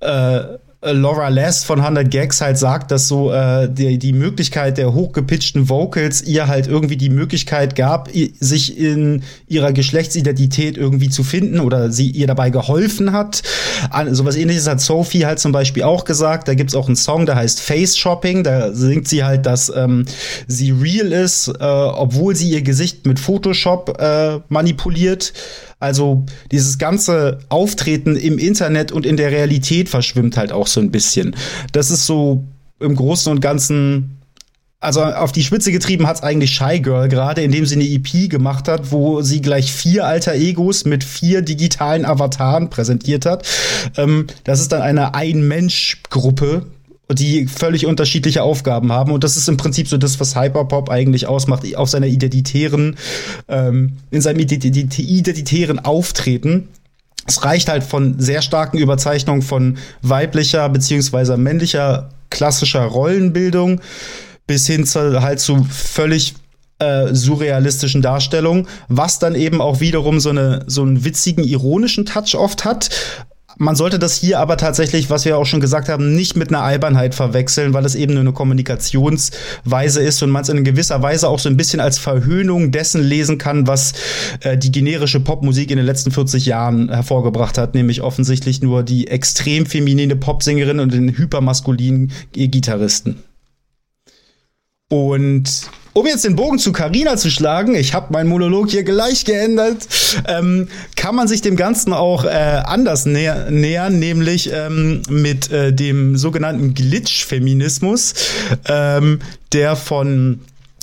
äh, 0.00 0.40
äh, 0.82 0.92
Laura 0.92 1.28
Less 1.28 1.64
von 1.64 1.80
100 1.80 2.10
Gags 2.10 2.40
halt 2.40 2.56
sagt, 2.56 2.90
dass 2.90 3.06
so 3.06 3.32
äh, 3.32 3.68
die, 3.70 3.98
die 3.98 4.12
Möglichkeit 4.12 4.78
der 4.78 4.94
hochgepitchten 4.94 5.68
Vocals 5.68 6.22
ihr 6.22 6.48
halt 6.48 6.66
irgendwie 6.68 6.96
die 6.96 7.10
Möglichkeit 7.10 7.76
gab, 7.76 8.08
sich 8.40 8.78
in 8.78 9.22
ihrer 9.46 9.72
Geschlechtsidentität 9.72 10.78
irgendwie 10.78 11.10
zu 11.10 11.22
finden 11.22 11.60
oder 11.60 11.90
sie 11.92 12.10
ihr 12.10 12.26
dabei 12.26 12.50
geholfen 12.50 13.12
hat. 13.12 13.42
An, 13.90 14.14
sowas 14.14 14.36
ähnliches 14.36 14.66
hat 14.66 14.80
Sophie 14.80 15.26
halt 15.26 15.38
zum 15.38 15.52
Beispiel 15.52 15.82
auch 15.82 16.04
gesagt. 16.04 16.48
Da 16.48 16.54
gibt's 16.54 16.74
auch 16.74 16.86
einen 16.86 16.96
Song, 16.96 17.26
der 17.26 17.36
heißt 17.36 17.60
Face 17.60 17.98
Shopping. 17.98 18.42
Da 18.42 18.72
singt 18.72 19.06
sie 19.06 19.22
halt, 19.22 19.44
dass 19.44 19.70
ähm, 19.74 20.06
sie 20.46 20.70
real 20.70 21.12
ist, 21.12 21.48
äh, 21.48 21.62
obwohl 21.62 22.34
sie 22.34 22.50
ihr 22.50 22.62
Gesicht 22.62 23.06
mit 23.06 23.18
Photoshop 23.20 24.00
äh, 24.00 24.40
manipuliert. 24.48 25.32
Also 25.80 26.24
dieses 26.52 26.78
ganze 26.78 27.40
Auftreten 27.48 28.14
im 28.14 28.38
Internet 28.38 28.92
und 28.92 29.06
in 29.06 29.16
der 29.16 29.30
Realität 29.30 29.88
verschwimmt 29.88 30.36
halt 30.36 30.52
auch 30.52 30.66
so 30.66 30.80
ein 30.80 30.90
bisschen. 30.90 31.34
Das 31.72 31.90
ist 31.90 32.06
so 32.06 32.44
im 32.78 32.94
Großen 32.94 33.32
und 33.32 33.40
Ganzen 33.40 34.20
also 34.82 35.04
auf 35.04 35.30
die 35.32 35.42
Spitze 35.42 35.72
getrieben 35.72 36.06
hat's 36.06 36.22
eigentlich 36.22 36.54
Shy 36.54 36.80
Girl 36.80 37.08
gerade, 37.08 37.42
indem 37.42 37.66
sie 37.66 37.74
eine 37.74 37.84
EP 37.84 38.30
gemacht 38.30 38.66
hat, 38.66 38.90
wo 38.92 39.20
sie 39.20 39.42
gleich 39.42 39.70
vier 39.70 40.06
alter 40.06 40.34
Egos 40.34 40.86
mit 40.86 41.04
vier 41.04 41.42
digitalen 41.42 42.06
Avataren 42.06 42.70
präsentiert 42.70 43.26
hat. 43.26 43.46
Ähm, 43.98 44.26
das 44.44 44.60
ist 44.60 44.72
dann 44.72 44.80
eine 44.80 45.14
Ein-Mensch-Gruppe, 45.14 46.64
die 47.14 47.46
völlig 47.46 47.86
unterschiedliche 47.86 48.42
Aufgaben 48.42 48.92
haben. 48.92 49.12
Und 49.12 49.24
das 49.24 49.36
ist 49.36 49.48
im 49.48 49.56
Prinzip 49.56 49.88
so 49.88 49.96
das, 49.96 50.20
was 50.20 50.36
Hyperpop 50.36 50.90
eigentlich 50.90 51.26
ausmacht, 51.26 51.64
auf 51.76 51.88
seiner 51.88 52.06
identitären, 52.06 52.96
ähm, 53.48 53.96
in 54.10 54.20
seinem 54.20 54.40
identitären 54.40 55.78
Auftreten. 55.78 56.68
Es 57.26 57.44
reicht 57.44 57.68
halt 57.68 57.84
von 57.84 58.18
sehr 58.18 58.42
starken 58.42 58.78
Überzeichnungen 58.78 59.42
von 59.42 59.78
weiblicher 60.02 60.68
beziehungsweise 60.68 61.36
männlicher 61.36 62.10
klassischer 62.30 62.84
Rollenbildung 62.84 63.80
bis 64.46 64.66
hin 64.66 64.84
zu 64.84 65.22
halt 65.22 65.38
zu 65.40 65.64
völlig 65.64 66.34
äh, 66.80 67.14
surrealistischen 67.14 68.02
Darstellungen, 68.02 68.66
was 68.88 69.18
dann 69.18 69.34
eben 69.34 69.60
auch 69.60 69.80
wiederum 69.80 70.18
so 70.18 70.30
eine 70.30 70.64
so 70.66 70.82
einen 70.82 71.04
witzigen 71.04 71.44
ironischen 71.44 72.06
Touch 72.06 72.34
oft 72.34 72.64
hat, 72.64 72.90
man 73.60 73.76
sollte 73.76 73.98
das 73.98 74.16
hier 74.16 74.40
aber 74.40 74.56
tatsächlich, 74.56 75.10
was 75.10 75.26
wir 75.26 75.36
auch 75.36 75.44
schon 75.44 75.60
gesagt 75.60 75.90
haben, 75.90 76.14
nicht 76.14 76.34
mit 76.34 76.48
einer 76.48 76.62
Albernheit 76.62 77.14
verwechseln, 77.14 77.74
weil 77.74 77.84
es 77.84 77.94
eben 77.94 78.14
nur 78.14 78.22
eine 78.22 78.32
Kommunikationsweise 78.32 80.00
ist 80.00 80.22
und 80.22 80.30
man 80.30 80.42
es 80.42 80.48
in 80.48 80.64
gewisser 80.64 81.02
Weise 81.02 81.28
auch 81.28 81.38
so 81.38 81.50
ein 81.50 81.58
bisschen 81.58 81.78
als 81.78 81.98
Verhöhnung 81.98 82.70
dessen 82.70 83.02
lesen 83.02 83.36
kann, 83.36 83.66
was 83.66 83.92
äh, 84.40 84.56
die 84.56 84.72
generische 84.72 85.20
Popmusik 85.20 85.70
in 85.70 85.76
den 85.76 85.84
letzten 85.84 86.10
40 86.10 86.46
Jahren 86.46 86.88
hervorgebracht 86.88 87.58
hat, 87.58 87.74
nämlich 87.74 88.00
offensichtlich 88.00 88.62
nur 88.62 88.82
die 88.82 89.08
extrem 89.08 89.66
feminine 89.66 90.16
Popsängerin 90.16 90.80
und 90.80 90.94
den 90.94 91.18
hypermaskulinen 91.18 92.12
Gitarristen. 92.32 93.22
Und 94.88 95.70
um 95.92 96.06
jetzt 96.06 96.24
den 96.24 96.36
Bogen 96.36 96.58
zu 96.58 96.72
Carina 96.72 97.16
zu 97.16 97.30
schlagen, 97.30 97.74
ich 97.74 97.94
habe 97.94 98.12
meinen 98.12 98.28
Monolog 98.28 98.70
hier 98.70 98.84
gleich 98.84 99.24
geändert, 99.24 99.86
ähm, 100.26 100.68
kann 100.96 101.14
man 101.14 101.28
sich 101.28 101.42
dem 101.42 101.56
Ganzen 101.56 101.92
auch 101.92 102.24
äh, 102.24 102.28
anders 102.28 103.06
nä 103.06 103.30
nähern, 103.50 103.98
nämlich 103.98 104.50
ähm, 104.52 105.02
mit 105.08 105.50
äh, 105.50 105.72
dem 105.72 106.16
sogenannten 106.16 106.74
Glitch-Feminismus, 106.74 108.14
ähm, 108.68 109.20
der 109.52 109.76
von 109.76 110.40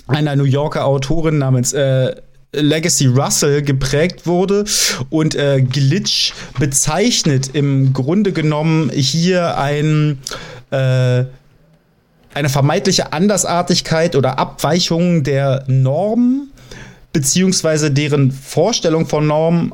einer 0.08 0.36
New 0.36 0.44
Yorker 0.44 0.86
Autorin 0.86 1.38
namens 1.38 1.74
äh, 1.74 2.16
Legacy 2.54 3.08
Russell 3.08 3.62
geprägt 3.62 4.26
wurde 4.26 4.66
und 5.10 5.36
äh, 5.36 5.62
Glitch 5.62 6.34
bezeichnet 6.60 7.52
im 7.54 7.94
Grunde 7.94 8.32
genommen 8.32 8.90
hier 8.90 9.58
ein 9.58 10.20
äh, 10.72 11.26
eine 12.38 12.50
vermeintliche 12.50 13.14
Andersartigkeit 13.14 14.16
oder 14.16 14.38
Abweichung 14.38 15.24
der 15.24 15.64
Norm 15.66 16.50
beziehungsweise 17.12 17.90
deren 17.90 18.32
Vorstellung 18.32 19.08
von 19.08 19.26
Normen 19.26 19.72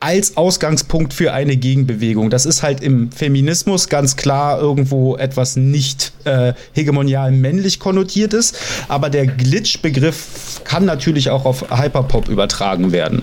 als 0.00 0.36
Ausgangspunkt 0.36 1.14
für 1.14 1.32
eine 1.32 1.56
Gegenbewegung. 1.56 2.28
Das 2.28 2.44
ist 2.44 2.62
halt 2.62 2.82
im 2.82 3.10
Feminismus 3.10 3.88
ganz 3.88 4.16
klar 4.16 4.60
irgendwo 4.60 5.16
etwas 5.16 5.56
nicht 5.56 6.12
äh, 6.24 6.52
hegemonial 6.74 7.30
männlich 7.30 7.80
konnotiertes, 7.80 8.52
aber 8.88 9.08
der 9.08 9.26
Glitch-Begriff 9.26 10.60
kann 10.64 10.84
natürlich 10.84 11.30
auch 11.30 11.46
auf 11.46 11.70
Hyperpop 11.70 12.28
übertragen 12.28 12.92
werden. 12.92 13.22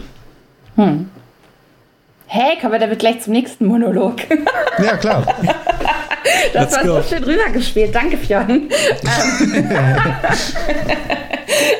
Hm. 0.75 1.07
Hey, 2.25 2.57
kommen 2.59 2.71
wir 2.71 2.79
damit 2.79 2.97
gleich 2.97 3.21
zum 3.21 3.33
nächsten 3.33 3.67
Monolog. 3.67 4.15
ja, 4.83 4.97
klar. 4.97 5.27
Das 6.53 6.71
Let's 6.71 6.77
war 6.77 6.83
go. 6.83 7.01
so 7.01 7.15
schön 7.15 7.23
rübergespielt. 7.23 7.93
Danke, 7.93 8.17
Fionn. 8.17 8.69
Ähm, 9.03 9.69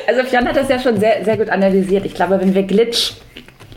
also 0.06 0.24
Fionn 0.24 0.46
hat 0.46 0.56
das 0.56 0.68
ja 0.68 0.78
schon 0.78 0.98
sehr, 0.98 1.24
sehr 1.24 1.36
gut 1.36 1.50
analysiert. 1.50 2.04
Ich 2.04 2.14
glaube, 2.14 2.40
wenn 2.40 2.54
wir 2.54 2.62
Glitch 2.62 3.14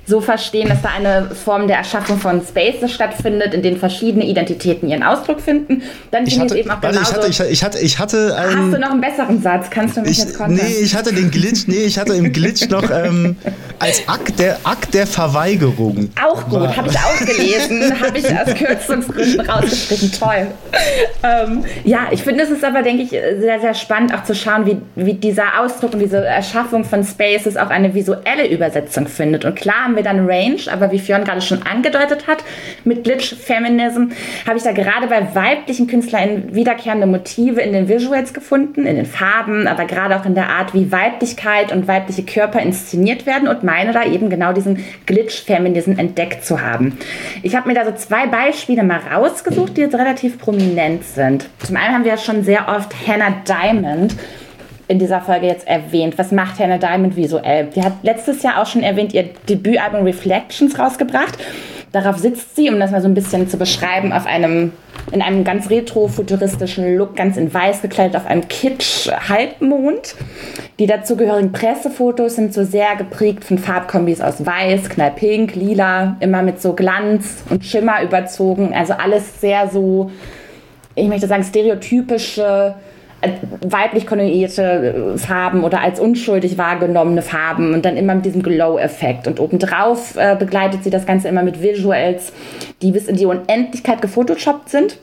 so 0.08 0.22
verstehen, 0.22 0.70
dass 0.70 0.82
da 0.82 0.90
eine 0.90 1.32
Form 1.32 1.68
der 1.68 1.78
Erschaffung 1.78 2.20
von 2.20 2.42
Spaces 2.42 2.92
stattfindet, 2.92 3.54
in 3.54 3.64
denen 3.64 3.78
verschiedene 3.78 4.26
Identitäten 4.26 4.88
ihren 4.88 5.02
Ausdruck 5.02 5.42
finden. 5.42 5.82
Dann 6.12 6.28
ich 6.28 6.40
hatte, 6.40 6.58
eben 6.58 6.70
auch 6.70 6.82
warte, 6.82 7.00
ich 7.28 7.42
hatte, 7.42 7.48
ich 7.48 7.64
hatte, 7.64 7.80
ich 7.80 8.00
hatte 8.00 8.36
einen, 8.36 8.66
Hast 8.66 8.74
du 8.74 8.80
noch 8.80 8.92
einen 8.92 9.02
besseren 9.02 9.42
Satz? 9.42 9.70
Kannst 9.70 9.98
du 9.98 10.02
mich 10.02 10.12
ich, 10.12 10.20
jetzt 10.20 10.38
kontern? 10.38 10.56
Nee, 10.64 10.84
ich 10.84 10.96
hatte 10.96 11.12
den 11.12 11.32
Glitch, 11.32 11.68
nee, 11.68 11.84
ich 11.86 11.98
hatte 11.98 12.14
im 12.14 12.32
Glitch 12.32 12.70
noch 12.70 12.90
ähm, 12.92 13.36
als 13.80 14.08
Akt 14.08 14.38
der, 14.38 14.60
Akt 14.64 14.94
der 14.94 15.08
Verweigerung. 15.08 16.12
Auch 16.24 16.48
gut, 16.48 16.78
habe 16.78 16.88
ich 16.90 16.98
auch 16.98 17.26
gelesen, 17.26 18.00
habe 18.00 18.18
ich 18.18 18.26
aus 18.26 18.54
Kürzungsgründen 18.54 19.42
rausgestrichen. 19.42 20.12
Toll. 20.12 20.48
Ähm, 21.24 21.66
ja, 21.84 22.08
ich 22.12 22.22
finde, 22.22 22.44
es 22.44 22.52
ist 22.52 22.64
aber, 22.64 22.84
denke 22.84 23.04
ich, 23.04 23.10
sehr, 23.10 23.60
sehr 23.60 23.74
spannend 23.74 24.14
auch 24.14 24.24
zu 24.24 24.36
schauen, 24.36 24.68
wie, 24.68 24.78
wie 24.96 25.16
dieser 25.16 25.60
Ausdruck 25.60 25.94
und 25.94 26.00
diese 26.00 26.24
Erschaffung 26.24 26.84
von 26.84 27.04
Spaces 27.04 27.58
auch 27.58 27.70
eine 27.70 27.94
visuelle 27.96 28.48
Übersetzung 28.48 29.08
findet. 29.08 29.46
Und 29.46 29.56
klar 29.56 29.95
haben 29.96 30.04
wir 30.04 30.04
dann 30.04 30.30
Range, 30.30 30.62
aber 30.72 30.92
wie 30.92 31.00
Fionn 31.00 31.24
gerade 31.24 31.42
schon 31.42 31.64
angedeutet 31.64 32.28
hat, 32.28 32.44
mit 32.84 33.04
Glitch 33.04 33.36
Feminism 33.36 34.12
habe 34.48 34.58
ich 34.58 34.64
da 34.64 34.72
gerade 34.72 35.08
bei 35.08 35.34
weiblichen 35.34 35.88
Künstlern 35.88 36.54
wiederkehrende 36.54 37.08
Motive 37.08 37.62
in 37.62 37.72
den 37.72 37.88
Visuals 37.88 38.34
gefunden, 38.34 38.86
in 38.86 38.96
den 38.96 39.06
Farben, 39.06 39.68
aber 39.68 39.86
gerade 39.86 40.16
auch 40.18 40.26
in 40.26 40.36
der 40.36 40.50
Art, 40.50 40.74
wie 40.74 40.92
Weiblichkeit 40.92 41.72
und 41.72 41.88
weibliche 41.88 42.24
Körper 42.24 42.60
inszeniert 42.60 43.26
werden 43.26 43.48
und 43.48 43.64
meine 43.64 43.94
da 43.94 44.04
eben 44.04 44.30
genau 44.30 44.52
diesen 44.52 44.84
Glitch 45.06 45.44
Feminism 45.44 45.94
entdeckt 45.98 46.44
zu 46.44 46.62
haben. 46.62 46.98
Ich 47.42 47.56
habe 47.56 47.68
mir 47.70 47.76
da 47.76 47.86
so 47.86 47.92
zwei 47.94 48.28
Beispiele 48.28 48.84
mal 48.84 49.00
rausgesucht, 49.14 49.78
die 49.78 49.82
jetzt 49.82 49.96
relativ 49.96 50.38
prominent 50.40 51.06
sind. 51.06 51.48
Zum 51.60 51.78
einen 51.78 51.94
haben 51.94 52.04
wir 52.04 52.12
ja 52.12 52.18
schon 52.18 52.44
sehr 52.44 52.68
oft 52.68 52.94
Hannah 53.08 53.44
Diamond 53.48 54.16
in 54.88 55.00
dieser 55.00 55.22
Folge 55.22 55.48
jetzt 55.48 55.68
erwähnt. 55.68 56.18
Was 56.18 56.32
macht 56.32 56.60
Hannah 56.60 56.78
Diamond 56.78 57.16
visuell? 57.16 57.68
Die 57.76 57.84
hat 57.84 57.94
letztes 58.04 58.44
Jahr 58.44 58.62
auch 58.62 58.68
schon 58.68 58.84
erwähnt, 58.84 59.14
ihr 59.14 59.30
Debütalbum 59.50 60.04
Reflections 60.04 60.78
rausgebracht. 60.78 61.38
Darauf 61.92 62.18
sitzt 62.18 62.58
sie, 62.58 62.70
um 62.70 62.78
das 62.80 62.92
mal 62.92 63.02
so 63.02 63.08
ein 63.08 63.14
bisschen 63.14 63.48
zu 63.48 63.58
beschreiben, 63.58 64.12
auf 64.12 64.26
einem, 64.26 64.74
in 65.14 65.22
einem 65.22 65.46
ganz 65.46 65.70
retro-futuristischen 65.70 66.98
Look, 66.98 67.16
ganz 67.16 67.38
in 67.38 67.54
weiß 67.54 67.82
gekleidet, 67.82 68.18
auf 68.18 68.26
einem 68.26 68.48
Kitsch-Halbmond. 68.48 70.16
Die 70.78 70.88
dazugehörigen 70.88 71.54
Pressefotos 71.54 72.36
sind 72.36 72.54
so 72.54 72.66
sehr 72.66 72.98
geprägt 72.98 73.46
von 73.46 73.58
Farbkombis 73.58 74.20
aus 74.20 74.46
weiß, 74.46 74.90
knallpink, 74.90 75.56
lila, 75.56 76.18
immer 76.20 76.42
mit 76.42 76.62
so 76.62 76.74
Glanz 76.74 77.46
und 77.50 77.64
Schimmer 77.64 78.04
überzogen. 78.04 78.74
Also 78.76 78.92
alles 78.94 79.40
sehr 79.40 79.70
so, 79.70 80.12
ich 80.96 81.08
möchte 81.08 81.28
sagen, 81.28 81.46
stereotypische 81.46 82.76
weiblich 83.62 84.08
konnotierte 84.08 85.14
äh, 85.16 85.18
Farben 85.18 85.64
oder 85.64 85.82
als 85.82 86.00
unschuldig 86.00 86.58
wahrgenommene 86.58 87.22
Farben 87.22 87.74
und 87.74 87.86
dann 87.86 87.98
immer 87.98 88.16
mit 88.16 88.26
diesem 88.26 88.44
Glow-Effekt. 88.44 89.28
Und 89.28 89.40
obendrauf 89.40 90.16
äh, 90.16 90.36
begleitet 90.38 90.84
sie 90.84 90.90
das 90.90 91.06
Ganze 91.06 91.28
immer 91.28 91.44
mit 91.44 91.62
Visuals, 91.62 92.34
die 92.82 92.92
bis 92.92 93.08
in 93.08 93.16
die 93.16 93.26
Unendlichkeit 93.26 94.02
gefotoshoppt 94.02 94.70
sind. 94.70 94.98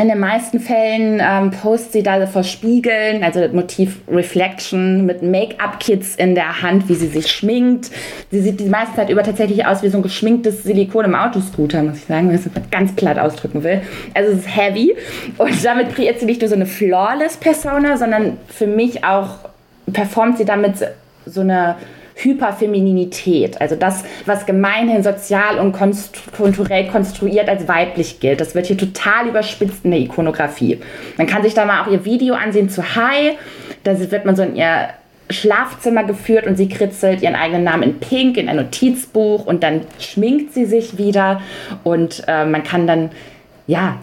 In 0.00 0.08
den 0.08 0.18
meisten 0.18 0.60
Fällen 0.60 1.20
ähm, 1.22 1.50
postet 1.50 1.92
sie 1.92 2.02
da 2.02 2.26
vor 2.26 2.42
Spiegeln, 2.42 3.22
also 3.22 3.38
das 3.38 3.52
Motiv 3.52 4.00
Reflection 4.10 5.04
mit 5.04 5.20
Make-up-Kits 5.20 6.14
in 6.14 6.34
der 6.34 6.62
Hand, 6.62 6.88
wie 6.88 6.94
sie 6.94 7.08
sich 7.08 7.30
schminkt. 7.30 7.90
Sie 8.30 8.40
sieht 8.40 8.60
die 8.60 8.70
meiste 8.70 8.96
Zeit 8.96 9.10
über 9.10 9.22
tatsächlich 9.22 9.66
aus 9.66 9.82
wie 9.82 9.90
so 9.90 9.98
ein 9.98 10.02
geschminktes 10.02 10.62
Silikon 10.62 11.04
im 11.04 11.14
Autoscooter, 11.14 11.82
muss 11.82 11.98
ich 11.98 12.04
sagen, 12.04 12.30
wenn 12.30 12.36
ich 12.36 12.46
es 12.46 12.70
ganz 12.70 12.96
platt 12.96 13.18
ausdrücken 13.18 13.62
will. 13.62 13.82
Also 14.14 14.32
es 14.32 14.38
ist 14.38 14.56
heavy 14.56 14.96
und 15.36 15.62
damit 15.62 15.94
kreiert 15.94 16.18
sie 16.18 16.24
nicht 16.24 16.40
nur 16.40 16.48
so 16.48 16.54
eine 16.54 16.64
flawless 16.64 17.36
Persona, 17.36 17.98
sondern 17.98 18.38
für 18.48 18.66
mich 18.66 19.04
auch 19.04 19.50
performt 19.92 20.38
sie 20.38 20.46
damit 20.46 20.76
so 21.26 21.42
eine 21.42 21.76
Hyperfemininität, 22.24 23.60
also 23.60 23.76
das, 23.76 24.04
was 24.26 24.46
gemeinhin 24.46 25.02
sozial 25.02 25.58
und 25.58 25.76
kulturell 26.36 26.88
konstruiert 26.88 27.48
als 27.48 27.68
weiblich 27.68 28.20
gilt. 28.20 28.40
Das 28.40 28.54
wird 28.54 28.66
hier 28.66 28.78
total 28.78 29.28
überspitzt 29.28 29.84
in 29.84 29.90
der 29.90 30.00
Ikonografie. 30.00 30.80
Man 31.16 31.26
kann 31.26 31.42
sich 31.42 31.54
da 31.54 31.64
mal 31.64 31.82
auch 31.82 31.90
ihr 31.90 32.04
Video 32.04 32.34
ansehen 32.34 32.68
zu 32.68 32.94
High. 32.94 33.36
Da 33.84 33.98
wird 33.98 34.24
man 34.24 34.36
so 34.36 34.42
in 34.42 34.56
ihr 34.56 34.88
Schlafzimmer 35.30 36.04
geführt 36.04 36.46
und 36.46 36.56
sie 36.56 36.68
kritzelt 36.68 37.22
ihren 37.22 37.36
eigenen 37.36 37.64
Namen 37.64 37.82
in 37.84 38.00
Pink 38.00 38.36
in 38.36 38.48
ein 38.48 38.56
Notizbuch 38.56 39.46
und 39.46 39.62
dann 39.62 39.82
schminkt 39.98 40.52
sie 40.52 40.64
sich 40.64 40.98
wieder 40.98 41.40
und 41.84 42.24
äh, 42.26 42.44
man 42.44 42.64
kann 42.64 42.86
dann 42.86 43.10
ja 43.66 43.96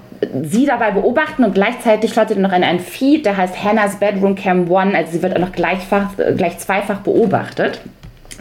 sie 0.43 0.65
dabei 0.65 0.91
beobachten 0.91 1.43
und 1.43 1.53
gleichzeitig 1.53 2.15
läutet 2.15 2.39
noch 2.39 2.53
in 2.53 2.63
ein 2.63 2.79
Feed, 2.79 3.25
der 3.25 3.37
heißt 3.37 3.63
Hannah's 3.63 3.97
Bedroom 3.97 4.35
Cam 4.35 4.69
One, 4.71 4.95
also 4.95 5.11
sie 5.11 5.21
wird 5.21 5.35
auch 5.35 5.41
noch 5.41 5.51
gleichfach, 5.51 6.17
äh, 6.17 6.33
gleich 6.33 6.57
zweifach 6.57 7.01
beobachtet. 7.01 7.81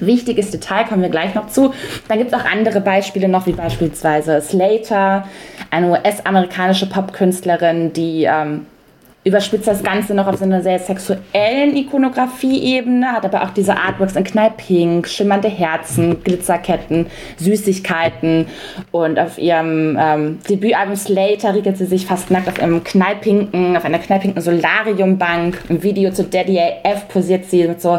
Wichtiges 0.01 0.51
Detail 0.51 0.85
kommen 0.85 1.03
wir 1.03 1.09
gleich 1.09 1.35
noch 1.35 1.49
zu. 1.49 1.73
Dann 2.09 2.19
gibt 2.19 2.33
es 2.33 2.39
auch 2.39 2.45
andere 2.45 2.81
Beispiele 2.81 3.29
noch, 3.29 3.47
wie 3.47 3.53
beispielsweise 3.53 4.41
Slater, 4.41 5.27
eine 5.71 5.91
US-amerikanische 5.91 6.87
Popkünstlerin, 6.87 7.93
die 7.93 8.25
ähm, 8.25 8.67
überspitzt 9.27 9.67
das 9.67 9.83
Ganze 9.83 10.15
noch 10.15 10.29
auf 10.29 10.37
so 10.37 10.45
einer 10.45 10.63
sehr 10.63 10.79
sexuellen 10.79 11.77
Ikonografie-Ebene, 11.77 13.09
hat 13.09 13.25
aber 13.25 13.43
auch 13.43 13.51
diese 13.51 13.77
Artworks 13.77 14.15
in 14.15 14.23
Knallpink, 14.23 15.09
schimmernde 15.09 15.49
Herzen, 15.49 16.23
Glitzerketten, 16.23 17.07
Süßigkeiten 17.37 18.47
und 18.93 19.19
auf 19.19 19.37
ihrem 19.37 19.99
ähm, 20.01 20.39
Debütalbum 20.49 20.95
Slater 20.95 21.57
riegelt 21.57 21.77
sie 21.77 21.87
sich 21.87 22.07
fast 22.07 22.31
nackt 22.31 22.49
auf 22.49 22.61
einem 22.61 22.85
knallpinken, 22.85 23.77
auf 23.77 23.85
einer 23.85 23.99
knallpinken 23.99 24.41
Solariumbank. 24.41 25.59
Im 25.69 25.83
Video 25.83 26.13
zu 26.13 26.23
Daddy 26.23 26.61
AF 26.85 27.09
posiert 27.09 27.47
sie 27.47 27.67
mit 27.67 27.83
so 27.83 27.99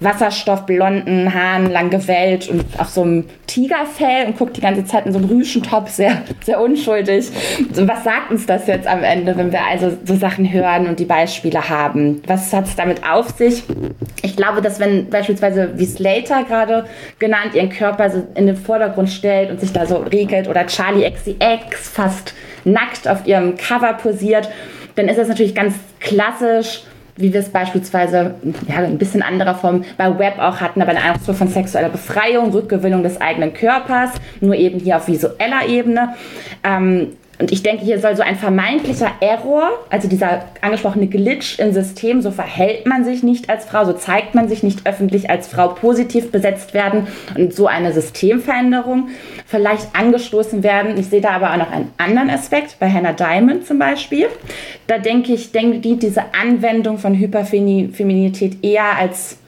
wasserstoffblonden 0.00 1.32
Haaren, 1.34 1.70
lang 1.70 1.90
gewellt 1.90 2.48
und 2.48 2.64
auf 2.78 2.88
so 2.88 3.02
einem 3.02 3.24
Tigerfell 3.46 4.26
und 4.26 4.38
guckt 4.38 4.56
die 4.56 4.60
ganze 4.60 4.84
Zeit 4.84 5.06
in 5.06 5.12
so 5.12 5.18
einem 5.18 5.28
Rüschentopf, 5.28 5.90
sehr, 5.90 6.22
sehr 6.44 6.60
unschuldig. 6.60 7.30
Was 7.74 8.04
sagt 8.04 8.30
uns 8.30 8.46
das 8.46 8.66
jetzt 8.66 8.86
am 8.86 9.02
Ende, 9.02 9.36
wenn 9.36 9.52
wir 9.52 9.64
also 9.64 9.96
so 10.04 10.16
Sachen 10.16 10.52
hören 10.52 10.86
und 10.86 10.98
die 10.98 11.04
Beispiele 11.04 11.68
haben? 11.68 12.22
Was 12.26 12.52
hat 12.52 12.66
es 12.66 12.76
damit 12.76 13.02
auf 13.08 13.30
sich? 13.30 13.62
Ich 14.22 14.36
glaube, 14.36 14.62
dass 14.62 14.80
wenn 14.80 15.08
beispielsweise 15.10 15.72
wie 15.76 15.86
Slater 15.86 16.44
gerade 16.44 16.84
genannt 17.18 17.54
ihren 17.54 17.70
Körper 17.70 18.10
so 18.10 18.26
in 18.34 18.46
den 18.46 18.56
Vordergrund 18.56 19.10
stellt 19.10 19.50
und 19.50 19.60
sich 19.60 19.72
da 19.72 19.86
so 19.86 19.96
regelt 19.98 20.48
oder 20.48 20.66
Charlie 20.66 21.08
XCX 21.10 21.88
fast 21.88 22.34
nackt 22.64 23.06
auf 23.06 23.26
ihrem 23.26 23.56
Cover 23.56 23.92
posiert, 23.94 24.48
dann 24.96 25.08
ist 25.08 25.18
das 25.18 25.28
natürlich 25.28 25.54
ganz 25.54 25.74
klassisch 26.00 26.82
wie 27.16 27.32
wir 27.32 27.40
es 27.40 27.48
beispielsweise 27.48 28.34
ja, 28.68 28.78
in 28.78 28.84
ein 28.84 28.98
bisschen 28.98 29.22
anderer 29.22 29.54
Form 29.54 29.84
bei 29.96 30.18
Web 30.18 30.38
auch 30.38 30.60
hatten, 30.60 30.82
aber 30.82 30.90
eine 30.90 31.14
Ausdruck 31.14 31.36
von 31.36 31.48
sexueller 31.48 31.88
Befreiung, 31.88 32.50
Rückgewinnung 32.50 33.02
des 33.02 33.20
eigenen 33.20 33.54
Körpers, 33.54 34.10
nur 34.40 34.54
eben 34.54 34.80
hier 34.80 34.96
auf 34.96 35.06
visueller 35.06 35.66
Ebene. 35.68 36.14
Ähm, 36.64 37.16
und 37.38 37.50
ich 37.50 37.62
denke, 37.62 37.84
hier 37.84 37.98
soll 37.98 38.16
so 38.16 38.22
ein 38.22 38.36
vermeintlicher 38.36 39.10
Error, 39.20 39.70
also 39.90 40.08
dieser 40.08 40.44
angesprochene 40.60 41.06
Glitch 41.06 41.58
im 41.58 41.72
System, 41.72 42.22
so 42.22 42.30
verhält 42.30 42.86
man 42.86 43.04
sich 43.04 43.22
nicht 43.22 43.50
als 43.50 43.64
Frau, 43.64 43.84
so 43.84 43.92
zeigt 43.92 44.34
man 44.34 44.48
sich 44.48 44.62
nicht 44.62 44.86
öffentlich 44.86 45.30
als 45.30 45.48
Frau 45.48 45.68
positiv 45.68 46.30
besetzt 46.30 46.74
werden 46.74 47.08
und 47.36 47.52
so 47.52 47.66
eine 47.66 47.92
Systemveränderung 47.92 49.08
vielleicht 49.46 49.94
angestoßen 49.94 50.62
werden. 50.62 50.96
Ich 50.98 51.06
sehe 51.06 51.20
da 51.20 51.30
aber 51.30 51.52
auch 51.52 51.58
noch 51.58 51.70
einen 51.70 51.90
anderen 51.98 52.30
Aspekt, 52.30 52.76
bei 52.78 52.90
Hannah 52.90 53.12
Diamond 53.12 53.66
zum 53.66 53.78
Beispiel. 53.78 54.28
Da 54.86 54.98
denke 54.98 55.32
ich, 55.32 55.52
denke, 55.52 55.78
dient 55.78 56.02
diese 56.02 56.22
Anwendung 56.40 56.98
von 56.98 57.14
Hyperfeminität 57.14 58.62
eher 58.62 58.96
als 58.98 59.38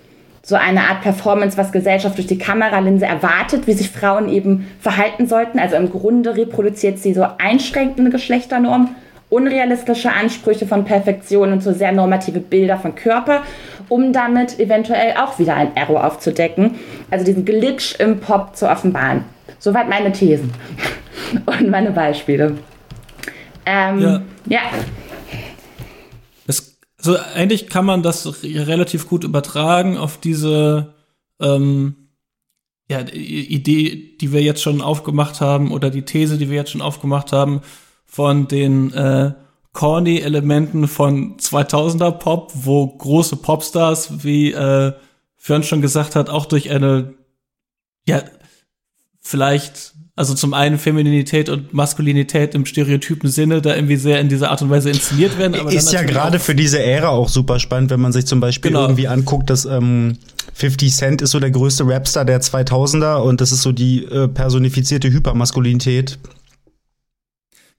so 0.47 0.55
eine 0.55 0.83
Art 0.83 1.01
Performance, 1.01 1.59
was 1.59 1.73
Gesellschaft 1.73 2.19
durch 2.19 2.29
die 2.29 2.39
Kameralinse 2.39 3.05
erwartet, 3.05 3.67
wie 3.67 3.73
sich 3.73 3.91
Frauen 3.91 4.29
eben 4.29 4.69
verhalten 4.81 5.27
sollten. 5.27 5.59
Also 5.59 5.75
im 5.75 5.91
Grunde 5.91 6.37
reproduziert 6.37 7.01
sie 7.01 7.15
so 7.15 7.27
einschränkende 7.39 8.13
Geschlechternormen, 8.13 8.91
unrealistische 9.29 10.13
Ansprüche 10.13 10.69
von 10.69 10.85
Perfektion 10.85 11.51
und 11.51 11.65
so 11.65 11.73
sehr 11.73 11.91
normative 11.91 12.39
Bilder 12.39 12.79
von 12.79 12.95
Körper, 12.95 13.43
um 13.89 14.13
damit 14.13 14.61
eventuell 14.61 15.17
auch 15.17 15.41
wieder 15.41 15.57
ein 15.57 15.77
Error 15.77 16.07
aufzudecken. 16.07 16.77
Also 17.11 17.25
diesen 17.25 17.45
Glitch 17.45 17.99
im 17.99 18.21
Pop 18.21 18.55
zu 18.55 18.71
offenbaren. 18.71 19.25
Soweit 19.59 19.89
meine 19.89 20.13
Thesen 20.13 20.53
und 21.47 21.69
meine 21.69 21.91
Beispiele. 21.91 22.57
Ähm, 23.67 23.99
ja. 23.99 24.21
ja. 24.49 24.61
Also 27.07 27.21
eigentlich 27.35 27.69
kann 27.69 27.85
man 27.85 28.03
das 28.03 28.43
relativ 28.43 29.09
gut 29.09 29.23
übertragen 29.23 29.97
auf 29.97 30.19
diese 30.19 30.95
ähm, 31.41 32.09
ja, 32.91 33.01
Idee, 33.01 34.17
die 34.21 34.33
wir 34.33 34.43
jetzt 34.43 34.61
schon 34.61 34.81
aufgemacht 34.83 35.41
haben, 35.41 35.71
oder 35.71 35.91
die 35.91 36.03
These, 36.03 36.37
die 36.37 36.51
wir 36.51 36.57
jetzt 36.57 36.73
schon 36.73 36.81
aufgemacht 36.81 37.31
haben, 37.31 37.61
von 38.07 38.49
den 38.49 38.93
äh, 38.93 39.35
corny 39.73 40.19
Elementen 40.19 40.89
von 40.89 41.37
2000er 41.37 42.11
Pop, 42.11 42.51
wo 42.55 42.89
große 42.89 43.37
Popstars, 43.37 44.25
wie 44.25 44.51
äh, 44.51 44.93
Fern 45.37 45.63
schon 45.63 45.83
gesagt 45.83 46.17
hat, 46.17 46.29
auch 46.29 46.47
durch 46.47 46.71
eine 46.71 47.15
ja 48.05 48.23
vielleicht 49.21 49.95
also 50.17 50.33
zum 50.33 50.55
einen 50.55 50.79
Femininität 50.79 51.51
und 51.51 51.75
Maskulinität 51.75 52.55
im 52.55 52.65
stereotypen 52.65 53.29
Sinne 53.29 53.61
da 53.61 53.77
irgendwie 53.77 53.97
sehr 53.97 54.19
in 54.19 54.31
dieser 54.31 54.51
Art 54.51 54.63
und 54.63 54.71
Weise 54.71 54.89
inszeniert 54.89 55.39
werden. 55.39 55.55
Aber 55.55 55.71
ist 55.71 55.93
ja 55.93 56.03
gerade 56.03 56.39
für 56.39 56.55
diese 56.55 56.83
Ära 56.83 57.11
auch 57.11 57.29
super 57.29 57.61
spannend, 57.61 57.91
wenn 57.91 58.01
man 58.01 58.13
sich 58.13 58.27
zum 58.27 58.41
Beispiel 58.41 58.71
genau. 58.71 58.85
irgendwie 58.85 59.09
anguckt, 59.09 59.51
dass 59.51 59.67
ähm, 59.67 60.17
50 60.55 60.95
Cent 60.95 61.23
ist 61.23 61.33
so 61.33 61.39
der 61.39 61.51
größte 61.51 61.87
Rapstar 61.87 62.25
der 62.25 62.41
2000er 62.41 63.17
und 63.17 63.43
das 63.43 63.53
ist 63.53 63.61
so 63.61 63.73
die 63.73 64.05
äh, 64.05 64.27
personifizierte 64.27 65.13
Hypermaskulinität. 65.13 66.19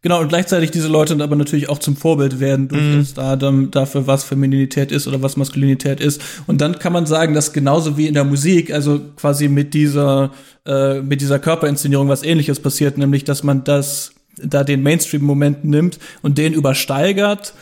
Genau, 0.04 0.22
und 0.22 0.30
gleichzeitig 0.30 0.70
diese 0.70 0.88
Leute 0.88 1.14
dann 1.14 1.22
aber 1.22 1.36
natürlich 1.36 1.70
auch 1.70 1.80
zum 1.80 1.95
Vorbild 1.95 2.39
werden 2.39 2.68
durch 2.68 2.82
mhm. 2.82 3.06
Stardom 3.06 3.72
dafür, 3.72 4.06
was 4.06 4.24
Femininität 4.24 4.91
ist 4.91 5.08
oder 5.08 5.24
was 5.24 5.38
Maskulinität 5.38 6.00
ist. 6.00 6.22
Und 6.45 6.62
dann 6.62 6.78
kann 6.78 6.93
man 6.93 7.08
sagen, 7.08 7.34
dass 7.34 7.52
genauso 7.52 7.98
wie 7.98 8.08
in 8.08 8.14
der 8.14 8.24
Musik, 8.24 8.72
also 8.72 9.02
quasi 9.16 9.48
mit 9.48 9.74
dieser, 9.74 10.32
äh, 10.66 11.02
mit 11.02 11.22
dieser 11.22 11.39
Körperinszenierung 11.39 12.10
was 12.10 12.24
ähnliches 12.24 12.60
passiert, 12.60 12.98
nämlich 12.98 13.24
dass 13.24 13.41
man 13.41 13.64
das, 13.64 14.14
da 14.38 14.64
den 14.64 14.84
Mainstream-Moment 14.84 15.66
nimmt 15.66 15.98
und 16.22 16.38
den 16.38 16.54
übersteigert, 16.54 17.54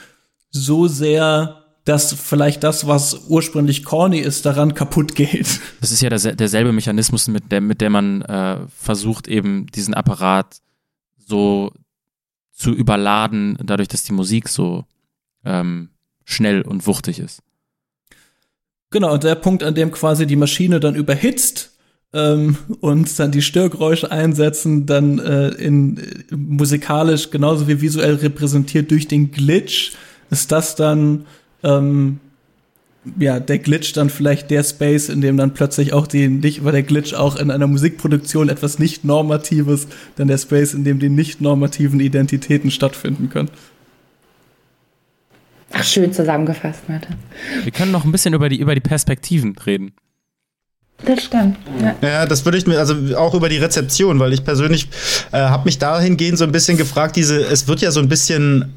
so 0.51 0.87
sehr 0.87 1.61
dass 1.85 2.13
vielleicht 2.13 2.63
das, 2.63 2.87
was 2.87 3.27
ursprünglich 3.27 3.85
corny 3.85 4.17
ist, 4.17 4.45
daran 4.47 4.73
kaputt 4.73 5.13
geht. 5.13 5.61
Das 5.81 5.91
ist 5.91 6.01
ja 6.01 6.09
derselbe 6.09 6.71
Mechanismus, 6.71 7.27
mit 7.27 7.51
der, 7.51 7.61
mit 7.61 7.79
der 7.79 7.91
man 7.91 8.23
äh, 8.23 8.57
versucht, 8.75 9.27
eben 9.27 9.67
diesen 9.67 9.93
Apparat 9.93 10.57
so 11.27 11.71
zu 12.55 12.71
überladen, 12.71 13.57
dadurch, 13.61 13.89
dass 13.89 14.03
die 14.03 14.13
Musik 14.13 14.47
so 14.49 14.85
ähm, 15.43 15.89
schnell 16.23 16.61
und 16.61 16.87
wuchtig 16.87 17.19
ist. 17.19 17.41
Genau, 18.89 19.13
und 19.13 19.23
der 19.23 19.35
Punkt, 19.35 19.61
an 19.61 19.75
dem 19.75 19.91
quasi 19.91 20.25
die 20.25 20.37
Maschine 20.37 20.79
dann 20.79 20.95
überhitzt 20.95 21.73
ähm, 22.13 22.57
und 22.79 23.19
dann 23.19 23.31
die 23.31 23.41
Störgeräusche 23.41 24.09
einsetzen, 24.09 24.85
dann 24.85 25.19
äh, 25.19 25.49
in 25.49 26.01
musikalisch 26.31 27.29
genauso 27.29 27.67
wie 27.67 27.81
visuell 27.81 28.15
repräsentiert 28.15 28.89
durch 28.89 29.07
den 29.07 29.31
Glitch, 29.31 29.91
ist 30.29 30.51
das 30.51 30.75
dann 30.75 31.25
ähm, 31.61 32.21
ja, 33.19 33.39
der 33.39 33.59
Glitch 33.59 33.93
dann 33.93 34.09
vielleicht 34.09 34.49
der 34.51 34.63
Space, 34.63 35.09
in 35.09 35.21
dem 35.21 35.37
dann 35.37 35.53
plötzlich 35.53 35.93
auch 35.93 36.07
die 36.07 36.27
nicht, 36.27 36.63
weil 36.63 36.71
der 36.71 36.83
Glitch 36.83 37.13
auch 37.13 37.35
in 37.35 37.51
einer 37.51 37.67
Musikproduktion 37.67 38.49
etwas 38.49 38.79
nicht 38.79 39.03
normatives, 39.03 39.87
dann 40.15 40.27
der 40.27 40.37
Space, 40.37 40.73
in 40.73 40.83
dem 40.83 40.99
die 40.99 41.09
nicht 41.09 41.41
normativen 41.41 41.99
Identitäten 41.99 42.71
stattfinden 42.71 43.29
können. 43.29 43.49
Ach, 45.71 45.83
schön 45.83 46.13
zusammengefasst, 46.13 46.87
Mette. 46.87 47.09
Wir 47.63 47.71
können 47.71 47.91
noch 47.91 48.05
ein 48.05 48.11
bisschen 48.11 48.33
über 48.33 48.49
die, 48.49 48.59
über 48.59 48.75
die 48.75 48.81
Perspektiven 48.81 49.55
reden. 49.65 49.93
Das 51.03 51.25
stimmt. 51.25 51.57
Ja. 51.81 51.95
ja, 52.01 52.25
das 52.25 52.45
würde 52.45 52.57
ich 52.57 52.65
mir, 52.65 52.79
also 52.79 52.95
auch 53.17 53.33
über 53.33 53.49
die 53.49 53.57
Rezeption, 53.57 54.19
weil 54.19 54.31
ich 54.31 54.45
persönlich 54.45 54.87
äh, 55.33 55.37
habe 55.37 55.65
mich 55.65 55.77
dahingehend 55.77 56.37
so 56.37 56.45
ein 56.45 56.53
bisschen 56.53 56.77
gefragt, 56.77 57.17
diese, 57.17 57.43
es 57.43 57.67
wird 57.67 57.81
ja 57.81 57.91
so 57.91 57.99
ein 57.99 58.07
bisschen 58.07 58.73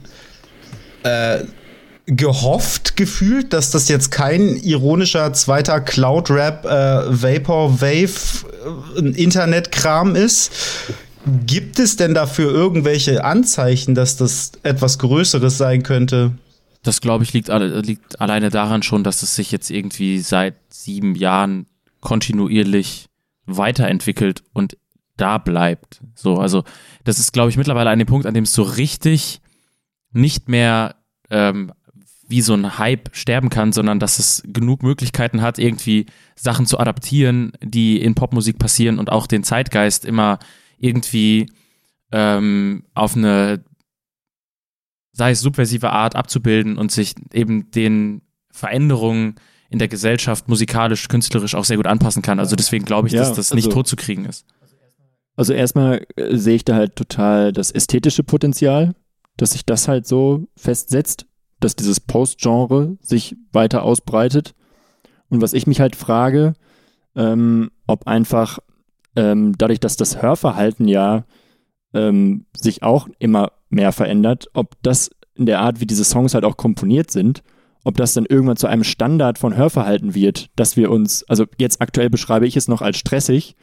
äh, 1.05 1.45
gehofft 2.09 2.97
gefühlt, 2.97 3.53
dass 3.53 3.71
das 3.71 3.89
jetzt 3.89 4.11
kein 4.11 4.57
ironischer 4.57 5.33
zweiter 5.35 5.81
Cloud-Rap, 5.81 6.65
äh, 6.65 7.23
Vapor-Wave 7.23 8.47
äh, 8.97 9.23
Internet-Kram 9.23 10.17
ist. 10.17 10.51
Gibt 11.45 11.79
es 11.79 11.97
denn 11.97 12.15
dafür 12.15 12.51
irgendwelche 12.51 13.25
Anzeichen, 13.25 13.95
dass 13.95 14.17
das 14.17 14.53
etwas 14.63 14.99
Größeres 14.99 15.59
sein 15.59 15.83
könnte? 15.83 16.33
Das 16.83 17.03
glaube 17.03 17.25
ich 17.25 17.35
liegt, 17.35 17.49
liegt 17.49 18.21
alleine 18.21 18.49
daran 18.49 18.83
schon, 18.83 19.05
dass 19.05 19.23
es 19.23 19.35
sich 19.35 19.53
jetzt 19.53 19.71
irgendwie 19.71 20.21
seit 20.21 20.55
sieben 20.71 21.15
Jahren 21.15 21.67
kontinuierlich 22.01 23.09
weiterentwickelt 23.45 24.43
und 24.55 24.79
da 25.19 25.37
bleibt. 25.37 26.01
So, 26.15 26.37
also 26.39 26.65
das 27.05 27.19
ist, 27.19 27.33
glaube 27.33 27.51
ich, 27.51 27.59
mittlerweile 27.59 27.91
an 27.91 27.99
dem 27.99 28.07
Punkt, 28.07 28.25
an 28.25 28.35
dem 28.35 28.45
es 28.45 28.53
so 28.53 28.63
richtig 28.63 29.41
nicht 30.13 30.49
mehr 30.49 30.95
ähm, 31.31 31.73
wie 32.29 32.43
so 32.43 32.53
ein 32.53 32.79
Hype 32.79 33.09
sterben 33.17 33.49
kann, 33.49 33.73
sondern 33.73 33.99
dass 33.99 34.19
es 34.19 34.43
genug 34.47 34.83
Möglichkeiten 34.83 35.41
hat, 35.41 35.59
irgendwie 35.59 36.07
Sachen 36.37 36.67
zu 36.67 36.79
adaptieren, 36.79 37.53
die 37.63 38.01
in 38.01 38.15
Popmusik 38.15 38.59
passieren 38.59 38.99
und 38.99 39.11
auch 39.11 39.27
den 39.27 39.43
Zeitgeist 39.43 40.05
immer 40.05 40.39
irgendwie 40.79 41.51
ähm, 42.13 42.85
auf 42.95 43.17
eine, 43.17 43.65
sei 45.13 45.31
es 45.31 45.41
subversive 45.41 45.91
Art 45.91 46.17
abzubilden 46.17 46.77
und 46.77 46.93
sich 46.93 47.15
eben 47.33 47.71
den 47.71 48.21
Veränderungen 48.51 49.37
in 49.71 49.79
der 49.79 49.89
Gesellschaft 49.89 50.49
musikalisch, 50.49 51.09
künstlerisch 51.09 51.55
auch 51.55 51.65
sehr 51.65 51.79
gut 51.79 51.87
anpassen 51.87 52.23
kann. 52.23 52.39
Also 52.39 52.57
deswegen 52.57 52.85
glaube 52.85 53.09
ich, 53.09 53.15
ja, 53.15 53.21
dass 53.21 53.31
das 53.31 53.53
also, 53.53 53.55
nicht 53.55 53.73
tot 53.73 53.87
zu 53.87 53.97
kriegen 53.97 54.27
ist. 54.27 54.47
Also 55.35 55.55
erstmal 55.55 56.07
äh, 56.17 56.37
sehe 56.37 56.57
ich 56.57 56.65
da 56.65 56.75
halt 56.75 56.95
total 56.95 57.53
das 57.53 57.71
ästhetische 57.71 58.23
Potenzial, 58.23 58.95
dass 59.39 59.53
sich 59.53 59.65
das 59.65 59.89
halt 59.89 60.07
so 60.07 60.47
festsetzt 60.57 61.27
dass 61.61 61.77
dieses 61.77 62.01
Post-Genre 62.01 62.97
sich 63.01 63.37
weiter 63.53 63.83
ausbreitet. 63.83 64.55
Und 65.29 65.43
was 65.43 65.53
ich 65.53 65.67
mich 65.67 65.81
halt 65.81 65.97
frage, 65.97 66.55
ähm, 67.17 67.71
ob 67.87 68.07
einfach 68.07 68.59
ähm, 69.17 69.57
dadurch, 69.59 69.81
dass 69.81 69.97
das 69.97 70.23
Hörverhalten 70.23 70.89
ja 70.89 71.25
ähm, 71.93 72.47
sich 72.57 72.83
auch 72.83 73.09
immer 73.19 73.53
mehr 73.71 73.93
verändert, 73.93 74.49
ob 74.55 74.77
das 74.83 75.11
in 75.35 75.47
der 75.47 75.61
Art, 75.61 75.81
wie 75.81 75.87
diese 75.87 76.05
Songs 76.05 76.35
halt 76.35 76.45
auch 76.45 76.57
komponiert 76.57 77.11
sind, 77.11 77.43
ob 77.85 77.97
das 77.97 78.15
dann 78.15 78.27
irgendwann 78.27 78.57
zu 78.57 78.67
einem 78.67 78.85
Standard 78.85 79.39
von 79.39 79.57
Hörverhalten 79.57 80.15
wird, 80.15 80.51
dass 80.57 80.77
wir 80.77 80.91
uns, 80.91 81.25
also 81.29 81.47
jetzt 81.59 81.81
aktuell 81.81 82.11
beschreibe 82.11 82.47
ich 82.47 82.57
es 82.57 82.69
noch 82.69 82.83
als 82.83 82.99
stressig, 82.99 83.57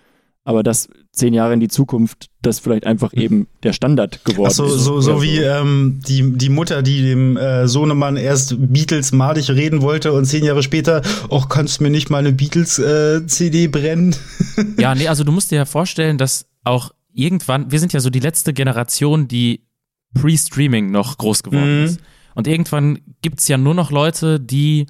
aber 0.45 0.61
dass 0.61 0.87
zehn 1.11 1.33
Jahre 1.33 1.55
in 1.55 1.59
die 1.59 1.67
Zukunft 1.67 2.29
das 2.43 2.59
vielleicht 2.59 2.85
einfach 2.85 3.13
eben 3.13 3.47
der 3.63 3.73
Standard 3.73 4.23
geworden 4.25 4.49
Ach 4.51 4.55
so, 4.55 4.65
ist. 4.65 4.83
So, 4.83 5.01
so 5.01 5.23
wie 5.23 5.39
ähm, 5.39 5.99
die, 6.07 6.37
die 6.37 6.49
Mutter, 6.49 6.83
die 6.83 7.01
dem 7.01 7.35
äh, 7.35 7.67
Sohnemann 7.67 8.15
erst 8.15 8.55
Beatles 8.71 9.11
madig 9.11 9.49
reden 9.49 9.81
wollte 9.81 10.13
und 10.13 10.25
zehn 10.25 10.45
Jahre 10.45 10.61
später, 10.61 11.01
ach, 11.31 11.49
kannst 11.49 11.79
du 11.79 11.83
mir 11.83 11.89
nicht 11.89 12.11
mal 12.11 12.19
eine 12.19 12.31
Beatles-CD 12.31 13.63
äh, 13.63 13.67
brennen? 13.67 14.15
ja, 14.77 14.93
nee, 14.93 15.07
also 15.07 15.23
du 15.23 15.31
musst 15.31 15.49
dir 15.49 15.55
ja 15.55 15.65
vorstellen, 15.65 16.19
dass 16.19 16.45
auch 16.63 16.91
irgendwann, 17.11 17.71
wir 17.71 17.79
sind 17.79 17.91
ja 17.93 17.99
so 17.99 18.11
die 18.11 18.19
letzte 18.19 18.53
Generation, 18.53 19.27
die 19.27 19.65
Pre-Streaming 20.13 20.91
noch 20.91 21.17
groß 21.17 21.41
geworden 21.41 21.79
mhm. 21.79 21.85
ist. 21.85 21.99
Und 22.35 22.47
irgendwann 22.47 22.99
gibt's 23.21 23.47
ja 23.47 23.57
nur 23.57 23.73
noch 23.73 23.89
Leute, 23.89 24.39
die 24.39 24.85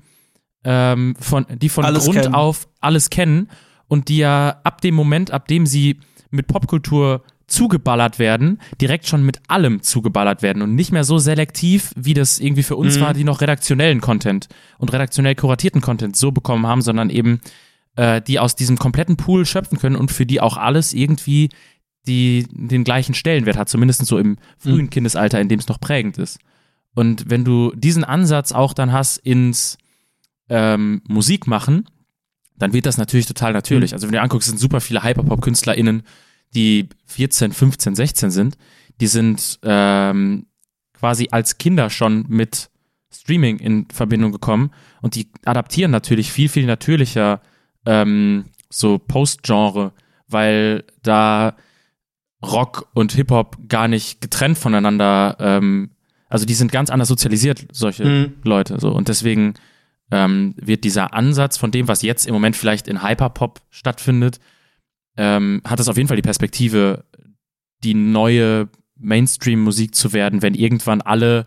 ähm, 0.65 1.15
von, 1.17 1.45
die 1.49 1.69
von 1.69 1.85
alles 1.85 2.03
Grund 2.03 2.21
kennen. 2.23 2.35
auf 2.35 2.67
alles 2.81 3.09
kennen 3.09 3.47
und 3.87 4.09
die 4.09 4.17
ja 4.17 4.59
ab 4.63 4.81
dem 4.81 4.95
Moment, 4.95 5.31
ab 5.31 5.47
dem 5.47 5.65
sie 5.65 5.99
mit 6.31 6.47
Popkultur 6.47 7.23
zugeballert 7.47 8.17
werden, 8.17 8.59
direkt 8.81 9.07
schon 9.07 9.23
mit 9.23 9.39
allem 9.47 9.81
zugeballert 9.83 10.41
werden 10.41 10.63
und 10.63 10.73
nicht 10.73 10.91
mehr 10.91 11.03
so 11.03 11.19
selektiv, 11.19 11.91
wie 11.95 12.15
das 12.15 12.39
irgendwie 12.39 12.63
für 12.63 12.75
uns 12.75 12.97
mhm. 12.97 13.01
war, 13.01 13.13
die 13.13 13.23
noch 13.23 13.41
redaktionellen 13.41 14.01
Content 14.01 14.47
und 14.79 14.91
redaktionell 14.91 15.35
kuratierten 15.35 15.81
Content 15.81 16.15
so 16.15 16.31
bekommen 16.31 16.65
haben, 16.65 16.81
sondern 16.81 17.11
eben 17.11 17.41
äh, 17.95 18.21
die 18.21 18.39
aus 18.39 18.55
diesem 18.55 18.79
kompletten 18.79 19.17
Pool 19.17 19.45
schöpfen 19.45 19.77
können 19.77 19.95
und 19.95 20.11
für 20.11 20.25
die 20.25 20.41
auch 20.41 20.57
alles 20.57 20.93
irgendwie 20.93 21.49
die 22.07 22.47
den 22.51 22.83
gleichen 22.83 23.15
Stellenwert 23.15 23.57
hat, 23.57 23.69
zumindest 23.69 24.05
so 24.05 24.17
im 24.17 24.37
frühen 24.57 24.85
mhm. 24.85 24.89
Kindesalter, 24.89 25.39
in 25.39 25.49
dem 25.49 25.59
es 25.59 25.67
noch 25.67 25.79
prägend 25.79 26.17
ist. 26.17 26.39
Und 26.93 27.29
wenn 27.29 27.43
du 27.43 27.73
diesen 27.75 28.03
Ansatz 28.03 28.51
auch 28.51 28.73
dann 28.73 28.91
hast 28.91 29.17
ins 29.17 29.77
ähm, 30.49 31.01
Musik 31.07 31.47
machen, 31.47 31.85
dann 32.57 32.73
wird 32.73 32.85
das 32.85 32.97
natürlich 32.97 33.25
total 33.25 33.53
natürlich. 33.53 33.91
Mhm. 33.91 33.95
Also 33.95 34.07
wenn 34.07 34.13
du 34.13 34.21
anguckst, 34.21 34.47
sind 34.47 34.59
super 34.59 34.81
viele 34.81 35.03
Hyperpop-KünstlerInnen, 35.03 36.03
die 36.53 36.89
14, 37.07 37.51
15, 37.51 37.95
16 37.95 38.31
sind, 38.31 38.57
die 39.01 39.07
sind 39.07 39.59
ähm, 39.63 40.45
quasi 40.93 41.27
als 41.31 41.57
Kinder 41.57 41.89
schon 41.89 42.25
mit 42.29 42.69
Streaming 43.13 43.59
in 43.59 43.87
Verbindung 43.91 44.31
gekommen 44.31 44.71
und 45.01 45.15
die 45.15 45.29
adaptieren 45.45 45.91
natürlich 45.91 46.31
viel, 46.31 46.49
viel 46.49 46.65
natürlicher 46.65 47.41
ähm, 47.85 48.45
so 48.69 48.97
Post-Genre, 48.97 49.93
weil 50.27 50.83
da 51.03 51.55
Rock 52.43 52.89
und 52.93 53.13
Hip-Hop 53.13 53.57
gar 53.67 53.87
nicht 53.87 54.21
getrennt 54.21 54.57
voneinander, 54.57 55.37
ähm, 55.39 55.91
also 56.29 56.45
die 56.45 56.53
sind 56.53 56.71
ganz 56.71 56.89
anders 56.89 57.07
sozialisiert, 57.07 57.65
solche 57.71 58.05
mhm. 58.05 58.33
Leute. 58.43 58.79
So. 58.79 58.91
Und 58.91 59.07
deswegen 59.07 59.53
ähm, 60.11 60.53
wird 60.57 60.83
dieser 60.83 61.13
Ansatz 61.13 61.57
von 61.57 61.71
dem, 61.71 61.87
was 61.87 62.01
jetzt 62.01 62.27
im 62.27 62.33
Moment 62.33 62.55
vielleicht 62.55 62.87
in 62.87 63.03
Hyperpop 63.03 63.61
stattfindet, 63.69 64.39
ähm, 65.17 65.61
hat 65.65 65.79
es 65.79 65.87
auf 65.87 65.97
jeden 65.97 66.07
Fall 66.07 66.17
die 66.17 66.21
Perspektive, 66.21 67.05
die 67.83 67.93
neue 67.93 68.69
Mainstream-Musik 68.97 69.95
zu 69.95 70.13
werden, 70.13 70.41
wenn 70.41 70.53
irgendwann 70.53 71.01
alle 71.01 71.45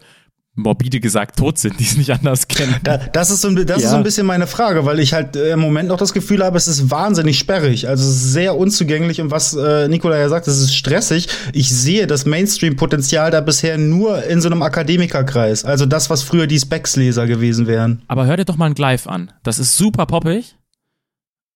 morbide 0.59 1.01
gesagt 1.01 1.39
tot 1.39 1.57
sind, 1.57 1.79
die 1.79 1.85
es 1.85 1.97
nicht 1.97 2.11
anders 2.11 2.49
kennen. 2.49 2.75
Da, 2.83 2.99
das 2.99 3.31
ist 3.31 3.41
so, 3.41 3.51
das 3.51 3.67
ja. 3.69 3.77
ist 3.77 3.91
so 3.91 3.97
ein 3.97 4.03
bisschen 4.03 4.27
meine 4.27 4.47
Frage, 4.47 4.85
weil 4.85 4.99
ich 4.99 5.15
halt 5.15 5.37
äh, 5.37 5.53
im 5.53 5.61
Moment 5.61 5.89
noch 5.89 5.97
das 5.97 6.13
Gefühl 6.13 6.45
habe, 6.45 6.57
es 6.57 6.69
ist 6.69 6.91
wahnsinnig 6.91 7.39
sperrig. 7.39 7.89
Also 7.89 8.05
es 8.05 8.17
ist 8.17 8.33
sehr 8.33 8.57
unzugänglich 8.57 9.21
und 9.21 9.31
was 9.31 9.55
äh, 9.55 9.89
Nikola 9.89 10.19
ja 10.19 10.29
sagt, 10.29 10.49
es 10.49 10.59
ist 10.59 10.75
stressig. 10.75 11.29
Ich 11.53 11.75
sehe 11.75 12.07
das 12.07 12.27
Mainstream-Potenzial 12.27 13.31
da 13.31 13.41
bisher 13.41 13.79
nur 13.79 14.25
in 14.25 14.41
so 14.41 14.49
einem 14.49 14.63
Akademikerkreis. 14.63 15.65
Also 15.65 15.87
das, 15.87 16.11
was 16.11 16.23
früher 16.23 16.47
die 16.47 16.59
Specs-Leser 16.59 17.27
gewesen 17.27 17.67
wären. 17.67 18.03
Aber 18.09 18.27
hör 18.27 18.37
dir 18.37 18.45
doch 18.45 18.57
mal 18.57 18.67
ein 18.67 18.75
Gleif 18.75 19.07
an. 19.07 19.31
Das 19.45 19.59
ist 19.59 19.77
super 19.77 20.07
poppig. 20.07 20.57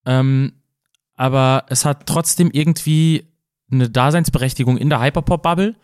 Ähm, 0.06 0.52
aber 1.16 1.64
es 1.68 1.84
hat 1.84 2.06
trotzdem 2.06 2.50
irgendwie 2.52 3.28
eine 3.70 3.90
Daseinsberechtigung 3.90 4.76
in 4.76 4.90
der 4.90 5.00
Hyperpop-Bubble 5.00 5.74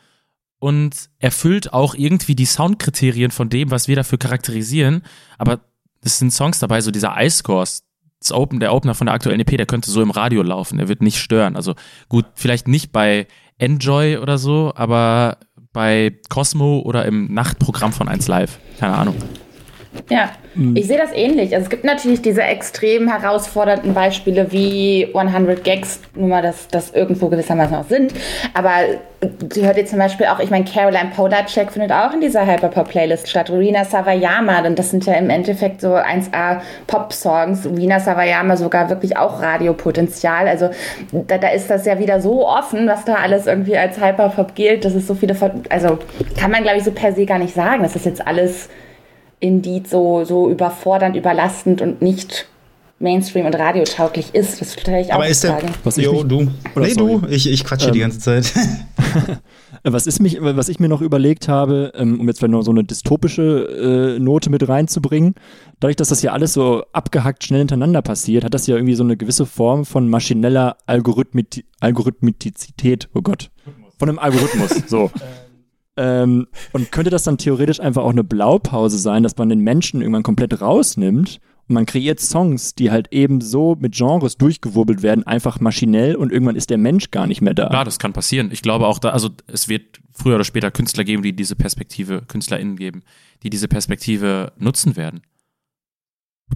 und 0.58 1.08
erfüllt 1.18 1.72
auch 1.72 1.94
irgendwie 1.94 2.34
die 2.34 2.46
Soundkriterien 2.46 3.30
von 3.30 3.48
dem, 3.48 3.70
was 3.70 3.88
wir 3.88 3.96
dafür 3.96 4.18
charakterisieren. 4.18 5.02
Aber 5.38 5.60
es 6.02 6.18
sind 6.18 6.32
Songs 6.32 6.58
dabei, 6.58 6.80
so 6.80 6.90
dieser 6.90 7.14
Ice 7.18 7.42
Course, 7.42 7.82
das 8.20 8.32
Open, 8.32 8.60
der 8.60 8.74
Opener 8.74 8.94
von 8.94 9.06
der 9.06 9.14
aktuellen 9.14 9.40
EP, 9.40 9.56
der 9.56 9.66
könnte 9.66 9.90
so 9.90 10.02
im 10.02 10.10
Radio 10.10 10.42
laufen, 10.42 10.78
der 10.78 10.88
wird 10.88 11.02
nicht 11.02 11.18
stören. 11.18 11.54
Also 11.54 11.74
gut, 12.08 12.26
vielleicht 12.34 12.66
nicht 12.66 12.90
bei 12.90 13.26
Enjoy 13.58 14.18
oder 14.18 14.38
so, 14.38 14.72
aber 14.74 15.38
bei 15.72 16.18
Cosmo 16.28 16.80
oder 16.80 17.04
im 17.04 17.32
Nachtprogramm 17.32 17.92
von 17.92 18.08
1 18.08 18.26
Live. 18.26 18.58
Keine 18.78 18.96
Ahnung. 18.96 19.16
Ja, 20.10 20.30
mhm. 20.54 20.76
ich 20.76 20.86
sehe 20.86 20.98
das 20.98 21.12
ähnlich. 21.12 21.54
Also 21.54 21.64
es 21.64 21.70
gibt 21.70 21.84
natürlich 21.84 22.22
diese 22.22 22.42
extrem 22.42 23.08
herausfordernden 23.08 23.94
Beispiele 23.94 24.52
wie 24.52 25.08
100 25.14 25.62
Gags, 25.64 26.00
nur 26.14 26.28
mal, 26.28 26.42
dass 26.42 26.68
das 26.68 26.90
irgendwo 26.90 27.28
gewissermaßen 27.28 27.76
auch 27.76 27.88
sind. 27.88 28.12
Aber 28.54 28.70
sie 29.52 29.66
hört 29.66 29.76
jetzt 29.76 29.90
zum 29.90 29.98
Beispiel 29.98 30.26
auch, 30.26 30.38
ich 30.38 30.50
meine, 30.50 30.64
Caroline 30.64 31.10
Podacek 31.14 31.72
findet 31.72 31.92
auch 31.92 32.12
in 32.12 32.20
dieser 32.20 32.46
Hyperpop-Playlist 32.46 33.28
statt. 33.28 33.50
Rina 33.50 33.84
Savayama, 33.84 34.62
denn 34.62 34.76
das 34.76 34.90
sind 34.90 35.06
ja 35.06 35.14
im 35.14 35.28
Endeffekt 35.28 35.80
so 35.80 35.94
1A 35.94 36.60
Pop-Songs. 36.86 37.66
Rina 37.66 38.00
Savayama 38.00 38.56
sogar 38.56 38.88
wirklich 38.90 39.16
auch 39.16 39.42
Radiopotenzial. 39.42 40.46
Also 40.46 40.70
da, 41.12 41.38
da 41.38 41.48
ist 41.48 41.68
das 41.68 41.84
ja 41.84 41.98
wieder 41.98 42.20
so 42.20 42.46
offen, 42.46 42.86
was 42.86 43.04
da 43.04 43.16
alles 43.16 43.46
irgendwie 43.46 43.76
als 43.76 44.00
Hyperpop 44.00 44.54
gilt. 44.54 44.84
Das 44.84 44.94
ist 44.94 45.06
so 45.06 45.14
viele, 45.14 45.34
also 45.68 45.98
kann 46.38 46.50
man 46.50 46.62
glaube 46.62 46.78
ich 46.78 46.84
so 46.84 46.92
per 46.92 47.12
se 47.12 47.26
gar 47.26 47.38
nicht 47.38 47.54
sagen. 47.54 47.82
Das 47.82 47.96
ist 47.96 48.06
jetzt 48.06 48.26
alles 48.26 48.68
Indeed 49.40 49.88
so, 49.88 50.24
so 50.24 50.50
überfordernd, 50.50 51.16
überlastend 51.16 51.80
und 51.80 52.02
nicht 52.02 52.46
Mainstream 53.00 53.46
und 53.46 53.54
radiotauglich 53.54 54.34
ist. 54.34 54.60
Das 54.60 54.72
stelle 54.72 55.02
ich 55.02 55.10
auch 55.12 55.16
Aber 55.16 55.28
ist 55.28 55.44
der, 55.44 55.60
was 55.84 55.98
ich 55.98 56.04
jo, 56.04 56.24
du. 56.24 56.42
nee, 56.74 56.90
sorry. 56.90 57.20
du, 57.20 57.26
ich, 57.28 57.48
ich 57.48 57.64
quatsche 57.64 57.88
ähm, 57.88 57.92
die 57.92 58.00
ganze 58.00 58.18
Zeit. 58.18 58.52
was, 59.84 60.08
ist 60.08 60.20
mich, 60.20 60.38
was 60.40 60.68
ich 60.68 60.80
mir 60.80 60.88
noch 60.88 61.00
überlegt 61.00 61.46
habe, 61.46 61.92
ähm, 61.94 62.18
um 62.18 62.26
jetzt 62.26 62.38
vielleicht 62.38 62.52
noch 62.52 62.62
so 62.62 62.72
eine 62.72 62.82
dystopische 62.82 64.16
äh, 64.16 64.18
Note 64.18 64.50
mit 64.50 64.68
reinzubringen, 64.68 65.36
dadurch, 65.78 65.96
dass 65.96 66.08
das 66.08 66.22
ja 66.22 66.32
alles 66.32 66.52
so 66.52 66.82
abgehackt 66.92 67.44
schnell 67.44 67.60
hintereinander 67.60 68.02
passiert, 68.02 68.42
hat 68.42 68.54
das 68.54 68.66
ja 68.66 68.74
irgendwie 68.74 68.96
so 68.96 69.04
eine 69.04 69.16
gewisse 69.16 69.46
Form 69.46 69.84
von 69.84 70.08
maschineller 70.08 70.76
Algorithmit 70.86 71.64
Algorithmizität, 71.78 73.08
oh 73.14 73.22
Gott, 73.22 73.50
von 73.96 74.08
einem 74.08 74.18
Algorithmus, 74.18 74.70
so. 74.88 75.10
Ähm, 75.98 76.46
und 76.72 76.92
könnte 76.92 77.10
das 77.10 77.24
dann 77.24 77.38
theoretisch 77.38 77.80
einfach 77.80 78.02
auch 78.02 78.10
eine 78.10 78.24
Blaupause 78.24 78.98
sein, 78.98 79.24
dass 79.24 79.36
man 79.36 79.48
den 79.48 79.60
Menschen 79.60 80.00
irgendwann 80.00 80.22
komplett 80.22 80.60
rausnimmt 80.60 81.40
und 81.68 81.74
man 81.74 81.84
kreiert 81.84 82.18
Songs, 82.18 82.74
die 82.74 82.90
halt 82.90 83.12
eben 83.12 83.40
so 83.42 83.76
mit 83.78 83.94
Genres 83.94 84.38
durchgewurbelt 84.38 85.02
werden, 85.02 85.26
einfach 85.26 85.60
maschinell 85.60 86.16
und 86.16 86.32
irgendwann 86.32 86.56
ist 86.56 86.70
der 86.70 86.78
Mensch 86.78 87.10
gar 87.10 87.26
nicht 87.26 87.42
mehr 87.42 87.52
da. 87.52 87.70
Ja, 87.70 87.84
das 87.84 87.98
kann 87.98 88.14
passieren. 88.14 88.50
Ich 88.52 88.62
glaube 88.62 88.86
auch 88.86 88.98
da, 88.98 89.10
also 89.10 89.28
es 89.46 89.68
wird 89.68 90.00
früher 90.12 90.36
oder 90.36 90.44
später 90.44 90.70
Künstler 90.70 91.04
geben, 91.04 91.22
die 91.22 91.34
diese 91.34 91.56
Perspektive, 91.56 92.22
KünstlerInnen 92.26 92.76
geben, 92.76 93.02
die 93.42 93.50
diese 93.50 93.68
Perspektive 93.68 94.52
nutzen 94.58 94.96
werden. 94.96 95.20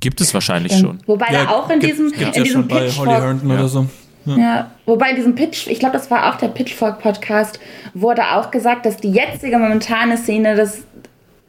Gibt 0.01 0.23
es 0.23 0.33
wahrscheinlich 0.33 0.73
schon. 0.79 1.01
Wobei 1.07 1.27
ja, 1.31 1.45
da 1.45 1.51
auch 1.51 1.69
in 1.69 1.81
diesem, 1.81 2.11
in 2.13 2.21
ja 2.21 2.31
diesem 2.31 2.67
Pitch 2.67 2.97
Holly 2.97 3.11
Herndon 3.11 3.51
ja. 3.51 3.55
oder 3.57 3.69
so. 3.69 3.87
Ja. 4.25 4.37
ja. 4.37 4.71
wobei 4.87 5.11
in 5.11 5.17
diesem 5.17 5.35
Pitch, 5.35 5.67
ich 5.67 5.79
glaube, 5.79 5.95
das 5.95 6.11
war 6.11 6.33
auch 6.33 6.39
der 6.39 6.49
Pitchfork-Podcast, 6.49 7.59
wurde 7.95 8.23
auch 8.33 8.51
gesagt, 8.51 8.87
dass 8.87 8.97
die 8.97 9.11
jetzige 9.11 9.59
momentane 9.59 10.17
Szene 10.17 10.57
das, 10.57 10.83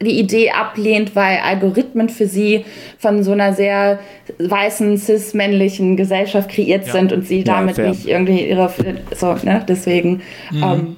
die 0.00 0.18
Idee 0.18 0.50
ablehnt, 0.50 1.14
weil 1.14 1.38
Algorithmen 1.38 2.08
für 2.08 2.26
sie 2.26 2.64
von 2.98 3.22
so 3.22 3.32
einer 3.32 3.54
sehr 3.54 4.00
weißen, 4.38 4.98
cis-männlichen 4.98 5.96
Gesellschaft 5.96 6.50
kreiert 6.50 6.86
ja. 6.86 6.92
sind 6.92 7.12
und 7.12 7.26
sie 7.26 7.44
damit 7.44 7.78
ja, 7.78 7.88
nicht 7.88 8.06
irgendwie 8.06 8.48
ihre, 8.48 8.72
so, 9.14 9.34
ne, 9.42 9.64
deswegen. 9.66 10.22
Mhm. 10.50 10.62
Ähm, 10.62 10.96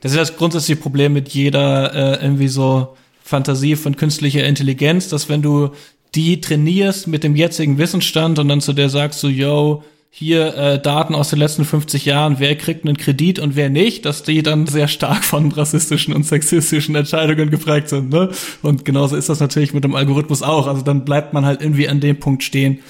das 0.00 0.12
ist 0.12 0.18
das 0.18 0.36
grundsätzliche 0.36 0.80
Problem 0.80 1.12
mit 1.12 1.28
jeder 1.28 1.94
äh, 1.94 2.24
irgendwie 2.24 2.48
so 2.48 2.96
Fantasie 3.22 3.76
von 3.76 3.96
künstlicher 3.96 4.44
Intelligenz, 4.44 5.08
dass 5.08 5.28
wenn 5.28 5.42
du 5.42 5.70
die 6.14 6.40
trainierst 6.40 7.06
mit 7.06 7.24
dem 7.24 7.36
jetzigen 7.36 7.78
Wissensstand 7.78 8.38
und 8.38 8.48
dann 8.48 8.60
zu 8.60 8.72
der 8.72 8.88
sagst 8.88 9.20
so, 9.20 9.28
yo, 9.28 9.82
hier 10.10 10.54
äh, 10.56 10.82
Daten 10.82 11.14
aus 11.14 11.30
den 11.30 11.38
letzten 11.38 11.64
50 11.64 12.04
Jahren, 12.04 12.36
wer 12.38 12.56
kriegt 12.56 12.84
einen 12.84 12.96
Kredit 12.96 13.38
und 13.38 13.56
wer 13.56 13.70
nicht, 13.70 14.04
dass 14.04 14.22
die 14.22 14.42
dann 14.42 14.66
sehr 14.66 14.88
stark 14.88 15.24
von 15.24 15.52
rassistischen 15.52 16.14
und 16.14 16.24
sexistischen 16.24 16.94
Entscheidungen 16.94 17.50
geprägt 17.50 17.88
sind. 17.88 18.10
Ne? 18.10 18.30
Und 18.62 18.84
genauso 18.84 19.16
ist 19.16 19.28
das 19.28 19.40
natürlich 19.40 19.74
mit 19.74 19.84
dem 19.84 19.94
Algorithmus 19.94 20.42
auch. 20.42 20.66
Also 20.66 20.82
dann 20.82 21.04
bleibt 21.04 21.34
man 21.34 21.44
halt 21.44 21.60
irgendwie 21.60 21.88
an 21.88 22.00
dem 22.00 22.18
Punkt 22.18 22.42
stehen, 22.42 22.80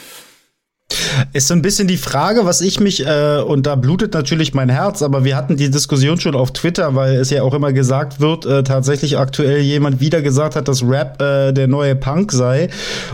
ist 1.33 1.49
so 1.49 1.55
ein 1.55 1.63
bisschen 1.63 1.89
die 1.89 1.97
Frage, 1.97 2.45
was 2.45 2.61
ich 2.61 2.81
mich, 2.81 3.07
äh, 3.07 3.41
und 3.41 3.67
da 3.67 3.75
blutet 3.75 4.15
natürlich 4.15 4.55
mein 4.55 4.69
Herz, 4.69 5.03
aber 5.03 5.25
wir 5.25 5.37
hatten 5.37 5.57
die 5.57 5.71
Diskussion 5.71 6.19
schon 6.19 6.35
auf 6.35 6.53
Twitter, 6.53 6.95
weil 6.95 7.17
es 7.17 7.31
ja 7.31 7.43
auch 7.43 7.55
immer 7.55 7.73
gesagt 7.73 8.21
wird, 8.21 8.47
äh, 8.47 8.63
tatsächlich 8.63 9.19
aktuell 9.19 9.61
jemand 9.61 10.01
wieder 10.01 10.23
gesagt 10.23 10.57
hat, 10.57 10.69
dass 10.69 10.83
Rap 10.83 11.21
äh, 11.21 11.53
der 11.53 11.69
neue 11.69 11.97
Punk 11.97 12.33
sei. 12.33 12.69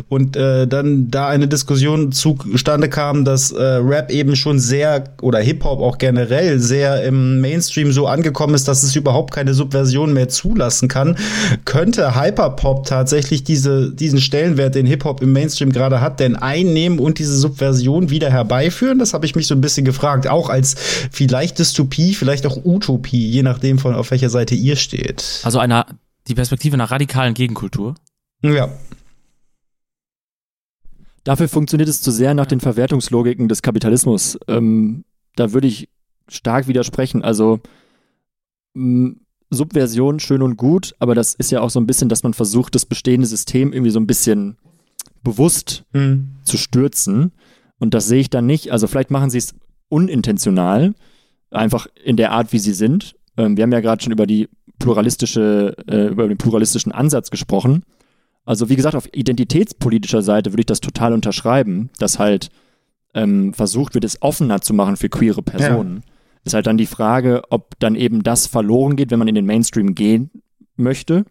Und 0.09 0.37
äh, 0.37 0.66
dann 0.66 1.11
da 1.11 1.29
eine 1.29 1.49
Diskussion 1.49 2.12
zustande 2.12 2.89
kam, 2.89 3.25
dass 3.25 3.51
äh, 3.51 3.62
Rap 3.62 4.11
eben 4.11 4.37
schon 4.37 4.59
sehr, 4.59 5.05
oder 5.20 5.41
Hip-Hop 5.41 5.81
auch 5.81 5.99
generell, 5.99 6.61
sehr 6.61 7.03
im 7.03 7.41
Mainstream 7.41 7.93
so 7.93 8.07
angekommen 8.07 8.55
ist, 8.55 8.68
dass 8.68 8.83
es 8.83 8.95
überhaupt 8.95 9.35
keine 9.35 9.55
Subversion 9.55 10.12
mehr 10.12 10.29
zulassen 10.29 10.89
kann, 10.89 11.16
könnte 11.64 12.14
Hyperpop 12.14 12.87
tatsächlich 12.87 13.45
diese, 13.45 13.91
diesen 13.93 14.20
Stellenwert, 14.20 14.75
den 14.75 14.87
Hip-Hop 14.87 15.22
im 15.22 15.33
Mainstream 15.33 15.72
gerade 15.72 16.01
hat, 16.01 16.20
denn 16.20 16.37
einnehmen 16.37 16.99
und 16.99 17.18
diese 17.18 17.37
Subversion 17.37 17.64
Version 17.65 18.11
wieder 18.11 18.31
herbeiführen? 18.31 18.99
Das 18.99 19.15
habe 19.15 19.27
ich 19.27 19.35
mich 19.35 19.47
so 19.47 19.55
ein 19.55 19.61
bisschen 19.61 19.85
gefragt. 19.85 20.29
Auch 20.29 20.51
als 20.51 20.75
vielleicht 21.11 21.59
Dystopie, 21.59 22.15
vielleicht 22.15 22.47
auch 22.47 22.65
Utopie, 22.65 23.31
je 23.31 23.43
nachdem, 23.43 23.79
von 23.79 23.95
auf 23.95 24.11
welcher 24.11 24.31
Seite 24.31 24.55
ihr 24.55 24.77
steht. 24.77 25.41
Also 25.45 25.59
einer, 25.59 25.87
die 26.29 26.35
Perspektive 26.35 26.75
einer 26.75 26.91
radikalen 26.91 27.35
Gegenkultur? 27.35 27.95
Ja. 28.43 28.71
Dafür 31.25 31.49
funktioniert 31.49 31.89
es 31.89 32.03
zu 32.03 32.11
sehr 32.11 32.35
nach 32.35 32.47
den 32.47 32.61
Verwertungslogiken 32.61 33.49
des 33.49 33.62
Kapitalismus. 33.62 34.39
Ähm, 34.47 35.05
da 35.37 35.53
würde 35.53 35.67
ich 35.67 35.89
stark 36.29 36.69
widersprechen. 36.69 37.25
Also 37.25 37.61
mh, 38.75 39.15
Subversion 39.51 40.21
schön 40.21 40.43
und 40.43 40.57
gut, 40.57 40.95
aber 40.99 41.15
das 41.15 41.35
ist 41.35 41.51
ja 41.51 41.61
auch 41.61 41.71
so 41.71 41.81
ein 41.81 41.87
bisschen, 41.87 42.09
dass 42.09 42.23
man 42.23 42.35
versucht, 42.35 42.75
das 42.75 42.87
bestehende 42.87 43.27
System 43.27 43.73
irgendwie 43.73 43.91
so 43.91 44.01
ein 44.01 44.07
bisschen 44.07 44.57
bewusst 45.23 45.85
hm. 45.93 46.37
zu 46.45 46.59
stürzen. 46.59 47.33
Und 47.79 47.95
das 47.95 48.07
sehe 48.07 48.20
ich 48.20 48.31
dann 48.31 48.47
nicht. 48.47 48.72
Also 48.72 48.87
vielleicht 48.87 49.11
machen 49.11 49.31
sie 49.31 49.39
es 49.39 49.55
unintentional, 49.89 50.95
einfach 51.51 51.87
in 52.03 52.16
der 52.16 52.33
Art, 52.33 52.53
wie 52.53 52.59
sie 52.59 52.72
sind. 52.72 53.16
Ähm, 53.37 53.57
wir 53.57 53.62
haben 53.62 53.72
ja 53.72 53.81
gerade 53.81 54.03
schon 54.03 54.12
über 54.12 54.27
die 54.27 54.49
pluralistische, 54.79 55.77
äh, 55.89 56.07
über 56.09 56.29
den 56.29 56.39
pluralistischen 56.39 56.93
Ansatz 56.93 57.31
gesprochen. 57.31 57.85
Also 58.45 58.68
wie 58.68 58.77
gesagt, 58.77 58.95
auf 58.95 59.09
identitätspolitischer 59.12 60.22
Seite 60.22 60.53
würde 60.53 60.61
ich 60.61 60.66
das 60.66 60.81
total 60.81 61.12
unterschreiben, 61.12 61.91
dass 61.99 62.18
halt 62.18 62.51
ähm, 63.14 63.55
versucht 63.55 63.95
wird, 63.95 64.05
es 64.05 64.20
offener 64.20 64.61
zu 64.61 64.75
machen 64.75 64.97
für 64.97 65.09
queere 65.09 65.43
Personen. 65.43 65.97
Ja. 65.97 66.12
Ist 66.45 66.55
halt 66.55 66.66
dann 66.66 66.77
die 66.77 66.87
Frage, 66.87 67.43
ob 67.51 67.79
dann 67.79 67.95
eben 67.95 68.22
das 68.22 68.47
verloren 68.47 68.97
geht, 68.97 69.11
wenn 69.11 69.18
man 69.18 69.29
in 69.29 69.35
den 69.35 69.47
Mainstream 69.47 69.95
gehen 69.95 70.31
möchte. 70.77 71.25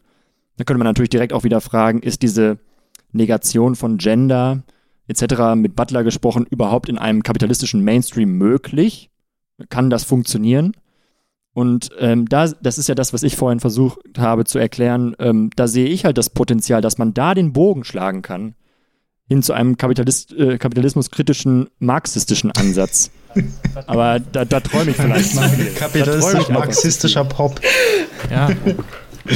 Da 0.58 0.64
könnte 0.64 0.80
man 0.80 0.88
natürlich 0.88 1.10
direkt 1.10 1.34
auch 1.34 1.44
wieder 1.44 1.62
fragen, 1.62 2.02
ist 2.02 2.24
diese 2.24 2.58
Negation 3.12 3.76
von 3.76 3.98
Gender 3.98 4.64
etc. 5.20 5.56
mit 5.56 5.76
Butler 5.76 6.04
gesprochen, 6.04 6.46
überhaupt 6.50 6.90
in 6.90 6.98
einem 6.98 7.24
kapitalistischen 7.24 7.84
Mainstream 7.84 8.38
möglich? 8.38 9.10
Kann 9.70 9.90
das 9.90 10.04
funktionieren? 10.04 10.74
Und 11.54 11.90
ähm, 12.00 12.28
da, 12.28 12.48
das 12.48 12.78
ist 12.78 12.90
ja 12.90 12.96
das, 12.96 13.14
was 13.14 13.22
ich 13.22 13.36
vorhin 13.36 13.60
versucht 13.60 14.00
habe 14.18 14.44
zu 14.46 14.58
erklären. 14.58 15.16
Ähm, 15.20 15.52
da 15.56 15.68
sehe 15.68 15.88
ich 15.88 16.04
halt 16.04 16.18
das 16.18 16.32
Potenzial, 16.32 16.82
dass 16.82 16.98
man 16.98 17.14
da 17.14 17.36
den 17.36 17.54
Bogen 17.54 17.84
schlagen 17.84 18.24
kann 18.24 18.56
hin 19.28 19.42
zu 19.42 19.54
einem 19.54 19.78
Kapitalist, 19.78 20.34
äh, 20.34 20.58
kapitalismuskritischen, 20.58 21.70
marxistischen 21.80 22.52
Ansatz. 22.52 23.12
Aber 23.88 24.20
da, 24.20 24.46
da 24.46 24.60
träume 24.60 24.92
ich 24.92 24.98
vielleicht 24.98 25.36
mal. 25.36 25.50
Kapitalistisch-marxistischer 25.78 27.26
Pop. 27.26 27.60
Ja. 28.30 28.50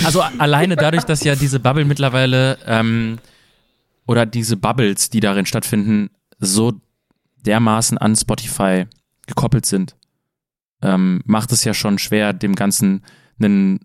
Also 0.03 0.21
alleine 0.37 0.75
dadurch, 0.75 1.03
dass 1.03 1.23
ja 1.23 1.35
diese 1.35 1.59
Bubble 1.59 1.85
mittlerweile 1.85 2.57
ähm, 2.67 3.19
oder 4.07 4.25
diese 4.25 4.57
Bubbles, 4.57 5.09
die 5.09 5.19
darin 5.19 5.45
stattfinden, 5.45 6.09
so 6.39 6.81
dermaßen 7.45 7.97
an 7.97 8.15
Spotify 8.15 8.85
gekoppelt 9.27 9.65
sind, 9.65 9.95
ähm, 10.81 11.21
macht 11.25 11.51
es 11.51 11.63
ja 11.63 11.73
schon 11.73 11.99
schwer, 11.99 12.33
dem 12.33 12.55
Ganzen 12.55 13.03
einen 13.39 13.79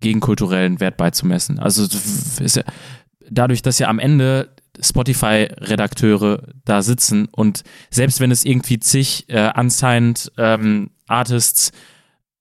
gegenkulturellen 0.00 0.80
Wert 0.80 0.96
beizumessen. 0.96 1.58
Also 1.58 1.86
ja, 2.40 2.62
dadurch, 3.30 3.62
dass 3.62 3.78
ja 3.78 3.88
am 3.88 3.98
Ende 3.98 4.54
Spotify-Redakteure 4.80 6.54
da 6.64 6.82
sitzen 6.82 7.26
und 7.26 7.62
selbst 7.90 8.20
wenn 8.20 8.30
es 8.30 8.44
irgendwie 8.44 8.80
zig 8.80 9.28
äh, 9.28 9.52
unsigned 9.58 10.32
ähm, 10.38 10.90
Artists 11.06 11.72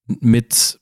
mit 0.07 0.79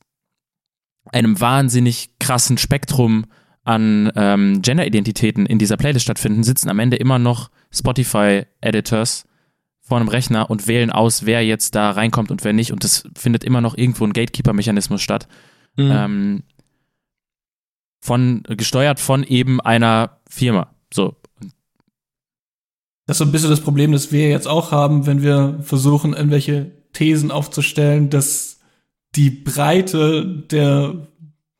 einem 1.11 1.39
wahnsinnig 1.39 2.11
krassen 2.20 2.57
Spektrum 2.57 3.26
an 3.70 4.11
ähm, 4.15 4.63
Gender-Identitäten 4.63 5.45
in 5.45 5.59
dieser 5.59 5.78
Playlist 5.78 6.03
stattfinden, 6.03 6.41
sitzen 6.41 6.70
am 6.70 6.80
Ende 6.80 6.97
immer 6.97 7.20
noch 7.20 7.51
Spotify-Editors 7.72 9.26
vor 9.80 9.99
einem 9.99 10.07
Rechner 10.07 10.49
und 10.49 10.65
wählen 10.65 10.91
aus, 10.91 11.28
wer 11.28 11.45
jetzt 11.45 11.76
da 11.76 11.91
reinkommt 11.91 12.32
und 12.32 12.43
wer 12.43 12.51
nicht. 12.51 12.72
Und 12.72 12.84
das 12.84 13.03
findet 13.15 13.43
immer 13.43 13.61
noch 13.61 13.78
irgendwo 13.78 14.05
ein 14.05 14.13
Gatekeeper-Mechanismus 14.13 15.03
statt. 15.03 15.28
Mhm. 15.78 15.91
Ähm, 15.91 16.43
von, 18.01 18.41
gesteuert 18.47 18.99
von 18.99 19.24
eben 19.24 19.61
einer 19.61 20.17
Firma. 20.28 20.74
So. 20.91 21.15
das 23.05 23.15
ist 23.15 23.17
so 23.20 23.26
ein 23.26 23.32
bisschen 23.32 23.51
das 23.51 23.61
Problem, 23.61 23.91
das 23.91 24.11
wir 24.11 24.30
jetzt 24.30 24.47
auch 24.47 24.72
haben, 24.72 25.05
wenn 25.05 25.22
wir 25.22 25.59
versuchen, 25.61 26.13
irgendwelche 26.13 26.72
Thesen 26.93 27.30
aufzustellen, 27.30 28.09
dass 28.09 28.61
die 29.15 29.30
Breite 29.30 30.26
der 30.26 31.07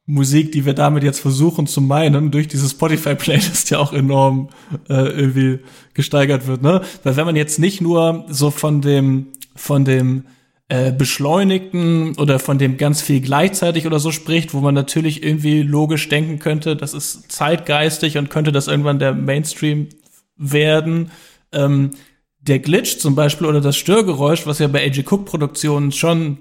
Musik, 0.10 0.52
die 0.54 0.66
wir 0.66 0.74
damit 0.74 1.04
jetzt 1.04 1.20
versuchen 1.20 1.68
zu 1.68 1.82
meinen, 1.82 2.32
durch 2.32 2.48
diese 2.48 2.68
Spotify-Playlist 2.68 3.70
ja 3.70 3.78
auch 3.78 3.94
enorm 3.94 4.50
äh, 4.90 4.96
irgendwie 4.96 5.60
gesteigert 5.94 6.48
wird, 6.48 6.64
ne? 6.64 6.82
Weil 7.04 7.16
wenn 7.16 7.28
man 7.28 7.36
jetzt 7.36 7.60
nicht 7.60 7.80
nur 7.80 8.26
so 8.28 8.50
von 8.50 8.82
dem, 8.82 9.28
von 9.56 9.86
dem 9.86 10.24
äh, 10.68 10.92
beschleunigten 10.92 12.18
oder 12.18 12.40
von 12.40 12.58
dem 12.58 12.78
ganz 12.78 13.04
viel 13.04 13.22
gleichzeitig 13.22 13.86
oder 13.86 14.00
so 14.00 14.12
spricht, 14.12 14.56
wo 14.56 14.62
man 14.62 14.74
natürlich 14.74 15.22
irgendwie 15.22 15.62
logisch 15.62 16.10
denken 16.10 16.40
könnte, 16.40 16.76
das 16.76 16.96
ist 16.96 17.32
zeitgeistig 17.32 18.18
und 18.18 18.32
könnte 18.32 18.52
das 18.52 18.68
irgendwann 18.68 18.98
der 18.98 19.14
Mainstream 19.14 19.90
werden, 20.38 21.12
ähm, 21.52 21.92
der 22.40 22.58
Glitch 22.58 22.98
zum 22.98 23.14
Beispiel 23.14 23.46
oder 23.46 23.62
das 23.62 23.78
Störgeräusch, 23.78 24.48
was 24.48 24.58
ja 24.58 24.68
bei 24.68 24.82
AJ 24.82 25.06
Cook 25.08 25.26
Produktionen 25.26 25.92
schon 25.92 26.40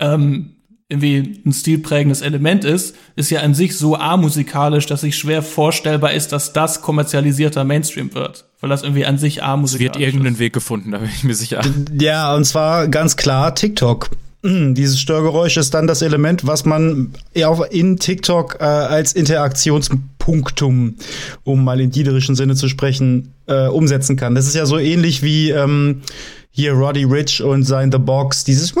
ähm, 0.00 0.53
irgendwie 0.88 1.40
ein 1.46 1.52
stilprägendes 1.52 2.20
Element 2.20 2.64
ist, 2.64 2.94
ist 3.16 3.30
ja 3.30 3.40
an 3.40 3.54
sich 3.54 3.76
so 3.76 3.96
amusikalisch, 3.96 4.86
dass 4.86 5.00
sich 5.00 5.16
schwer 5.16 5.42
vorstellbar 5.42 6.12
ist, 6.12 6.32
dass 6.32 6.52
das 6.52 6.82
kommerzialisierter 6.82 7.64
Mainstream 7.64 8.14
wird. 8.14 8.44
Weil 8.60 8.70
das 8.70 8.82
irgendwie 8.82 9.06
an 9.06 9.16
sich 9.18 9.42
amusikalisch 9.42 9.90
ist. 9.90 9.96
wird 9.96 10.06
irgendeinen 10.06 10.38
Weg 10.38 10.52
gefunden, 10.52 10.92
da 10.92 10.98
bin 10.98 11.08
ich 11.08 11.24
mir 11.24 11.34
sicher. 11.34 11.62
Ja, 11.98 12.34
und 12.34 12.44
zwar 12.44 12.88
ganz 12.88 13.16
klar 13.16 13.54
TikTok. 13.54 14.10
Dieses 14.42 15.00
Störgeräusch 15.00 15.56
ist 15.56 15.72
dann 15.72 15.86
das 15.86 16.02
Element, 16.02 16.46
was 16.46 16.66
man 16.66 17.14
in 17.32 17.96
TikTok 17.96 18.58
äh, 18.60 18.64
als 18.64 19.14
Interaktionspunktum, 19.14 20.96
um 21.44 21.64
mal 21.64 21.80
in 21.80 21.90
diederischen 21.90 22.34
Sinne 22.34 22.54
zu 22.54 22.68
sprechen, 22.68 23.32
äh, 23.46 23.68
umsetzen 23.68 24.16
kann. 24.16 24.34
Das 24.34 24.46
ist 24.46 24.54
ja 24.54 24.66
so 24.66 24.78
ähnlich 24.78 25.22
wie 25.22 25.48
ähm, 25.48 26.02
hier 26.50 26.74
Roddy 26.74 27.04
Rich 27.04 27.42
und 27.42 27.62
sein 27.62 27.90
The 27.90 27.96
Box. 27.96 28.44
Dieses 28.44 28.76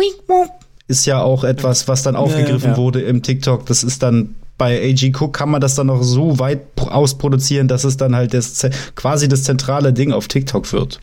ist 0.86 1.06
ja 1.06 1.22
auch 1.22 1.44
etwas, 1.44 1.88
was 1.88 2.02
dann 2.02 2.16
aufgegriffen 2.16 2.70
ja, 2.70 2.72
ja. 2.72 2.76
wurde 2.76 3.00
im 3.00 3.22
TikTok. 3.22 3.66
Das 3.66 3.82
ist 3.82 4.02
dann 4.02 4.34
bei 4.56 4.80
AG 4.90 5.12
Cook 5.18 5.32
kann 5.32 5.50
man 5.50 5.60
das 5.60 5.74
dann 5.74 5.88
noch 5.88 6.02
so 6.02 6.38
weit 6.38 6.60
ausproduzieren, 6.76 7.66
dass 7.66 7.84
es 7.84 7.96
dann 7.96 8.14
halt 8.14 8.34
das, 8.34 8.66
quasi 8.94 9.28
das 9.28 9.42
zentrale 9.42 9.92
Ding 9.92 10.12
auf 10.12 10.28
TikTok 10.28 10.72
wird. 10.72 11.00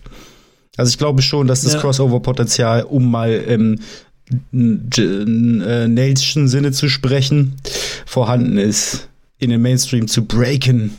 Also 0.77 0.89
ich 0.89 0.97
glaube 0.97 1.21
schon, 1.21 1.47
dass 1.47 1.61
das 1.61 1.73
ja. 1.73 1.79
Crossover-Potenzial, 1.79 2.83
um 2.83 3.11
mal 3.11 3.31
im 3.31 3.79
äh, 4.53 5.87
Nailschen 5.87 6.47
Sinne 6.47 6.71
zu 6.71 6.87
sprechen, 6.87 7.57
vorhanden 8.05 8.57
ist, 8.57 9.09
in 9.37 9.49
den 9.49 9.61
Mainstream 9.61 10.07
zu 10.07 10.25
breaken. 10.25 10.97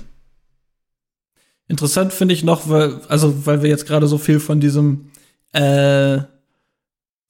Interessant 1.68 2.12
finde 2.12 2.34
ich 2.34 2.44
noch, 2.44 2.68
weil, 2.68 3.00
also, 3.08 3.46
weil 3.46 3.62
wir 3.62 3.70
jetzt 3.70 3.86
gerade 3.86 4.06
so 4.06 4.18
viel 4.18 4.40
von 4.40 4.60
diesem, 4.60 5.06
äh, 5.52 6.18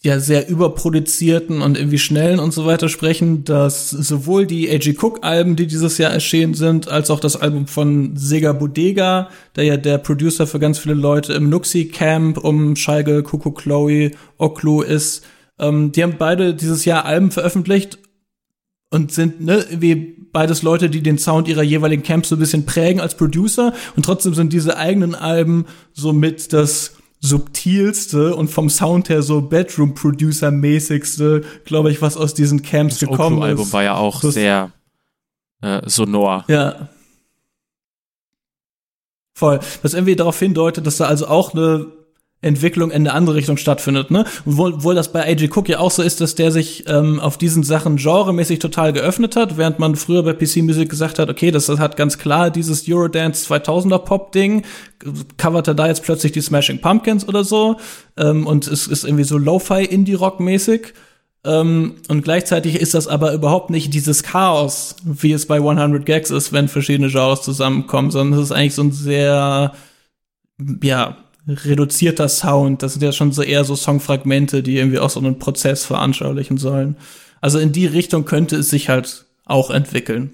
ja, 0.05 0.19
sehr 0.19 0.49
überproduzierten 0.49 1.63
und 1.63 1.79
irgendwie 1.79 1.99
schnellen 1.99 2.41
und 2.41 2.53
so 2.53 2.67
weiter 2.67 2.89
sprechen, 2.89 3.45
dass 3.45 3.91
sowohl 3.91 4.47
die 4.47 4.69
A.G. 4.69 4.97
Cook-Alben, 5.01 5.55
die 5.55 5.69
dieses 5.69 5.97
Jahr 5.99 6.13
erschienen 6.13 6.55
sind, 6.55 6.89
als 6.89 7.09
auch 7.09 7.21
das 7.21 7.37
Album 7.37 7.69
von 7.69 8.17
Sega 8.17 8.53
Bodega, 8.53 9.29
der 9.55 9.65
ja 9.65 9.77
der 9.77 9.99
Producer 9.99 10.49
für 10.49 10.59
ganz 10.59 10.81
viele 10.81 10.95
Leute 10.95 11.35
im 11.35 11.49
Nuxi-Camp 11.49 12.39
um 12.39 12.75
Scheige, 12.75 13.23
Kuku 13.23 13.53
Chloe, 13.53 14.11
Oklu 14.39 14.83
ist, 14.83 15.25
ähm, 15.61 15.93
die 15.93 16.03
haben 16.03 16.17
beide 16.19 16.55
dieses 16.55 16.85
Jahr 16.85 17.05
Alben 17.05 17.31
veröffentlicht 17.31 17.99
und 18.91 19.13
sind 19.13 19.41
ne, 19.41 19.65
wie 19.71 19.95
beides 20.33 20.63
Leute, 20.63 20.91
die 20.91 21.03
den 21.03 21.19
Sound 21.19 21.47
ihrer 21.47 21.63
jeweiligen 21.63 22.03
Camps 22.03 22.29
so 22.29 22.35
ein 22.35 22.41
bisschen 22.41 22.67
prägen 22.67 23.01
als 23.01 23.17
Producer 23.17 23.73
und 23.95 24.05
trotzdem 24.05 24.35
sind 24.35 24.53
diese 24.53 24.77
eigenen 24.77 25.15
Alben 25.15 25.67
so 25.93 26.13
mit 26.13 26.53
das 26.53 26.97
subtilste 27.23 28.35
und 28.35 28.49
vom 28.49 28.69
Sound 28.69 29.09
her 29.09 29.23
so 29.23 29.41
Bedroom-Producer-mäßigste, 29.41 31.45
glaube 31.65 31.93
ich, 31.93 32.03
was 32.03 32.17
aus 32.17 32.35
diesen 32.35 32.63
Camps 32.63 32.99
das 32.99 33.09
gekommen 33.09 33.39
ist. 33.39 33.43
Das 33.43 33.49
Album 33.49 33.73
war 33.73 33.85
ja 33.85 33.95
auch 33.95 34.21
das, 34.21 34.35
sehr 34.35 34.73
äh, 35.63 35.89
sonor. 35.89 36.45
Ja. 36.49 36.89
Voll. 39.35 39.61
Was 39.83 39.95
irgendwie 39.95 40.17
darauf 40.17 40.39
hindeutet, 40.39 40.87
dass 40.87 40.99
da 40.99 41.07
also 41.07 41.29
auch 41.29 41.55
eine 41.55 41.87
Entwicklung 42.43 42.91
in 42.91 43.03
eine 43.07 43.15
andere 43.15 43.37
Richtung 43.37 43.57
stattfindet, 43.57 44.11
ne? 44.11 44.25
Obwohl, 44.45 44.83
wohl 44.83 44.95
das 44.97 45.13
bei 45.13 45.25
AJ 45.25 45.51
Cook 45.55 45.69
ja 45.69 45.79
auch 45.79 45.93
so 45.93 46.03
ist, 46.03 46.21
dass 46.21 46.35
der 46.35 46.51
sich 46.51 46.85
ähm, 46.89 47.21
auf 47.21 47.39
diesen 47.39 47.63
Sachen 47.63 47.97
genremäßig 47.97 48.59
total 48.59 48.93
geöffnet 48.93 49.37
hat, 49.37 49.57
während 49.57 49.79
man 49.79 49.95
früher 49.95 50.25
bei 50.25 50.33
PC 50.33 50.57
Music 50.57 50.91
gesagt 50.91 51.21
hat, 51.21 51.31
okay, 51.31 51.53
das, 51.53 51.67
das 51.67 51.79
hat 51.79 51.97
ganz 51.97 52.19
klar 52.19 52.51
dieses 52.51 52.85
Eurodance 52.89 53.47
2000er 53.53 53.99
Pop 54.01 54.33
Ding, 54.33 54.65
covert 55.39 55.69
er 55.69 55.75
da 55.75 55.87
jetzt 55.87 56.03
plötzlich 56.03 56.33
die 56.33 56.41
Smashing 56.41 56.81
Pumpkins 56.81 57.27
oder 57.27 57.45
so 57.45 57.77
ähm, 58.17 58.47
und 58.47 58.67
es 58.67 58.89
ist 58.89 59.05
irgendwie 59.05 59.25
so 59.25 59.39
Lo-Fi 59.39 59.85
Indie 59.85 60.15
Rock 60.15 60.41
mäßig. 60.41 60.95
Ähm, 61.45 61.97
und 62.09 62.23
gleichzeitig 62.23 62.77
ist 62.77 62.95
das 62.95 63.09
aber 63.09 63.33
überhaupt 63.33 63.71
nicht 63.71 63.95
dieses 63.95 64.23
Chaos, 64.23 64.97
wie 65.05 65.33
es 65.33 65.47
bei 65.47 65.57
100 65.57 66.07
Gags 66.07 66.31
ist, 66.31 66.53
wenn 66.53 66.69
verschiedene 66.69 67.09
Genres 67.09 67.43
zusammenkommen, 67.43 68.11
sondern 68.11 68.39
es 68.39 68.47
ist 68.47 68.53
eigentlich 68.53 68.75
so 68.75 68.83
ein 68.83 68.93
sehr 68.93 69.73
ja, 70.83 71.17
reduzierter 71.47 72.29
Sound. 72.29 72.83
Das 72.83 72.93
sind 72.95 73.03
ja 73.03 73.13
schon 73.13 73.33
so 73.33 73.43
eher 73.43 73.65
so 73.65 73.77
Songfragmente, 73.77 74.63
die 74.63 74.77
irgendwie 74.77 74.99
auch 74.99 75.11
so 75.11 75.21
einen 75.21 75.39
Prozess 75.39 75.85
veranschaulichen 75.85 76.59
sollen. 76.59 76.97
Also 77.41 77.59
in 77.59 77.73
die 77.73 77.87
Richtung 77.87 78.25
könnte 78.25 78.57
es 78.57 78.71
sich 78.71 78.89
halt 78.89 79.27
auch 79.45 79.71
entwickeln. 79.71 80.33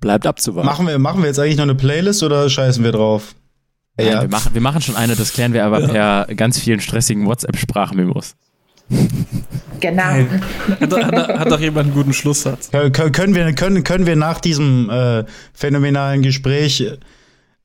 Bleibt 0.00 0.26
abzuwarten. 0.26 0.66
Machen 0.66 0.86
wir, 0.86 0.98
machen 0.98 1.22
wir 1.22 1.28
jetzt 1.28 1.38
eigentlich 1.38 1.56
noch 1.56 1.64
eine 1.64 1.74
Playlist 1.74 2.22
oder 2.22 2.48
scheißen 2.48 2.84
wir 2.84 2.92
drauf? 2.92 3.34
Nein, 3.96 4.06
ja. 4.08 4.22
wir, 4.22 4.28
machen, 4.28 4.54
wir 4.54 4.60
machen 4.60 4.82
schon 4.82 4.96
eine, 4.96 5.16
das 5.16 5.32
klären 5.32 5.52
wir 5.52 5.64
aber 5.64 5.80
ja. 5.80 6.24
per 6.26 6.34
ganz 6.34 6.58
vielen 6.58 6.80
stressigen 6.80 7.26
WhatsApp-Sprachmemos. 7.26 8.36
Genau. 9.84 10.02
Hat, 10.02 10.80
hat, 10.80 11.38
hat, 11.40 11.50
doch 11.52 11.60
jemand 11.60 11.88
einen 11.88 11.94
guten 11.94 12.14
Schlusssatz. 12.14 12.70
Können 12.70 13.34
wir, 13.34 13.52
können, 13.52 13.84
können 13.84 14.06
wir 14.06 14.16
nach 14.16 14.40
diesem 14.40 14.88
äh, 14.88 15.24
phänomenalen 15.52 16.22
Gespräch 16.22 16.90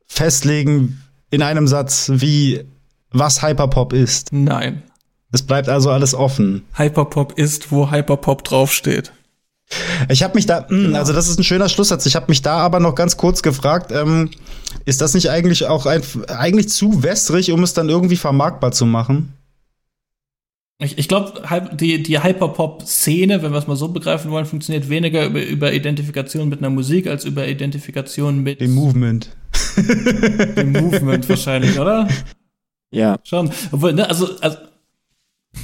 festlegen 0.05 1.01
in 1.31 1.41
einem 1.41 1.65
Satz, 1.65 2.11
wie 2.13 2.65
was 3.11 3.41
Hyperpop 3.41 3.93
ist? 3.93 4.33
Nein. 4.33 4.83
Es 5.31 5.43
bleibt 5.43 5.69
also 5.69 5.91
alles 5.91 6.13
offen. 6.13 6.63
Hyperpop 6.73 7.37
ist, 7.37 7.71
wo 7.71 7.89
Hyperpop 7.89 8.43
draufsteht. 8.43 9.13
Ich 10.09 10.21
habe 10.21 10.35
mich 10.35 10.45
da, 10.45 10.61
mh, 10.61 10.67
genau. 10.67 10.99
also 10.99 11.13
das 11.13 11.29
ist 11.29 11.39
ein 11.39 11.45
schöner 11.45 11.69
Schlusssatz. 11.69 12.05
Ich 12.05 12.17
habe 12.17 12.25
mich 12.27 12.41
da 12.41 12.57
aber 12.57 12.81
noch 12.81 12.95
ganz 12.95 13.15
kurz 13.15 13.41
gefragt, 13.43 13.93
ähm, 13.93 14.29
ist 14.83 14.99
das 14.99 15.13
nicht 15.13 15.29
eigentlich 15.29 15.67
auch 15.67 15.85
ein, 15.85 16.01
eigentlich 16.27 16.67
zu 16.67 17.01
wässrig, 17.01 17.53
um 17.53 17.63
es 17.63 17.73
dann 17.73 17.87
irgendwie 17.87 18.17
vermarktbar 18.17 18.73
zu 18.73 18.85
machen? 18.85 19.38
Ich, 20.81 20.97
ich 20.97 21.09
glaube, 21.09 21.33
die, 21.73 22.01
die 22.01 22.23
Hyperpop-Szene, 22.23 23.43
wenn 23.43 23.51
wir 23.51 23.57
es 23.57 23.67
mal 23.67 23.75
so 23.75 23.89
begreifen 23.89 24.31
wollen, 24.31 24.45
funktioniert 24.45 24.87
weniger 24.87 25.25
über, 25.25 25.43
über 25.43 25.73
Identifikation 25.73 26.47
mit 26.47 26.59
einer 26.59 26.69
Musik 26.69 27.07
als 27.07 27.25
über 27.25 27.45
Identifikation 27.45 28.43
mit 28.43 28.61
dem 28.61 28.75
Movement. 28.75 29.35
Dem 29.75 30.71
Movement 30.71 31.27
wahrscheinlich, 31.27 31.77
oder? 31.77 32.07
Ja. 32.91 33.17
Schon. 33.23 33.51
Obwohl, 33.73 33.91
ne, 33.91 34.07
also, 34.07 34.29
also 34.39 34.57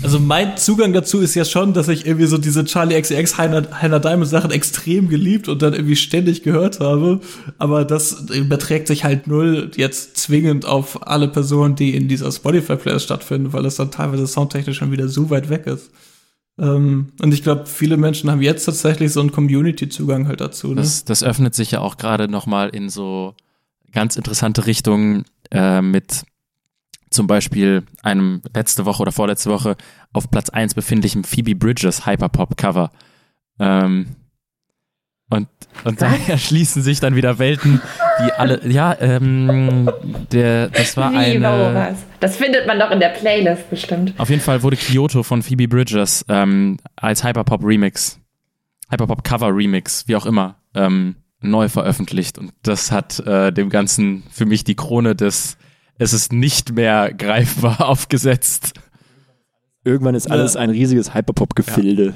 also 0.03 0.19
mein 0.19 0.57
Zugang 0.57 0.93
dazu 0.93 1.19
ist 1.19 1.35
ja 1.35 1.45
schon, 1.45 1.73
dass 1.73 1.87
ich 1.87 2.05
irgendwie 2.05 2.25
so 2.25 2.37
diese 2.37 2.65
Charlie 2.65 2.99
XCX 2.99 3.37
Heiner, 3.37 3.81
Heiner 3.81 3.99
Diamond 3.99 4.29
Sachen 4.29 4.51
extrem 4.51 5.09
geliebt 5.09 5.47
und 5.47 5.61
dann 5.61 5.73
irgendwie 5.73 5.95
ständig 5.95 6.43
gehört 6.43 6.79
habe. 6.79 7.21
Aber 7.57 7.85
das 7.85 8.29
überträgt 8.29 8.87
sich 8.87 9.03
halt 9.03 9.27
null 9.27 9.71
jetzt 9.75 10.17
zwingend 10.17 10.65
auf 10.65 11.07
alle 11.07 11.27
Personen, 11.27 11.75
die 11.75 11.95
in 11.95 12.07
dieser 12.07 12.31
Spotify 12.31 12.75
Playlist 12.75 13.05
stattfinden, 13.05 13.53
weil 13.53 13.63
das 13.63 13.75
dann 13.75 13.91
teilweise 13.91 14.27
soundtechnisch 14.27 14.77
schon 14.77 14.91
wieder 14.91 15.07
so 15.07 15.29
weit 15.29 15.49
weg 15.49 15.65
ist. 15.67 15.91
Ähm, 16.57 17.11
und 17.21 17.33
ich 17.33 17.43
glaube, 17.43 17.65
viele 17.65 17.97
Menschen 17.97 18.31
haben 18.31 18.41
jetzt 18.41 18.65
tatsächlich 18.65 19.11
so 19.11 19.19
einen 19.19 19.31
Community-Zugang 19.31 20.27
halt 20.27 20.41
dazu. 20.41 20.69
Ne? 20.69 20.75
Das, 20.75 21.05
das 21.05 21.23
öffnet 21.23 21.53
sich 21.55 21.71
ja 21.71 21.81
auch 21.81 21.97
gerade 21.97 22.27
noch 22.27 22.45
mal 22.45 22.69
in 22.69 22.89
so 22.89 23.33
ganz 23.91 24.15
interessante 24.15 24.65
Richtungen 24.65 25.25
äh, 25.51 25.81
mit 25.81 26.23
zum 27.09 27.27
Beispiel 27.27 27.83
einem 28.03 28.41
letzte 28.53 28.85
Woche 28.85 29.01
oder 29.01 29.11
vorletzte 29.11 29.49
Woche 29.49 29.75
auf 30.13 30.29
Platz 30.29 30.49
1 30.49 30.73
befindlichem 30.73 31.23
Phoebe 31.23 31.55
Bridges 31.55 32.05
Hyperpop-Cover. 32.05 32.91
Ähm, 33.59 34.07
und, 35.29 35.47
und 35.83 36.01
da 36.01 36.13
erschließen 36.27 36.83
sich 36.83 36.99
dann 36.99 37.15
wieder 37.15 37.39
Welten, 37.39 37.81
die 38.19 38.31
alle, 38.33 38.67
ja, 38.67 38.95
ähm, 38.99 39.89
der, 40.31 40.69
das 40.69 40.95
war 40.97 41.11
Wie, 41.11 41.17
eine. 41.17 41.73
Was? 41.73 41.97
Das 42.19 42.37
findet 42.37 42.67
man 42.67 42.79
doch 42.79 42.91
in 42.91 42.99
der 42.99 43.09
Playlist 43.09 43.69
bestimmt. 43.69 44.13
Auf 44.17 44.29
jeden 44.29 44.41
Fall 44.41 44.61
wurde 44.61 44.77
Kyoto 44.77 45.23
von 45.23 45.41
Phoebe 45.41 45.67
Bridges 45.67 46.25
ähm, 46.29 46.77
als 46.95 47.23
Hyperpop 47.23 47.63
Remix, 47.63 48.19
Hyperpop 48.89 49.23
Cover 49.23 49.55
Remix, 49.55 50.07
wie 50.07 50.15
auch 50.15 50.25
immer, 50.25 50.57
ähm, 50.75 51.15
neu 51.41 51.69
veröffentlicht. 51.69 52.37
Und 52.37 52.51
das 52.61 52.91
hat 52.91 53.19
äh, 53.25 53.51
dem 53.51 53.69
Ganzen 53.69 54.23
für 54.31 54.45
mich 54.45 54.63
die 54.63 54.75
Krone 54.75 55.15
des 55.15 55.57
es 55.97 56.13
ist 56.13 56.33
nicht 56.33 56.73
mehr 56.73 57.13
greifbar 57.13 57.81
aufgesetzt. 57.87 58.73
Irgendwann 59.83 60.15
ist 60.15 60.29
alles 60.29 60.55
ja. 60.55 60.61
ein 60.61 60.69
riesiges 60.71 61.13
Hyperpop-Gefilde. 61.13 62.05
Ja. 62.05 62.15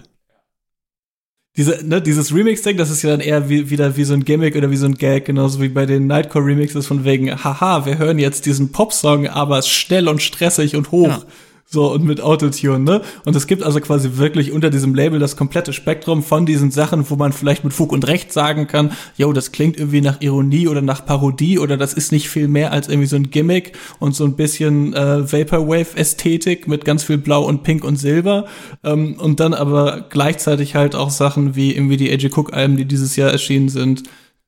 diese, 1.56 1.86
ne, 1.86 2.02
dieses 2.02 2.34
Remix-Ding, 2.34 2.78
das 2.78 2.90
ist 2.90 3.04
ja 3.04 3.12
dann 3.12 3.20
eher 3.20 3.48
wie, 3.48 3.70
wieder 3.70 3.96
wie 3.96 4.04
so 4.04 4.16
ein 4.16 4.26
Gimmick 4.26 4.56
oder 4.56 4.72
wie 4.72 4.78
so 4.78 4.88
ein 4.88 4.96
Gag, 4.96 5.26
genauso 5.26 5.62
wie 5.62 5.70
bei 5.70 5.86
den 5.86 6.08
Nightcore-Remixes 6.08 6.88
von 6.88 7.06
wegen, 7.06 7.32
haha, 7.44 7.86
wir 7.86 8.00
hören 8.00 8.18
jetzt 8.18 8.48
diesen 8.48 8.72
Popsong, 8.72 9.28
aber 9.28 9.62
schnell 9.62 10.08
und 10.08 10.22
stressig 10.22 10.76
und 10.76 10.92
hoch. 10.92 11.08
Ja. 11.08 11.24
So, 11.72 11.94
und 11.94 12.04
mit 12.04 12.20
Autotune, 12.20 12.80
ne? 12.80 13.02
Und 13.26 13.36
es 13.36 13.46
gibt 13.46 13.62
also 13.62 13.80
quasi 13.80 14.18
wirklich 14.18 14.52
unter 14.52 14.72
diesem 14.72 14.96
Label 14.96 15.20
das 15.20 15.36
komplette 15.36 15.72
Spektrum 15.72 16.24
von 16.24 16.48
diesen 16.48 16.72
Sachen, 16.72 17.08
wo 17.12 17.16
man 17.16 17.32
vielleicht 17.32 17.64
mit 17.64 17.74
Fug 17.74 17.92
und 17.92 18.08
Recht 18.08 18.34
sagen 18.34 18.66
kann, 18.66 18.92
yo, 19.18 19.32
das 19.34 19.52
klingt 19.52 19.78
irgendwie 19.78 20.02
nach 20.02 20.20
Ironie 20.20 20.68
oder 20.68 20.82
nach 20.82 21.06
Parodie 21.06 21.60
oder 21.60 21.78
das 21.78 21.94
ist 21.94 22.12
nicht 22.12 22.28
viel 22.28 22.48
mehr 22.48 22.72
als 22.72 22.88
irgendwie 22.88 23.06
so 23.06 23.18
ein 23.18 23.30
Gimmick 23.30 23.74
und 24.00 24.16
so 24.16 24.26
ein 24.26 24.36
bisschen 24.36 24.96
äh, 24.96 25.32
Vaporwave-Ästhetik 25.32 26.68
mit 26.68 26.86
ganz 26.86 27.04
viel 27.04 27.20
Blau 27.20 27.46
und 27.46 27.62
Pink 27.62 27.84
und 27.84 27.98
Silber. 27.98 28.48
Ähm, 28.84 29.20
und 29.20 29.40
dann 29.40 29.54
aber 29.54 30.08
gleichzeitig 30.10 30.74
halt 30.74 30.96
auch 30.96 31.12
Sachen 31.12 31.56
wie 31.56 31.76
irgendwie 31.76 31.98
die 31.98 32.12
AJ 32.12 32.32
Cook-Alben, 32.36 32.78
die 32.78 32.86
dieses 32.86 33.16
Jahr 33.16 33.30
erschienen 33.30 33.70
sind, 33.70 34.02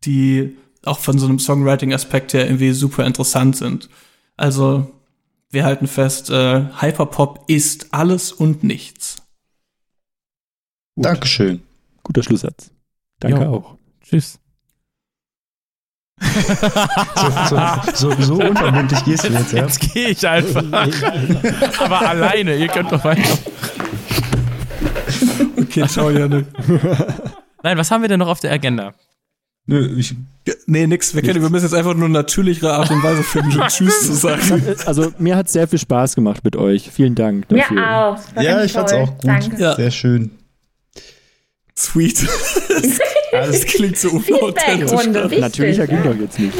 die 0.05 0.55
auch 0.86 0.97
von 0.97 1.19
so 1.19 1.28
einem 1.28 1.38
Songwriting-Aspekt 1.38 2.34
her 2.34 2.45
irgendwie 2.47 2.72
super 2.72 3.05
interessant 3.05 3.57
sind. 3.57 3.89
Also 4.38 4.88
wir 5.52 5.66
halten 5.66 5.88
fest, 5.88 6.30
äh, 6.30 6.64
Hyperpop 6.80 7.43
ist 7.47 7.93
alles 7.93 8.32
und 8.32 8.64
nichts. 8.64 9.18
Gut. 10.95 11.06
Dankeschön. 11.06 11.62
Guter 12.04 12.24
Schlusssatz. 12.24 12.72
Danke 13.20 13.43
jo. 13.43 13.54
auch. 13.54 13.78
Tschüss. 14.02 14.39
so, 16.22 17.30
so, 17.93 18.12
so, 18.12 18.22
so 18.22 18.34
unverbindlich 18.36 19.04
gehst 19.06 19.24
du 19.24 19.30
jetzt, 19.30 19.54
ja? 19.54 19.64
Jetzt 19.64 19.80
gehe 19.80 20.10
ich 20.10 20.28
einfach. 20.28 20.64
Aber 21.80 22.02
alleine, 22.02 22.56
ihr 22.56 22.68
könnt 22.68 22.91
doch 22.91 23.04
weiter. 23.04 23.38
okay, 25.58 25.88
ciao, 25.88 26.12
Janne. 26.12 26.45
Nein, 27.64 27.78
was 27.78 27.89
haben 27.89 28.02
wir 28.02 28.10
denn 28.10 28.20
noch 28.20 28.28
auf 28.28 28.39
der 28.39 28.52
Agenda? 28.52 28.93
Nö, 29.66 29.95
ich, 29.97 30.16
nee, 30.65 30.87
nix. 30.87 31.13
Wir, 31.13 31.21
können, 31.21 31.41
wir 31.41 31.49
müssen 31.49 31.65
jetzt 31.65 31.73
einfach 31.73 31.93
nur 31.93 32.09
natürlichere 32.09 32.73
Art 32.73 32.91
und 32.91 33.03
Weise 33.03 33.23
finden, 33.23 33.59
Tschüss 33.67 34.05
zu 34.07 34.13
sagen. 34.13 34.63
Also, 34.85 35.11
mir 35.17 35.35
hat 35.35 35.49
sehr 35.49 35.67
viel 35.67 35.79
Spaß 35.79 36.15
gemacht 36.15 36.43
mit 36.43 36.55
euch. 36.55 36.89
Vielen 36.91 37.15
Dank 37.15 37.47
dafür. 37.49 37.75
Mir 37.75 37.97
auch. 37.97 38.19
Ja, 38.41 38.63
ich 38.63 38.73
fand's 38.73 38.93
auch 38.93 39.17
gut. 39.17 39.27
Danke. 39.27 39.61
Ja. 39.61 39.75
Sehr 39.75 39.91
schön. 39.91 40.31
Sweet. 41.75 42.27
das 43.31 43.65
klingt 43.65 43.97
so 43.97 44.09
unauthentisch. 44.09 45.39
Natürlicher 45.39 45.87
ging 45.87 46.03
doch 46.03 46.15
jetzt 46.15 46.37
nicht. 46.37 46.53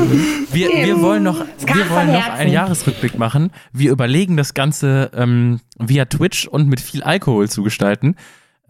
Wir, 0.52 0.70
wir 0.70 1.02
wollen 1.02 1.24
noch, 1.24 1.40
wir 1.40 1.90
wollen 1.90 2.12
noch 2.12 2.30
einen 2.30 2.52
Jahresrückblick 2.52 3.18
machen. 3.18 3.52
Wir 3.72 3.92
überlegen 3.92 4.38
das 4.38 4.54
Ganze 4.54 5.12
ähm, 5.14 5.60
via 5.78 6.06
Twitch 6.06 6.48
und 6.48 6.68
mit 6.68 6.80
viel 6.80 7.04
Alkohol 7.04 7.50
zu 7.50 7.62
gestalten. 7.62 8.16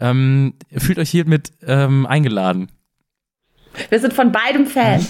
Ähm, 0.00 0.54
fühlt 0.76 0.98
euch 0.98 1.10
hiermit 1.10 1.52
ähm, 1.66 2.06
eingeladen. 2.06 2.68
Wir 3.88 4.00
sind 4.00 4.12
von 4.12 4.32
beidem 4.32 4.66
Fan. 4.66 5.06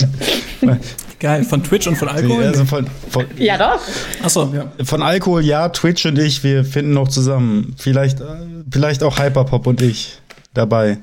Geil, 1.19 1.45
von 1.45 1.63
Twitch 1.63 1.87
und 1.87 1.97
von 1.97 2.09
Alkohol? 2.09 2.45
Also 2.45 2.65
von, 2.65 2.87
von, 3.11 3.27
ja, 3.37 3.57
doch. 3.57 3.81
Achso, 4.25 4.53
ja. 4.53 4.73
Von 4.85 5.03
Alkohol, 5.03 5.45
ja, 5.45 5.69
Twitch 5.69 6.05
und 6.05 6.19
ich, 6.19 6.43
wir 6.43 6.65
finden 6.65 6.95
noch 6.95 7.09
zusammen. 7.09 7.77
Vielleicht, 7.79 8.21
äh, 8.21 8.25
vielleicht 8.71 9.03
auch 9.05 9.19
Hyperpop 9.19 9.67
und 9.67 9.83
ich 9.83 10.19
dabei. 10.53 10.99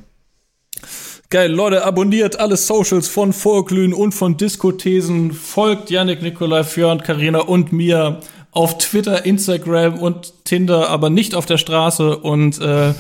Geil, 1.30 1.52
Leute, 1.52 1.86
abonniert 1.86 2.40
alle 2.40 2.58
Socials 2.58 3.08
von 3.08 3.34
Vorglühen 3.34 3.94
und 3.94 4.14
von 4.14 4.36
Diskothesen. 4.36 5.32
Folgt 5.32 5.92
Yannick, 5.92 6.22
Nikolai, 6.22 6.64
Fjörn, 6.64 7.02
Karina 7.02 7.40
und 7.40 7.72
mir 7.72 8.20
auf 8.52 8.80
Twitter, 8.80 9.26
Instagram 9.26 10.00
und 10.00 10.34
Tinder, 10.44 10.90
aber 10.90 11.10
nicht 11.10 11.36
auf 11.36 11.46
der 11.46 11.58
Straße 11.58 12.18
und 12.18 12.60
äh, 12.60 12.94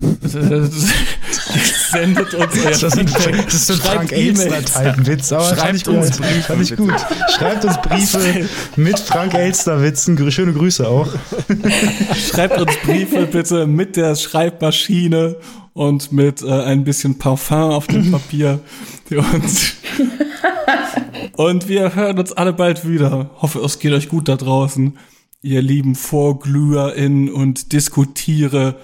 sendet 1.90 2.34
uns 2.34 2.54
euer 2.64 2.70
das 2.70 2.94
Feedback. 2.94 3.44
Das 3.44 3.54
ist 3.54 3.70
ein 3.70 3.76
Frank 3.78 4.12
Elster-Typen-Witz, 4.12 5.32
aber 5.32 5.56
Schreibt 5.56 5.88
uns 5.88 6.16
Briefe. 6.16 6.42
Fand 6.42 6.62
ich 6.62 6.76
gut. 6.76 6.94
Schreibt 7.36 7.64
uns 7.64 7.76
Briefe 7.82 8.48
mit 8.76 8.98
Frank 8.98 9.34
Elster-Witzen. 9.34 10.30
Schöne 10.30 10.52
Grüße 10.52 10.86
auch. 10.88 11.08
Schreibt 12.30 12.60
uns 12.60 12.76
Briefe 12.84 13.26
bitte 13.26 13.66
mit 13.66 13.96
der 13.96 14.14
Schreibmaschine 14.16 15.36
und 15.72 16.12
mit 16.12 16.42
äh, 16.42 16.50
ein 16.50 16.84
bisschen 16.84 17.18
Parfum 17.18 17.70
auf 17.70 17.86
dem 17.86 18.10
Papier. 18.10 18.60
Und, 19.10 19.76
und 21.36 21.68
wir 21.68 21.94
hören 21.94 22.18
uns 22.18 22.32
alle 22.32 22.52
bald 22.52 22.88
wieder. 22.88 23.30
Hoffe, 23.36 23.60
es 23.60 23.78
geht 23.78 23.92
euch 23.92 24.08
gut 24.08 24.28
da 24.28 24.36
draußen. 24.36 24.98
Ihr 25.42 25.62
lieben 25.62 25.94
VorglüherInnen 25.94 27.30
und 27.30 27.72
Diskutiere 27.72 28.76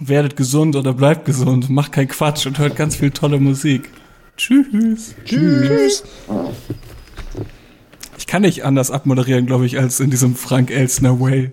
werdet 0.00 0.36
gesund 0.36 0.76
oder 0.76 0.92
bleibt 0.92 1.24
gesund, 1.24 1.70
macht 1.70 1.92
keinen 1.92 2.08
Quatsch 2.08 2.46
und 2.46 2.58
hört 2.58 2.76
ganz 2.76 2.96
viel 2.96 3.10
tolle 3.10 3.38
Musik. 3.38 3.90
Tschüss. 4.36 5.14
Tschüss. 5.24 6.04
Ich 8.18 8.26
kann 8.26 8.42
nicht 8.42 8.64
anders 8.64 8.90
abmoderieren, 8.90 9.46
glaube 9.46 9.66
ich, 9.66 9.78
als 9.78 10.00
in 10.00 10.10
diesem 10.10 10.34
Frank 10.34 10.70
Elsner 10.70 11.20
Way. 11.20 11.52